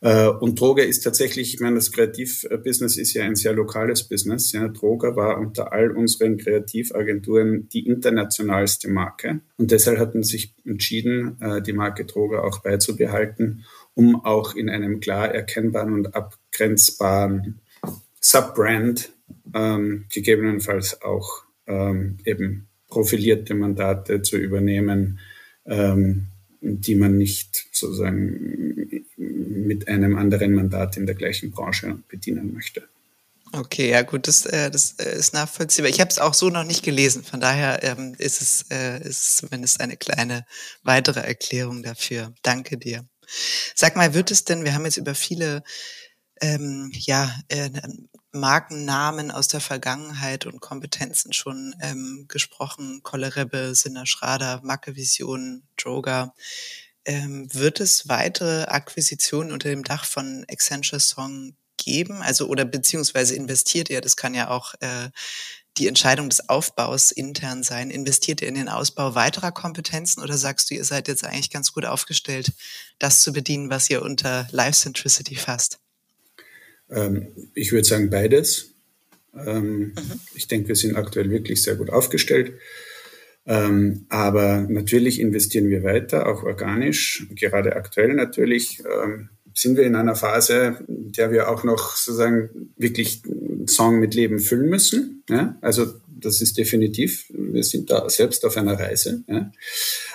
Äh, 0.00 0.28
und 0.28 0.60
Droger 0.60 0.86
ist 0.86 1.00
tatsächlich, 1.00 1.54
ich 1.54 1.60
meine, 1.60 1.76
das 1.76 1.90
Kreativbusiness 1.92 2.96
ist 2.96 3.14
ja 3.14 3.24
ein 3.24 3.34
sehr 3.34 3.52
lokales 3.52 4.04
Business. 4.04 4.52
Ja. 4.52 4.68
Droger 4.68 5.16
war 5.16 5.38
unter 5.38 5.72
all 5.72 5.90
unseren 5.90 6.36
Kreativagenturen 6.36 7.68
die 7.68 7.86
internationalste 7.86 8.88
Marke. 8.88 9.40
Und 9.56 9.70
deshalb 9.70 9.98
hat 9.98 10.14
man 10.14 10.22
sich 10.22 10.54
entschieden, 10.64 11.40
äh, 11.40 11.60
die 11.62 11.72
Marke 11.72 12.04
Droger 12.04 12.44
auch 12.44 12.60
beizubehalten, 12.60 13.64
um 13.94 14.24
auch 14.24 14.54
in 14.54 14.70
einem 14.70 15.00
klar 15.00 15.34
erkennbaren 15.34 15.92
und 15.92 16.14
abgrenzbaren 16.14 17.60
Subbrand 18.20 19.10
ähm, 19.54 20.06
gegebenenfalls 20.12 21.02
auch 21.02 21.42
ähm, 21.66 22.18
eben 22.24 22.68
profilierte 22.88 23.54
Mandate 23.54 24.22
zu 24.22 24.36
übernehmen, 24.36 25.18
ähm, 25.66 26.28
die 26.60 26.94
man 26.94 27.16
nicht 27.16 27.68
sozusagen 27.72 29.04
mit 29.16 29.88
einem 29.88 30.16
anderen 30.16 30.54
Mandat 30.54 30.96
in 30.96 31.06
der 31.06 31.14
gleichen 31.14 31.50
Branche 31.50 31.98
bedienen 32.08 32.54
möchte. 32.54 32.82
Okay, 33.52 33.90
ja 33.90 34.02
gut, 34.02 34.28
das, 34.28 34.44
äh, 34.44 34.70
das 34.70 34.96
äh, 34.98 35.16
ist 35.16 35.32
nachvollziehbar. 35.32 35.90
Ich 35.90 36.00
habe 36.00 36.10
es 36.10 36.18
auch 36.18 36.34
so 36.34 36.50
noch 36.50 36.64
nicht 36.64 36.82
gelesen, 36.82 37.24
von 37.24 37.40
daher 37.40 37.82
ähm, 37.82 38.14
ist, 38.18 38.42
es, 38.42 38.70
äh, 38.70 39.00
zumindest 39.10 39.80
eine 39.80 39.96
kleine 39.96 40.44
weitere 40.82 41.20
Erklärung 41.20 41.82
dafür. 41.82 42.34
Danke 42.42 42.76
dir. 42.76 43.06
Sag 43.74 43.96
mal, 43.96 44.12
wird 44.12 44.30
es 44.30 44.44
denn, 44.44 44.64
wir 44.64 44.74
haben 44.74 44.84
jetzt 44.84 44.98
über 44.98 45.14
viele 45.14 45.62
ähm, 46.40 46.90
ja, 46.94 47.34
äh, 47.48 47.70
Markennamen 48.40 49.30
aus 49.30 49.48
der 49.48 49.60
Vergangenheit 49.60 50.46
und 50.46 50.60
Kompetenzen 50.60 51.32
schon 51.32 51.74
ähm, 51.80 52.26
gesprochen. 52.28 53.00
Kollerebbe, 53.02 53.74
Sinner 53.74 54.06
Schrader, 54.06 54.60
Macke-Vision, 54.62 55.62
Droga. 55.76 56.34
Ähm, 57.04 57.52
wird 57.54 57.80
es 57.80 58.08
weitere 58.08 58.64
Akquisitionen 58.64 59.52
unter 59.52 59.68
dem 59.68 59.84
Dach 59.84 60.04
von 60.04 60.44
Accenture 60.50 61.00
Song 61.00 61.54
geben? 61.76 62.22
Also 62.22 62.48
oder 62.48 62.64
beziehungsweise 62.64 63.34
investiert 63.34 63.88
ihr? 63.90 64.00
Das 64.00 64.16
kann 64.16 64.34
ja 64.34 64.50
auch 64.50 64.74
äh, 64.80 65.10
die 65.78 65.88
Entscheidung 65.88 66.28
des 66.28 66.48
Aufbaus 66.48 67.10
intern 67.10 67.62
sein? 67.62 67.90
Investiert 67.90 68.42
ihr 68.42 68.48
in 68.48 68.54
den 68.54 68.68
Ausbau 68.68 69.14
weiterer 69.14 69.52
Kompetenzen 69.52 70.22
oder 70.22 70.36
sagst 70.36 70.70
du, 70.70 70.74
ihr 70.74 70.84
seid 70.84 71.08
jetzt 71.08 71.24
eigentlich 71.24 71.50
ganz 71.50 71.72
gut 71.72 71.84
aufgestellt, 71.84 72.52
das 72.98 73.22
zu 73.22 73.32
bedienen, 73.32 73.70
was 73.70 73.88
ihr 73.88 74.02
unter 74.02 74.46
Life 74.50 74.78
Centricity 74.78 75.36
fasst? 75.36 75.78
Ähm, 76.90 77.28
ich 77.54 77.72
würde 77.72 77.86
sagen 77.86 78.10
beides. 78.10 78.74
Ähm, 79.34 79.78
mhm. 79.78 79.94
Ich 80.34 80.48
denke, 80.48 80.68
wir 80.68 80.76
sind 80.76 80.96
aktuell 80.96 81.30
wirklich 81.30 81.62
sehr 81.62 81.76
gut 81.76 81.90
aufgestellt. 81.90 82.54
Ähm, 83.46 84.06
aber 84.10 84.66
natürlich 84.68 85.20
investieren 85.20 85.70
wir 85.70 85.82
weiter, 85.82 86.26
auch 86.26 86.42
organisch. 86.42 87.26
Gerade 87.34 87.76
aktuell 87.76 88.12
natürlich 88.14 88.80
ähm, 88.80 89.30
sind 89.58 89.76
wir 89.76 89.84
in 89.84 89.96
einer 89.96 90.14
Phase, 90.14 90.76
in 90.86 91.10
der 91.10 91.32
wir 91.32 91.50
auch 91.50 91.64
noch 91.64 91.96
sozusagen 91.96 92.70
wirklich 92.76 93.22
Song 93.66 93.98
mit 93.98 94.14
Leben 94.14 94.38
füllen 94.38 94.68
müssen. 94.68 95.24
Ja? 95.28 95.58
Also 95.60 95.86
das 96.08 96.40
ist 96.40 96.58
definitiv, 96.58 97.26
wir 97.30 97.64
sind 97.64 97.90
da 97.90 98.08
selbst 98.08 98.44
auf 98.44 98.56
einer 98.56 98.78
Reise. 98.78 99.24
Ja? 99.26 99.50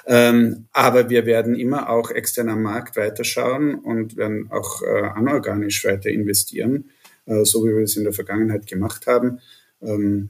Ähm, 0.07 0.67
aber 0.71 1.09
wir 1.09 1.25
werden 1.25 1.55
immer 1.55 1.89
auch 1.89 2.09
extern 2.09 2.47
am 2.47 2.61
Markt 2.61 2.95
weiterschauen 2.95 3.75
und 3.75 4.15
werden 4.15 4.49
auch 4.49 4.81
äh, 4.81 5.01
anorganisch 5.13 5.83
weiter 5.83 6.09
investieren, 6.09 6.85
äh, 7.25 7.43
so 7.43 7.65
wie 7.65 7.75
wir 7.75 7.83
es 7.83 7.97
in 7.97 8.05
der 8.05 8.13
Vergangenheit 8.13 8.65
gemacht 8.65 9.07
haben. 9.07 9.39
Ähm, 9.81 10.29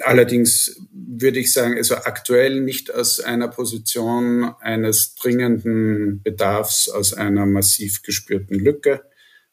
Allerdings 0.00 0.80
würde 1.06 1.38
ich 1.38 1.52
sagen, 1.52 1.76
also 1.76 1.96
aktuell 1.96 2.60
nicht 2.60 2.92
aus 2.94 3.20
einer 3.20 3.48
Position 3.48 4.44
eines 4.60 5.14
dringenden 5.14 6.22
Bedarfs, 6.22 6.88
aus 6.88 7.14
einer 7.14 7.46
massiv 7.46 8.02
gespürten 8.02 8.58
Lücke. 8.58 9.02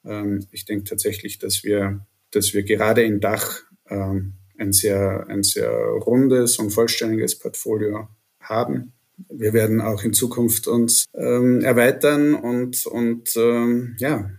Ähm, 0.06 0.46
ich 0.52 0.66
denke 0.66 0.86
tatsächlich, 0.86 1.40
dass 1.40 1.64
wir, 1.64 2.06
dass 2.32 2.54
wir 2.54 2.64
gerade 2.64 3.04
in 3.04 3.20
Dach 3.20 3.62
ähm, 3.90 4.34
ein 4.58 4.74
sehr, 4.74 5.28
ein 5.28 5.44
sehr 5.44 5.72
rundes 5.72 6.58
und 6.58 6.72
vollständiges 6.72 7.40
Portfolio 7.40 8.10
haben. 8.42 8.94
Wir 9.30 9.54
werden 9.54 9.82
auch 9.82 10.04
in 10.04 10.14
Zukunft 10.14 10.68
uns 10.68 11.06
ähm, 11.14 11.62
erweitern 11.62 12.36
und, 12.36 12.86
und 12.86 13.36
ja, 13.98 14.30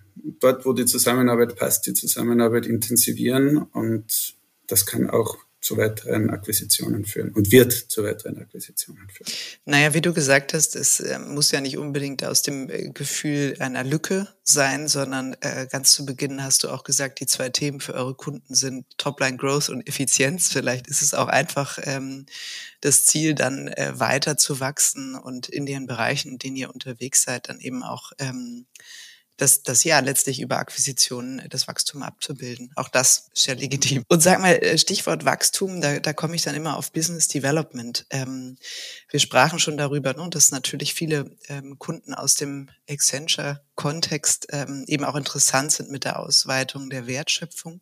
dort, 0.40 0.64
wo 0.64 0.72
die 0.72 0.86
Zusammenarbeit 0.86 1.56
passt, 1.56 1.86
die 1.86 1.94
Zusammenarbeit 1.94 2.66
intensivieren. 2.66 3.58
Und 3.58 4.34
das 4.66 4.86
kann 4.86 5.08
auch 5.08 5.38
zu 5.60 5.76
weiteren 5.76 6.30
Akquisitionen 6.30 7.04
führen 7.04 7.32
und 7.32 7.52
wird 7.52 7.72
zu 7.72 8.02
weiteren 8.02 8.38
Akquisitionen 8.38 9.08
führen. 9.10 9.30
Naja, 9.66 9.92
wie 9.92 10.00
du 10.00 10.14
gesagt 10.14 10.54
hast, 10.54 10.74
es 10.74 11.00
äh, 11.00 11.18
muss 11.18 11.50
ja 11.50 11.60
nicht 11.60 11.76
unbedingt 11.76 12.24
aus 12.24 12.42
dem 12.42 12.70
äh, 12.70 12.88
Gefühl 12.90 13.56
einer 13.58 13.84
Lücke 13.84 14.28
sein, 14.42 14.88
sondern 14.88 15.36
äh, 15.40 15.66
ganz 15.70 15.92
zu 15.92 16.06
Beginn 16.06 16.42
hast 16.42 16.64
du 16.64 16.70
auch 16.70 16.82
gesagt, 16.82 17.20
die 17.20 17.26
zwei 17.26 17.50
Themen 17.50 17.80
für 17.80 17.92
eure 17.92 18.14
Kunden 18.14 18.54
sind 18.54 18.86
Topline 18.96 19.36
Growth 19.36 19.68
und 19.68 19.86
Effizienz. 19.86 20.48
Vielleicht 20.50 20.86
ist 20.86 21.02
es 21.02 21.12
auch 21.12 21.28
einfach 21.28 21.78
ähm, 21.82 22.24
das 22.80 23.04
Ziel, 23.04 23.34
dann 23.34 23.66
weiter 23.92 24.38
zu 24.38 24.58
wachsen 24.58 25.14
und 25.14 25.50
in 25.50 25.66
den 25.66 25.86
Bereichen, 25.86 26.32
in 26.32 26.38
denen 26.38 26.56
ihr 26.56 26.72
unterwegs 26.72 27.24
seid, 27.24 27.50
dann 27.50 27.60
eben 27.60 27.82
auch 27.82 28.12
ähm, 28.18 28.64
das, 29.40 29.62
das 29.62 29.84
ja 29.84 29.98
letztlich 30.00 30.40
über 30.40 30.58
Akquisitionen 30.58 31.38
äh, 31.38 31.48
das 31.48 31.68
Wachstum 31.68 32.02
abzubilden. 32.02 32.70
Auch 32.76 32.88
das 32.88 33.28
ist 33.34 33.46
ja 33.46 33.54
legitim. 33.54 34.04
Und 34.08 34.22
sag 34.22 34.40
mal, 34.40 34.54
äh, 34.54 34.78
Stichwort 34.78 35.24
Wachstum, 35.24 35.80
da, 35.80 35.98
da 35.98 36.12
komme 36.12 36.36
ich 36.36 36.42
dann 36.42 36.54
immer 36.54 36.76
auf 36.76 36.92
Business 36.92 37.28
Development. 37.28 38.06
Ähm, 38.10 38.56
wir 39.08 39.20
sprachen 39.20 39.58
schon 39.58 39.76
darüber, 39.76 40.12
ne, 40.14 40.28
dass 40.30 40.50
natürlich 40.50 40.94
viele 40.94 41.36
ähm, 41.48 41.78
Kunden 41.78 42.14
aus 42.14 42.34
dem 42.34 42.68
Accenture-Kontext 42.88 44.48
ähm, 44.50 44.84
eben 44.86 45.04
auch 45.04 45.16
interessant 45.16 45.72
sind 45.72 45.90
mit 45.90 46.04
der 46.04 46.18
Ausweitung 46.18 46.90
der 46.90 47.06
Wertschöpfung. 47.06 47.80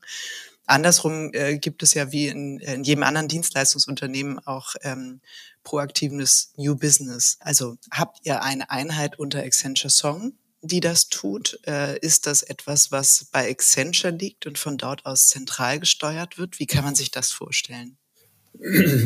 Andersrum 0.66 1.30
äh, 1.32 1.56
gibt 1.56 1.82
es 1.82 1.94
ja 1.94 2.12
wie 2.12 2.28
in, 2.28 2.58
in 2.58 2.84
jedem 2.84 3.02
anderen 3.02 3.26
Dienstleistungsunternehmen 3.26 4.38
auch 4.46 4.74
ähm, 4.82 5.22
proaktives 5.64 6.52
New 6.56 6.76
Business. 6.76 7.38
Also 7.40 7.78
habt 7.90 8.18
ihr 8.22 8.42
eine 8.42 8.70
Einheit 8.70 9.18
unter 9.18 9.42
Accenture 9.42 9.90
Song, 9.90 10.34
die 10.62 10.80
das 10.80 11.08
tut? 11.08 11.60
Äh, 11.66 11.98
ist 12.00 12.26
das 12.26 12.42
etwas, 12.42 12.90
was 12.90 13.26
bei 13.32 13.48
Accenture 13.48 14.12
liegt 14.12 14.46
und 14.46 14.58
von 14.58 14.78
dort 14.78 15.06
aus 15.06 15.28
zentral 15.28 15.80
gesteuert 15.80 16.38
wird? 16.38 16.58
Wie 16.58 16.66
kann 16.66 16.84
man 16.84 16.94
sich 16.94 17.10
das 17.10 17.30
vorstellen? 17.30 17.96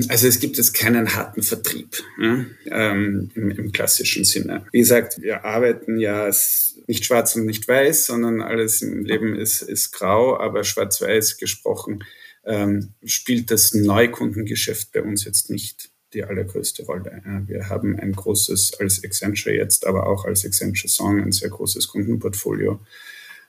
Also 0.09 0.29
es 0.29 0.41
gibt 0.41 0.57
jetzt 0.57 0.73
keinen 0.73 1.15
harten 1.15 1.43
Vertrieb 1.43 2.03
ja, 2.19 2.47
ähm, 2.67 3.31
im, 3.35 3.51
im, 3.51 3.73
klassischen 3.73 4.25
Sinne. 4.25 4.65
Wie 4.73 4.79
gesagt, 4.79 5.21
wir 5.21 5.45
arbeiten 5.45 5.99
ja 5.99 6.31
nicht 6.87 7.05
schwarz 7.05 7.37
und 7.37 7.45
nicht 7.45 7.69
weiß, 7.69 8.07
sondern 8.07 8.41
alles 8.41 8.81
im 8.81 9.05
Leben 9.05 9.37
ist, 9.37 9.61
ist 9.61 9.93
grau, 9.93 10.39
aber 10.39 10.65
schwarz-weiß 10.65 11.37
gesprochen 11.37 12.03
ähm, 12.45 12.95
spielt 13.05 13.51
das 13.51 13.75
Neukundengeschäft 13.75 14.93
bei 14.93 15.03
uns 15.03 15.25
jetzt 15.25 15.51
nicht 15.51 15.91
die 16.15 16.25
allergrößte 16.25 16.85
Rolle. 16.85 17.23
Wir 17.47 17.69
haben 17.69 17.99
ein 17.99 18.13
großes, 18.13 18.75
als 18.81 19.03
Accenture 19.05 19.55
jetzt, 19.55 19.87
aber 19.87 20.07
auch 20.07 20.25
als 20.25 20.45
Accenture 20.45 20.89
Song, 20.89 21.21
ein 21.21 21.33
sehr 21.33 21.51
großes 21.51 21.89
Kundenportfolio. 21.89 22.81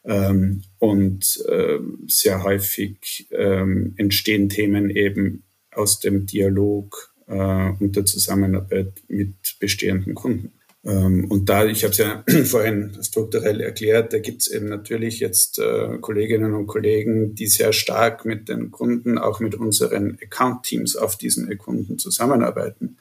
Ähm, 0.05 0.63
und 0.79 1.43
ähm, 1.49 1.99
sehr 2.07 2.43
häufig 2.43 3.27
ähm, 3.31 3.93
entstehen 3.97 4.49
Themen 4.49 4.89
eben 4.89 5.43
aus 5.71 5.99
dem 5.99 6.25
Dialog 6.25 7.13
äh, 7.27 7.69
und 7.79 7.95
der 7.95 8.05
Zusammenarbeit 8.05 9.01
mit 9.07 9.55
bestehenden 9.59 10.13
Kunden. 10.13 10.51
Ähm, 10.85 11.25
und 11.31 11.47
da, 11.47 11.65
ich 11.65 11.83
habe 11.83 11.91
es 11.91 11.97
ja 11.97 12.23
vorhin 12.45 12.97
strukturell 13.01 13.61
erklärt, 13.61 14.13
da 14.13 14.19
gibt 14.19 14.41
es 14.41 14.47
eben 14.49 14.67
natürlich 14.67 15.19
jetzt 15.19 15.59
äh, 15.59 15.97
Kolleginnen 15.99 16.53
und 16.53 16.67
Kollegen, 16.67 17.35
die 17.35 17.47
sehr 17.47 17.73
stark 17.73 18.25
mit 18.25 18.49
den 18.49 18.71
Kunden, 18.71 19.17
auch 19.17 19.39
mit 19.39 19.55
unseren 19.55 20.17
Account-Teams 20.21 20.95
auf 20.95 21.17
diesen 21.17 21.57
Kunden 21.57 21.97
zusammenarbeiten. 21.99 22.97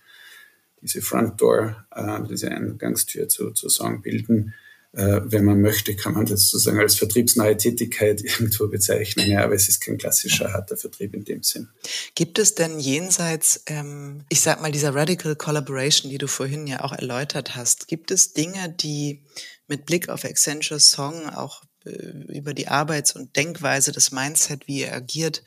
Diese 0.80 1.02
Front 1.02 1.40
Door, 1.40 1.84
äh, 1.94 2.20
diese 2.28 2.50
Eingangstür 2.50 3.28
zu, 3.28 3.50
zu 3.50 3.68
Song 3.68 4.02
bilden 4.02 4.54
wenn 4.94 5.46
man 5.46 5.62
möchte, 5.62 5.96
kann 5.96 6.12
man 6.12 6.26
das 6.26 6.48
sozusagen 6.48 6.78
als 6.78 6.96
vertriebsneue 6.96 7.56
Tätigkeit 7.56 8.20
irgendwo 8.24 8.68
bezeichnen. 8.68 9.26
Ja, 9.26 9.44
aber 9.44 9.54
es 9.54 9.68
ist 9.68 9.80
kein 9.80 9.96
klassischer 9.96 10.52
harter 10.52 10.76
Vertrieb 10.76 11.14
in 11.14 11.24
dem 11.24 11.42
Sinn. 11.42 11.68
Gibt 12.14 12.38
es 12.38 12.54
denn 12.54 12.78
jenseits, 12.78 13.62
ähm, 13.66 14.24
ich 14.28 14.42
sag 14.42 14.60
mal, 14.60 14.70
dieser 14.70 14.94
Radical 14.94 15.34
Collaboration, 15.34 16.10
die 16.10 16.18
du 16.18 16.28
vorhin 16.28 16.66
ja 16.66 16.84
auch 16.84 16.92
erläutert 16.92 17.56
hast, 17.56 17.88
gibt 17.88 18.10
es 18.10 18.34
Dinge, 18.34 18.68
die 18.68 19.22
mit 19.66 19.86
Blick 19.86 20.10
auf 20.10 20.24
Accenture 20.24 20.80
Song 20.80 21.30
auch 21.30 21.62
äh, 21.84 21.90
über 22.36 22.52
die 22.52 22.68
Arbeits- 22.68 23.16
und 23.16 23.34
Denkweise, 23.36 23.92
das 23.92 24.12
Mindset, 24.12 24.68
wie 24.68 24.80
ihr 24.80 24.92
agiert, 24.92 25.42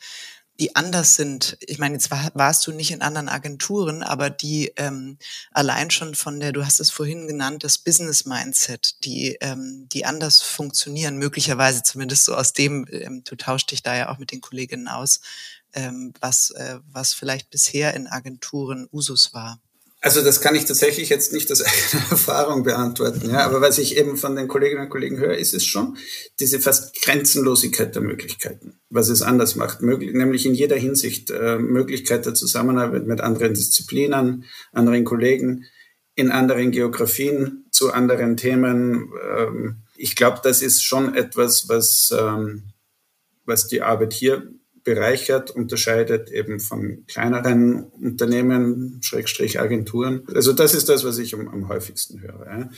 die 0.58 0.74
anders 0.74 1.16
sind. 1.16 1.58
Ich 1.60 1.78
meine, 1.78 1.94
jetzt 1.94 2.10
war, 2.10 2.30
warst 2.34 2.66
du 2.66 2.72
nicht 2.72 2.90
in 2.90 3.02
anderen 3.02 3.28
Agenturen, 3.28 4.02
aber 4.02 4.30
die 4.30 4.72
ähm, 4.76 5.18
allein 5.52 5.90
schon 5.90 6.14
von 6.14 6.40
der, 6.40 6.52
du 6.52 6.64
hast 6.64 6.80
es 6.80 6.90
vorhin 6.90 7.26
genannt, 7.26 7.64
das 7.64 7.78
Business 7.78 8.24
Mindset, 8.24 9.04
die, 9.04 9.36
ähm, 9.40 9.86
die 9.92 10.04
anders 10.04 10.42
funktionieren, 10.42 11.18
möglicherweise 11.18 11.82
zumindest 11.82 12.24
so 12.24 12.34
aus 12.34 12.52
dem, 12.52 12.86
ähm, 12.90 13.22
du 13.24 13.36
tauschst 13.36 13.70
dich 13.70 13.82
da 13.82 13.96
ja 13.96 14.08
auch 14.08 14.18
mit 14.18 14.32
den 14.32 14.40
Kolleginnen 14.40 14.88
aus, 14.88 15.20
ähm, 15.74 16.14
was, 16.20 16.50
äh, 16.50 16.78
was 16.90 17.12
vielleicht 17.12 17.50
bisher 17.50 17.94
in 17.94 18.06
Agenturen 18.06 18.88
Usus 18.90 19.34
war. 19.34 19.60
Also 20.02 20.22
das 20.22 20.40
kann 20.40 20.54
ich 20.54 20.66
tatsächlich 20.66 21.08
jetzt 21.08 21.32
nicht 21.32 21.50
aus 21.50 21.62
eigener 21.64 22.10
Erfahrung 22.10 22.62
beantworten, 22.62 23.30
ja. 23.30 23.44
Aber 23.44 23.60
was 23.60 23.78
ich 23.78 23.96
eben 23.96 24.16
von 24.16 24.36
den 24.36 24.48
Kolleginnen 24.48 24.82
und 24.82 24.90
Kollegen 24.90 25.18
höre, 25.18 25.36
ist 25.36 25.54
es 25.54 25.64
schon 25.64 25.96
diese 26.38 26.60
fast 26.60 27.00
Grenzenlosigkeit 27.02 27.94
der 27.94 28.02
Möglichkeiten, 28.02 28.78
was 28.90 29.08
es 29.08 29.22
anders 29.22 29.56
macht, 29.56 29.82
möglich, 29.82 30.12
nämlich 30.12 30.46
in 30.46 30.54
jeder 30.54 30.76
Hinsicht 30.76 31.30
äh, 31.30 31.58
Möglichkeit 31.58 32.26
der 32.26 32.34
Zusammenarbeit 32.34 33.06
mit 33.06 33.20
anderen 33.20 33.54
Disziplinen, 33.54 34.44
anderen 34.72 35.04
Kollegen, 35.04 35.64
in 36.14 36.30
anderen 36.30 36.70
Geografien, 36.70 37.66
zu 37.70 37.92
anderen 37.92 38.36
Themen. 38.36 39.12
Ähm, 39.28 39.82
ich 39.96 40.16
glaube, 40.16 40.40
das 40.42 40.62
ist 40.62 40.82
schon 40.82 41.14
etwas, 41.14 41.68
was, 41.68 42.12
ähm, 42.18 42.72
was 43.44 43.66
die 43.68 43.82
Arbeit 43.82 44.12
hier 44.12 44.50
bereichert, 44.86 45.50
unterscheidet 45.50 46.30
eben 46.30 46.60
von 46.60 47.04
kleineren 47.08 47.82
Unternehmen, 48.00 49.00
Schrägstrich 49.02 49.60
Agenturen. 49.60 50.22
Also 50.32 50.52
das 50.52 50.74
ist 50.74 50.88
das, 50.88 51.04
was 51.04 51.18
ich 51.18 51.34
am, 51.34 51.48
am 51.48 51.68
häufigsten 51.68 52.22
höre. 52.22 52.70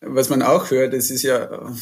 Was 0.00 0.30
man 0.30 0.42
auch 0.42 0.70
hört, 0.70 0.94
es 0.94 1.10
ist 1.10 1.22
ja 1.22 1.44
äh, 1.44 1.74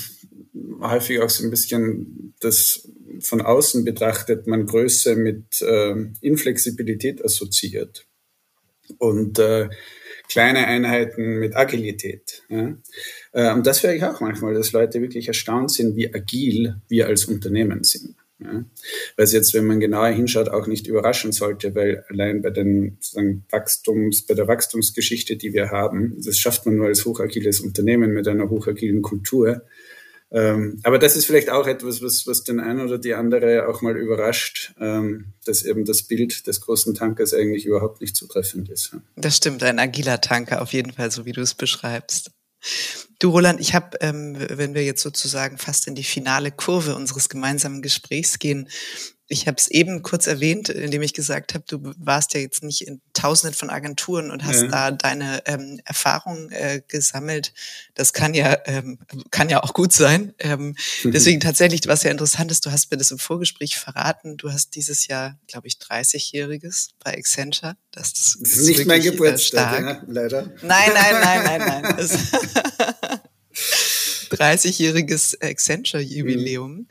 häufig 0.81 1.21
auch 1.21 1.29
so 1.29 1.45
ein 1.45 1.51
bisschen 1.51 2.35
das 2.41 2.89
von 3.21 3.43
außen 3.43 3.85
betrachtet, 3.85 4.47
man 4.47 4.65
Größe 4.65 5.17
mit 5.17 5.61
äh, 5.61 5.95
Inflexibilität 6.23 7.23
assoziiert 7.23 8.07
und 8.97 9.39
äh, 9.39 9.69
kleine 10.31 10.67
Einheiten 10.67 11.39
mit 11.41 11.57
Agilität. 11.57 12.43
Ja? 12.49 12.75
Äh, 13.33 13.53
und 13.53 13.67
das 13.67 13.83
höre 13.83 13.93
ich 13.93 14.03
auch 14.03 14.21
manchmal, 14.21 14.55
dass 14.55 14.73
Leute 14.73 15.03
wirklich 15.03 15.29
erstaunt 15.29 15.71
sind, 15.73 15.95
wie 15.95 16.13
agil 16.13 16.77
wir 16.89 17.07
als 17.07 17.27
Unternehmen 17.27 17.85
sind. 17.85 18.17
Ja. 18.41 18.65
Was 19.17 19.33
jetzt, 19.33 19.53
wenn 19.55 19.67
man 19.67 19.81
genauer 19.81 20.09
hinschaut, 20.09 20.49
auch 20.49 20.67
nicht 20.67 20.87
überraschen 20.87 21.33
sollte, 21.33 21.75
weil 21.75 22.05
allein 22.09 22.41
bei 22.41 22.51
den 22.51 22.99
Wachstums, 23.51 24.27
bei 24.27 24.35
der 24.35 24.47
Wachstumsgeschichte, 24.47 25.37
die 25.37 25.53
wir 25.53 25.71
haben, 25.71 26.17
das 26.25 26.39
schafft 26.39 26.65
man 26.65 26.77
nur 26.77 26.87
als 26.87 27.05
hochagiles 27.05 27.61
Unternehmen 27.61 28.13
mit 28.13 28.29
einer 28.29 28.49
hochagilen 28.49 29.03
Kultur, 29.03 29.63
Ähm, 30.31 30.79
aber 30.83 30.99
das 30.99 31.17
ist 31.17 31.25
vielleicht 31.25 31.49
auch 31.49 31.67
etwas, 31.67 32.03
was, 32.03 32.27
was 32.27 32.45
den 32.45 32.61
einen 32.61 32.81
oder 32.81 32.99
die 32.99 33.15
andere 33.15 33.67
auch 33.67 33.81
mal 33.81 33.97
überrascht, 33.97 34.75
ähm, 34.79 35.33
dass 35.47 35.65
eben 35.65 35.87
das 35.87 36.03
Bild 36.03 36.47
des 36.47 36.61
großen 36.61 36.95
Tankers 36.95 37.33
eigentlich 37.33 37.65
überhaupt 37.65 38.03
nicht 38.03 38.15
zutreffend 38.15 38.69
ist. 38.69 38.95
Das 39.17 39.39
stimmt, 39.39 39.63
ein 39.63 39.79
agiler 39.79 40.21
Tanker 40.21 40.61
auf 40.61 40.75
jeden 40.75 40.93
Fall, 40.93 41.11
so 41.11 41.25
wie 41.25 41.33
du 41.33 41.41
es 41.41 41.55
beschreibst. 41.55 42.31
Du 43.19 43.31
Roland, 43.31 43.61
ich 43.61 43.75
habe, 43.75 43.99
ähm, 44.01 44.37
wenn 44.39 44.75
wir 44.75 44.85
jetzt 44.85 45.03
sozusagen 45.03 45.59
fast 45.59 45.87
in 45.87 45.95
die 45.95 46.05
finale 46.05 46.53
Kurve 46.53 46.95
unseres 46.95 47.29
gemeinsamen 47.29 47.83
Gesprächs 47.83 48.39
gehen, 48.39 48.69
ich 49.31 49.47
habe 49.47 49.59
es 49.59 49.69
eben 49.69 50.03
kurz 50.03 50.27
erwähnt, 50.27 50.71
indem 50.71 51.03
ich 51.03 51.13
gesagt 51.13 51.53
habe, 51.53 51.63
du 51.69 51.93
warst 51.99 52.33
ja 52.33 52.41
jetzt 52.41 52.63
nicht 52.65 52.87
in 52.87 53.03
Tausenden 53.13 53.55
von 53.55 53.69
Agenturen 53.69 54.31
und 54.31 54.45
hast 54.45 54.63
ja. 54.63 54.69
da 54.69 54.91
deine 54.91 55.43
ähm, 55.45 55.81
Erfahrungen 55.85 56.51
äh, 56.51 56.81
gesammelt. 56.89 57.53
Das 57.95 58.15
kann 58.15 58.33
ja 58.33 58.57
ähm, 58.65 58.99
kann 59.31 59.51
ja 59.51 59.63
auch 59.63 59.75
gut 59.75 59.93
sein. 59.93 60.33
Ähm, 60.39 60.75
mhm. 61.05 61.13
Deswegen 61.13 61.41
tatsächlich, 61.41 61.83
was 61.87 62.05
ja 62.05 62.11
interessant 62.11 62.51
ist, 62.51 62.65
du 62.65 62.73
hast 62.73 62.91
mir 62.91 62.97
das 62.97 63.11
im 63.11 63.19
Vorgespräch 63.19 63.77
verraten. 63.77 64.39
Du 64.39 64.51
hast 64.51 64.75
dieses 64.75 65.07
Jahr, 65.09 65.39
glaube 65.47 65.69
ich, 65.69 65.75
30-jähriges 65.75 66.89
bei 67.05 67.13
Accenture. 67.13 67.77
Das, 67.91 68.15
das, 68.15 68.39
das 68.41 68.53
ist 68.53 68.67
nicht 68.67 68.87
mein 68.87 69.03
äh, 69.03 69.11
Geburtstag, 69.11 69.85
ja, 69.85 70.03
leider. 70.07 70.55
Nein, 70.63 70.91
nein, 70.95 71.21
nein, 71.21 71.43
nein, 71.45 71.83
nein. 71.83 71.97
30-jähriges 74.31 75.39
Accenture-Jubiläum. 75.43 76.73
Mhm 76.73 76.87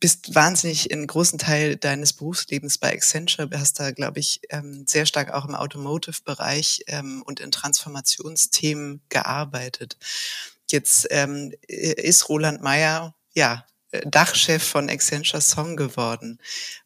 bist 0.00 0.34
wahnsinnig 0.34 0.90
in 0.90 1.06
großen 1.06 1.38
Teil 1.38 1.76
deines 1.76 2.12
Berufslebens 2.12 2.78
bei 2.78 2.92
Accenture, 2.92 3.48
hast 3.54 3.80
da, 3.80 3.90
glaube 3.90 4.20
ich, 4.20 4.40
ähm, 4.50 4.84
sehr 4.86 5.06
stark 5.06 5.32
auch 5.32 5.46
im 5.46 5.54
Automotive-Bereich 5.54 6.84
ähm, 6.86 7.22
und 7.26 7.40
in 7.40 7.50
Transformationsthemen 7.50 9.00
gearbeitet. 9.08 9.96
Jetzt 10.70 11.08
ähm, 11.10 11.52
ist 11.66 12.28
Roland 12.28 12.62
Meyer, 12.62 13.14
ja, 13.34 13.66
Dachchef 14.04 14.62
von 14.62 14.90
Accenture 14.90 15.40
Song 15.40 15.76
geworden. 15.76 16.38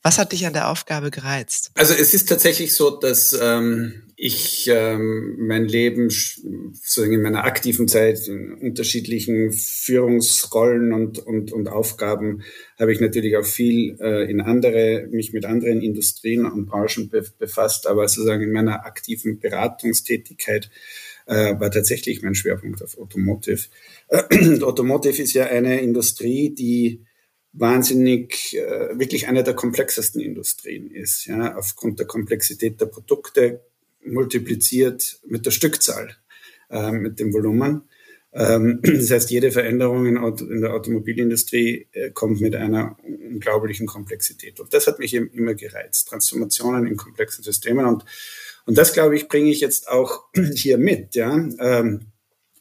Was 0.03 0.19
hat 0.19 0.33
dich 0.33 0.47
an 0.47 0.53
der 0.53 0.69
Aufgabe 0.69 1.11
gereizt? 1.11 1.71
Also 1.75 1.95
es 1.95 2.15
ist 2.15 2.29
tatsächlich 2.29 2.75
so, 2.75 2.91
dass 2.91 3.33
ähm, 3.33 4.10
ich 4.23 4.69
ähm, 4.71 5.37
mein 5.39 5.67
Leben 5.67 6.11
sozusagen 6.11 7.15
in 7.15 7.23
meiner 7.23 7.45
aktiven 7.45 7.89
Zeit 7.89 8.29
in 8.29 8.53
unterschiedlichen 8.53 9.51
Führungsrollen 9.51 10.93
und, 10.93 11.21
und, 11.21 11.53
und 11.53 11.69
Aufgaben 11.69 12.43
habe 12.79 12.93
ich 12.93 13.01
natürlich 13.01 13.39
auch 13.39 13.47
viel 13.47 13.97
äh, 13.99 14.31
in 14.31 14.43
andere, 14.43 15.09
mich 15.11 15.33
mit 15.33 15.47
anderen 15.47 15.81
Industrien 15.81 16.45
und 16.45 16.67
Branchen 16.67 17.09
be 17.09 17.25
befasst, 17.39 17.87
aber 17.87 18.07
sozusagen 18.09 18.43
in 18.43 18.53
meiner 18.53 18.85
aktiven 18.85 19.41
Beratungstätigkeit 19.41 20.71
äh, 21.25 21.59
war 21.59 21.71
tatsächlich 21.71 22.21
mein 22.21 22.35
Schwerpunkt 22.35 22.83
auf 22.83 22.99
Automotive. 22.99 23.69
Äh, 24.09 24.61
Automotive 24.61 25.23
ist 25.23 25.33
ja 25.33 25.47
eine 25.47 25.81
Industrie, 25.81 26.55
die 26.55 27.07
wahnsinnig, 27.53 28.55
äh, 28.55 28.99
wirklich 28.99 29.29
eine 29.29 29.45
der 29.45 29.55
komplexesten 29.55 30.21
Industrien 30.21 30.91
ist, 30.91 31.25
ja, 31.25 31.57
aufgrund 31.57 31.99
der 31.99 32.07
Komplexität 32.07 32.83
der 32.83 32.87
Produkte, 32.87 33.63
multipliziert 34.05 35.21
mit 35.27 35.47
der 35.47 35.51
Stückzahl, 35.51 36.17
äh, 36.71 36.93
mit 36.93 37.21
dem 37.21 37.33
Volumen. 37.33 37.83
Ähm, 38.33 38.81
das 38.83 39.11
heißt, 39.11 39.31
jede 39.31 39.51
Veränderung 39.53 40.07
in, 40.07 40.17
in 40.17 40.61
der 40.61 40.75
Automobilindustrie 40.75 41.89
äh, 41.93 42.11
kommt 42.11 42.41
mit 42.41 42.55
einer 42.55 42.97
unglaublichen 43.03 43.87
Komplexität. 43.87 44.61
Und 44.61 44.73
das 44.73 44.87
hat 44.87 44.99
mich 44.99 45.15
immer 45.15 45.55
gereizt. 45.55 46.09
Transformationen 46.09 46.87
in 46.87 46.97
komplexen 46.97 47.43
Systemen. 47.43 47.87
Und, 47.87 48.05
und 48.67 48.79
das, 48.79 48.93
glaube 48.93 49.17
ich, 49.17 49.29
bringe 49.29 49.51
ich 49.51 49.61
jetzt 49.61 49.89
auch 49.89 50.25
hier 50.55 50.79
mit. 50.79 51.15
Ja? 51.15 51.35
Ähm, 51.59 52.07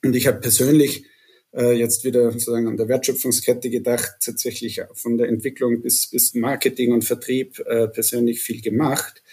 und 0.03 0.15
ich 0.15 0.27
habe 0.27 0.39
persönlich 0.39 1.05
äh, 1.53 1.73
jetzt 1.73 2.03
wieder 2.03 2.31
sozusagen 2.31 2.67
an 2.67 2.77
der 2.77 2.87
Wertschöpfungskette 2.87 3.69
gedacht, 3.69 4.13
tatsächlich 4.23 4.81
von 4.93 5.17
der 5.17 5.27
Entwicklung 5.27 5.81
bis, 5.81 6.07
bis 6.07 6.33
Marketing 6.33 6.93
und 6.93 7.03
Vertrieb 7.05 7.59
äh, 7.59 7.87
persönlich 7.87 8.41
viel 8.41 8.61
gemacht. 8.61 9.23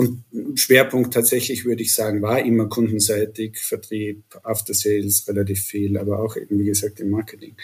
Und 0.00 0.24
Schwerpunkt 0.54 1.12
tatsächlich, 1.12 1.66
würde 1.66 1.82
ich 1.82 1.94
sagen, 1.94 2.22
war 2.22 2.42
immer 2.42 2.70
kundenseitig, 2.70 3.58
Vertrieb, 3.58 4.24
After 4.44 4.72
Sales 4.72 5.28
relativ 5.28 5.62
viel, 5.62 5.98
aber 5.98 6.20
auch 6.20 6.38
eben, 6.38 6.58
wie 6.58 6.64
gesagt, 6.64 7.00
im 7.00 7.10
Marketing. 7.10 7.54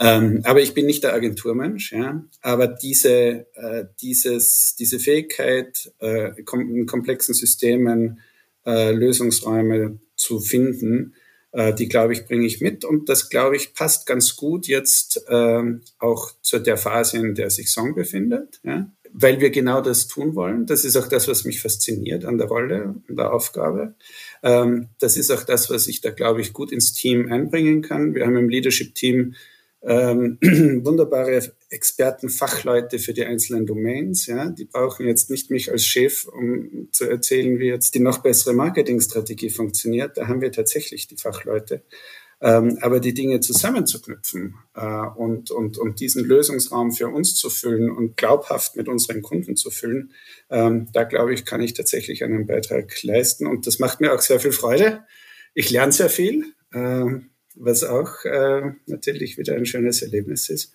Ähm, 0.00 0.40
aber 0.42 0.60
ich 0.60 0.74
bin 0.74 0.86
nicht 0.86 1.04
der 1.04 1.14
Agenturmensch, 1.14 1.92
ja. 1.92 2.24
Aber 2.42 2.66
diese, 2.66 3.46
äh, 3.54 3.84
dieses, 4.02 4.74
diese 4.76 4.98
Fähigkeit, 4.98 5.92
äh, 6.00 6.32
in 6.36 6.86
komplexen 6.86 7.36
Systemen 7.36 8.18
äh, 8.66 8.90
Lösungsräume 8.90 10.00
zu 10.16 10.40
finden, 10.40 11.14
äh, 11.52 11.72
die, 11.72 11.88
glaube 11.88 12.14
ich, 12.14 12.26
bringe 12.26 12.46
ich 12.46 12.60
mit. 12.60 12.84
Und 12.84 13.08
das, 13.08 13.30
glaube 13.30 13.54
ich, 13.54 13.74
passt 13.74 14.06
ganz 14.06 14.34
gut 14.34 14.66
jetzt 14.66 15.24
ähm, 15.28 15.82
auch 16.00 16.32
zu 16.42 16.58
der 16.58 16.78
Phase, 16.78 17.18
in 17.18 17.36
der 17.36 17.50
sich 17.50 17.70
Song 17.70 17.94
befindet. 17.94 18.60
Ja? 18.64 18.90
Weil 19.18 19.40
wir 19.40 19.48
genau 19.48 19.80
das 19.80 20.08
tun 20.08 20.34
wollen. 20.34 20.66
Das 20.66 20.84
ist 20.84 20.94
auch 20.96 21.08
das, 21.08 21.26
was 21.26 21.44
mich 21.44 21.62
fasziniert 21.62 22.26
an 22.26 22.36
der 22.36 22.48
Rolle, 22.48 22.96
an 23.08 23.16
der 23.16 23.32
Aufgabe. 23.32 23.94
Ähm, 24.42 24.88
das 24.98 25.16
ist 25.16 25.30
auch 25.30 25.44
das, 25.44 25.70
was 25.70 25.86
ich 25.86 26.02
da, 26.02 26.10
glaube 26.10 26.42
ich, 26.42 26.52
gut 26.52 26.70
ins 26.70 26.92
Team 26.92 27.32
einbringen 27.32 27.80
kann. 27.80 28.14
Wir 28.14 28.26
haben 28.26 28.36
im 28.36 28.50
Leadership-Team 28.50 29.34
ähm, 29.82 30.38
wunderbare 30.84 31.52
Experten, 31.70 32.28
Fachleute 32.28 32.98
für 32.98 33.14
die 33.14 33.24
einzelnen 33.24 33.64
Domains. 33.64 34.26
Ja, 34.26 34.50
die 34.50 34.64
brauchen 34.64 35.06
jetzt 35.06 35.30
nicht 35.30 35.50
mich 35.50 35.70
als 35.70 35.86
Chef, 35.86 36.26
um 36.26 36.88
zu 36.92 37.08
erzählen, 37.08 37.58
wie 37.58 37.68
jetzt 37.68 37.94
die 37.94 38.00
noch 38.00 38.18
bessere 38.18 38.52
Marketingstrategie 38.52 39.50
funktioniert. 39.50 40.18
Da 40.18 40.28
haben 40.28 40.40
wir 40.40 40.52
tatsächlich 40.52 41.06
die 41.06 41.16
Fachleute. 41.16 41.82
Ähm, 42.40 42.78
aber 42.82 43.00
die 43.00 43.14
Dinge 43.14 43.40
zusammenzuknüpfen 43.40 44.56
äh, 44.74 45.06
und, 45.16 45.50
und, 45.50 45.78
und 45.78 46.00
diesen 46.00 46.24
Lösungsraum 46.24 46.92
für 46.92 47.08
uns 47.08 47.34
zu 47.34 47.48
füllen 47.48 47.90
und 47.90 48.16
glaubhaft 48.16 48.76
mit 48.76 48.88
unseren 48.88 49.22
Kunden 49.22 49.56
zu 49.56 49.70
füllen, 49.70 50.12
ähm, 50.50 50.88
da 50.92 51.04
glaube 51.04 51.32
ich, 51.32 51.46
kann 51.46 51.62
ich 51.62 51.72
tatsächlich 51.72 52.24
einen 52.24 52.46
Beitrag 52.46 53.02
leisten. 53.02 53.46
Und 53.46 53.66
das 53.66 53.78
macht 53.78 54.00
mir 54.00 54.12
auch 54.12 54.20
sehr 54.20 54.38
viel 54.38 54.52
Freude. 54.52 55.04
Ich 55.54 55.70
lerne 55.70 55.92
sehr 55.92 56.10
viel. 56.10 56.44
Ähm, 56.74 57.30
was 57.56 57.84
auch 57.84 58.24
äh, 58.24 58.72
natürlich 58.86 59.38
wieder 59.38 59.54
ein 59.54 59.66
schönes 59.66 60.02
Erlebnis 60.02 60.48
ist. 60.48 60.72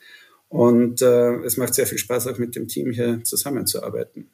Und 0.49 1.01
äh, 1.01 1.36
es 1.43 1.55
macht 1.55 1.74
sehr 1.74 1.88
viel 1.88 1.97
Spaß, 1.97 2.28
auch 2.28 2.38
mit 2.38 2.55
dem 2.55 2.68
Team 2.68 2.91
hier 2.91 3.24
zusammenzuarbeiten. 3.24 4.30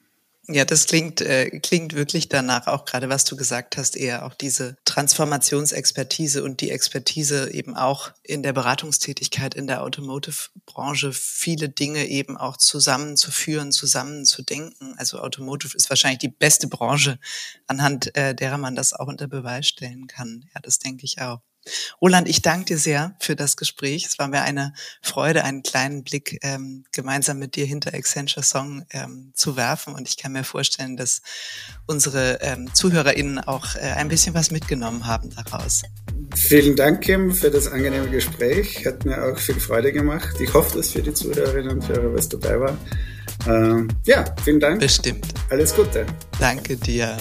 Ja, 0.50 0.64
das 0.64 0.86
klingt, 0.88 1.20
äh, 1.20 1.60
klingt 1.60 1.94
wirklich 1.94 2.30
danach, 2.30 2.68
auch 2.68 2.86
gerade 2.86 3.10
was 3.10 3.26
du 3.26 3.36
gesagt 3.36 3.76
hast, 3.76 3.98
eher 3.98 4.26
auch 4.26 4.34
diese 4.34 4.78
Transformationsexpertise 4.86 6.42
und 6.42 6.62
die 6.62 6.72
Expertise 6.72 7.52
eben 7.52 7.76
auch 7.76 8.12
in 8.24 8.44
der 8.44 8.54
Beratungstätigkeit 8.54 9.56
in 9.56 9.68
der 9.68 9.84
Automotive-Branche, 9.84 11.12
viele 11.12 11.68
Dinge 11.68 12.08
eben 12.08 12.38
auch 12.38 12.56
zusammenzuführen, 12.56 13.74
zusammenzudenken. 13.74 14.96
Also 14.98 15.20
Automotive 15.20 15.76
ist 15.76 15.90
wahrscheinlich 15.90 16.20
die 16.20 16.30
beste 16.30 16.70
Branche, 16.70 17.20
anhand 17.68 18.16
äh, 18.16 18.34
derer 18.34 18.58
man 18.58 18.76
das 18.78 18.94
auch 18.94 19.08
unter 19.08 19.28
Beweis 19.28 19.68
stellen 19.68 20.08
kann. 20.08 20.46
Ja, 20.56 20.62
das 20.62 20.80
denke 20.80 21.04
ich 21.04 21.20
auch. 21.20 21.42
Roland, 22.02 22.28
ich 22.28 22.42
danke 22.42 22.66
dir 22.66 22.78
sehr 22.78 23.16
für 23.20 23.36
das 23.36 23.58
Gespräch. 23.58 24.06
Es 24.06 24.20
war 24.20 24.28
mir 24.28 24.42
eine 24.42 24.74
Freude, 25.02 25.44
einen 25.44 25.64
kleinen 25.64 26.04
Blick 26.04 26.40
ähm, 26.42 26.86
gemeinsam 26.92 27.40
mit 27.40 27.56
dir 27.56 27.66
hinter 27.66 27.94
Accenture 27.94 28.44
Song 28.44 28.86
ähm, 28.92 29.32
zu 29.34 29.56
werfen. 29.56 29.94
Und 29.94 30.08
ich 30.08 30.18
kann 30.18 30.32
mir 30.32 30.44
vorstellen, 30.44 30.98
dass 30.98 31.22
unsere 31.86 32.40
ähm, 32.42 32.74
ZuhörerInnen 32.74 33.40
auch 33.40 33.76
äh, 33.76 33.80
ein 33.80 34.10
bisschen 34.10 34.34
was 34.34 34.52
mitgenommen 34.52 35.06
haben 35.08 35.30
daraus. 35.30 35.84
Vielen 36.36 36.76
Dank, 36.76 37.02
Kim, 37.02 37.34
für 37.34 37.50
das 37.50 37.68
angenehme 37.68 38.10
Gespräch. 38.10 38.86
Hat 38.86 39.06
mir 39.06 39.24
auch 39.24 39.38
viel 39.38 39.60
Freude 39.60 39.92
gemacht. 39.92 40.36
Ich 40.40 40.54
hoffe, 40.54 40.78
dass 40.78 40.92
für 40.92 41.02
die 41.02 41.14
Zuhörerinnen 41.14 41.72
und 41.72 41.88
Hörer 41.88 42.14
was 42.14 42.30
dabei 42.30 42.60
war. 42.60 42.78
Ähm, 43.48 43.88
ja, 44.06 44.26
vielen 44.44 44.60
Dank. 44.60 44.80
Bestimmt. 44.80 45.34
Alles 45.50 45.74
Gute. 45.74 46.06
Danke 46.40 46.76
dir. 46.76 47.18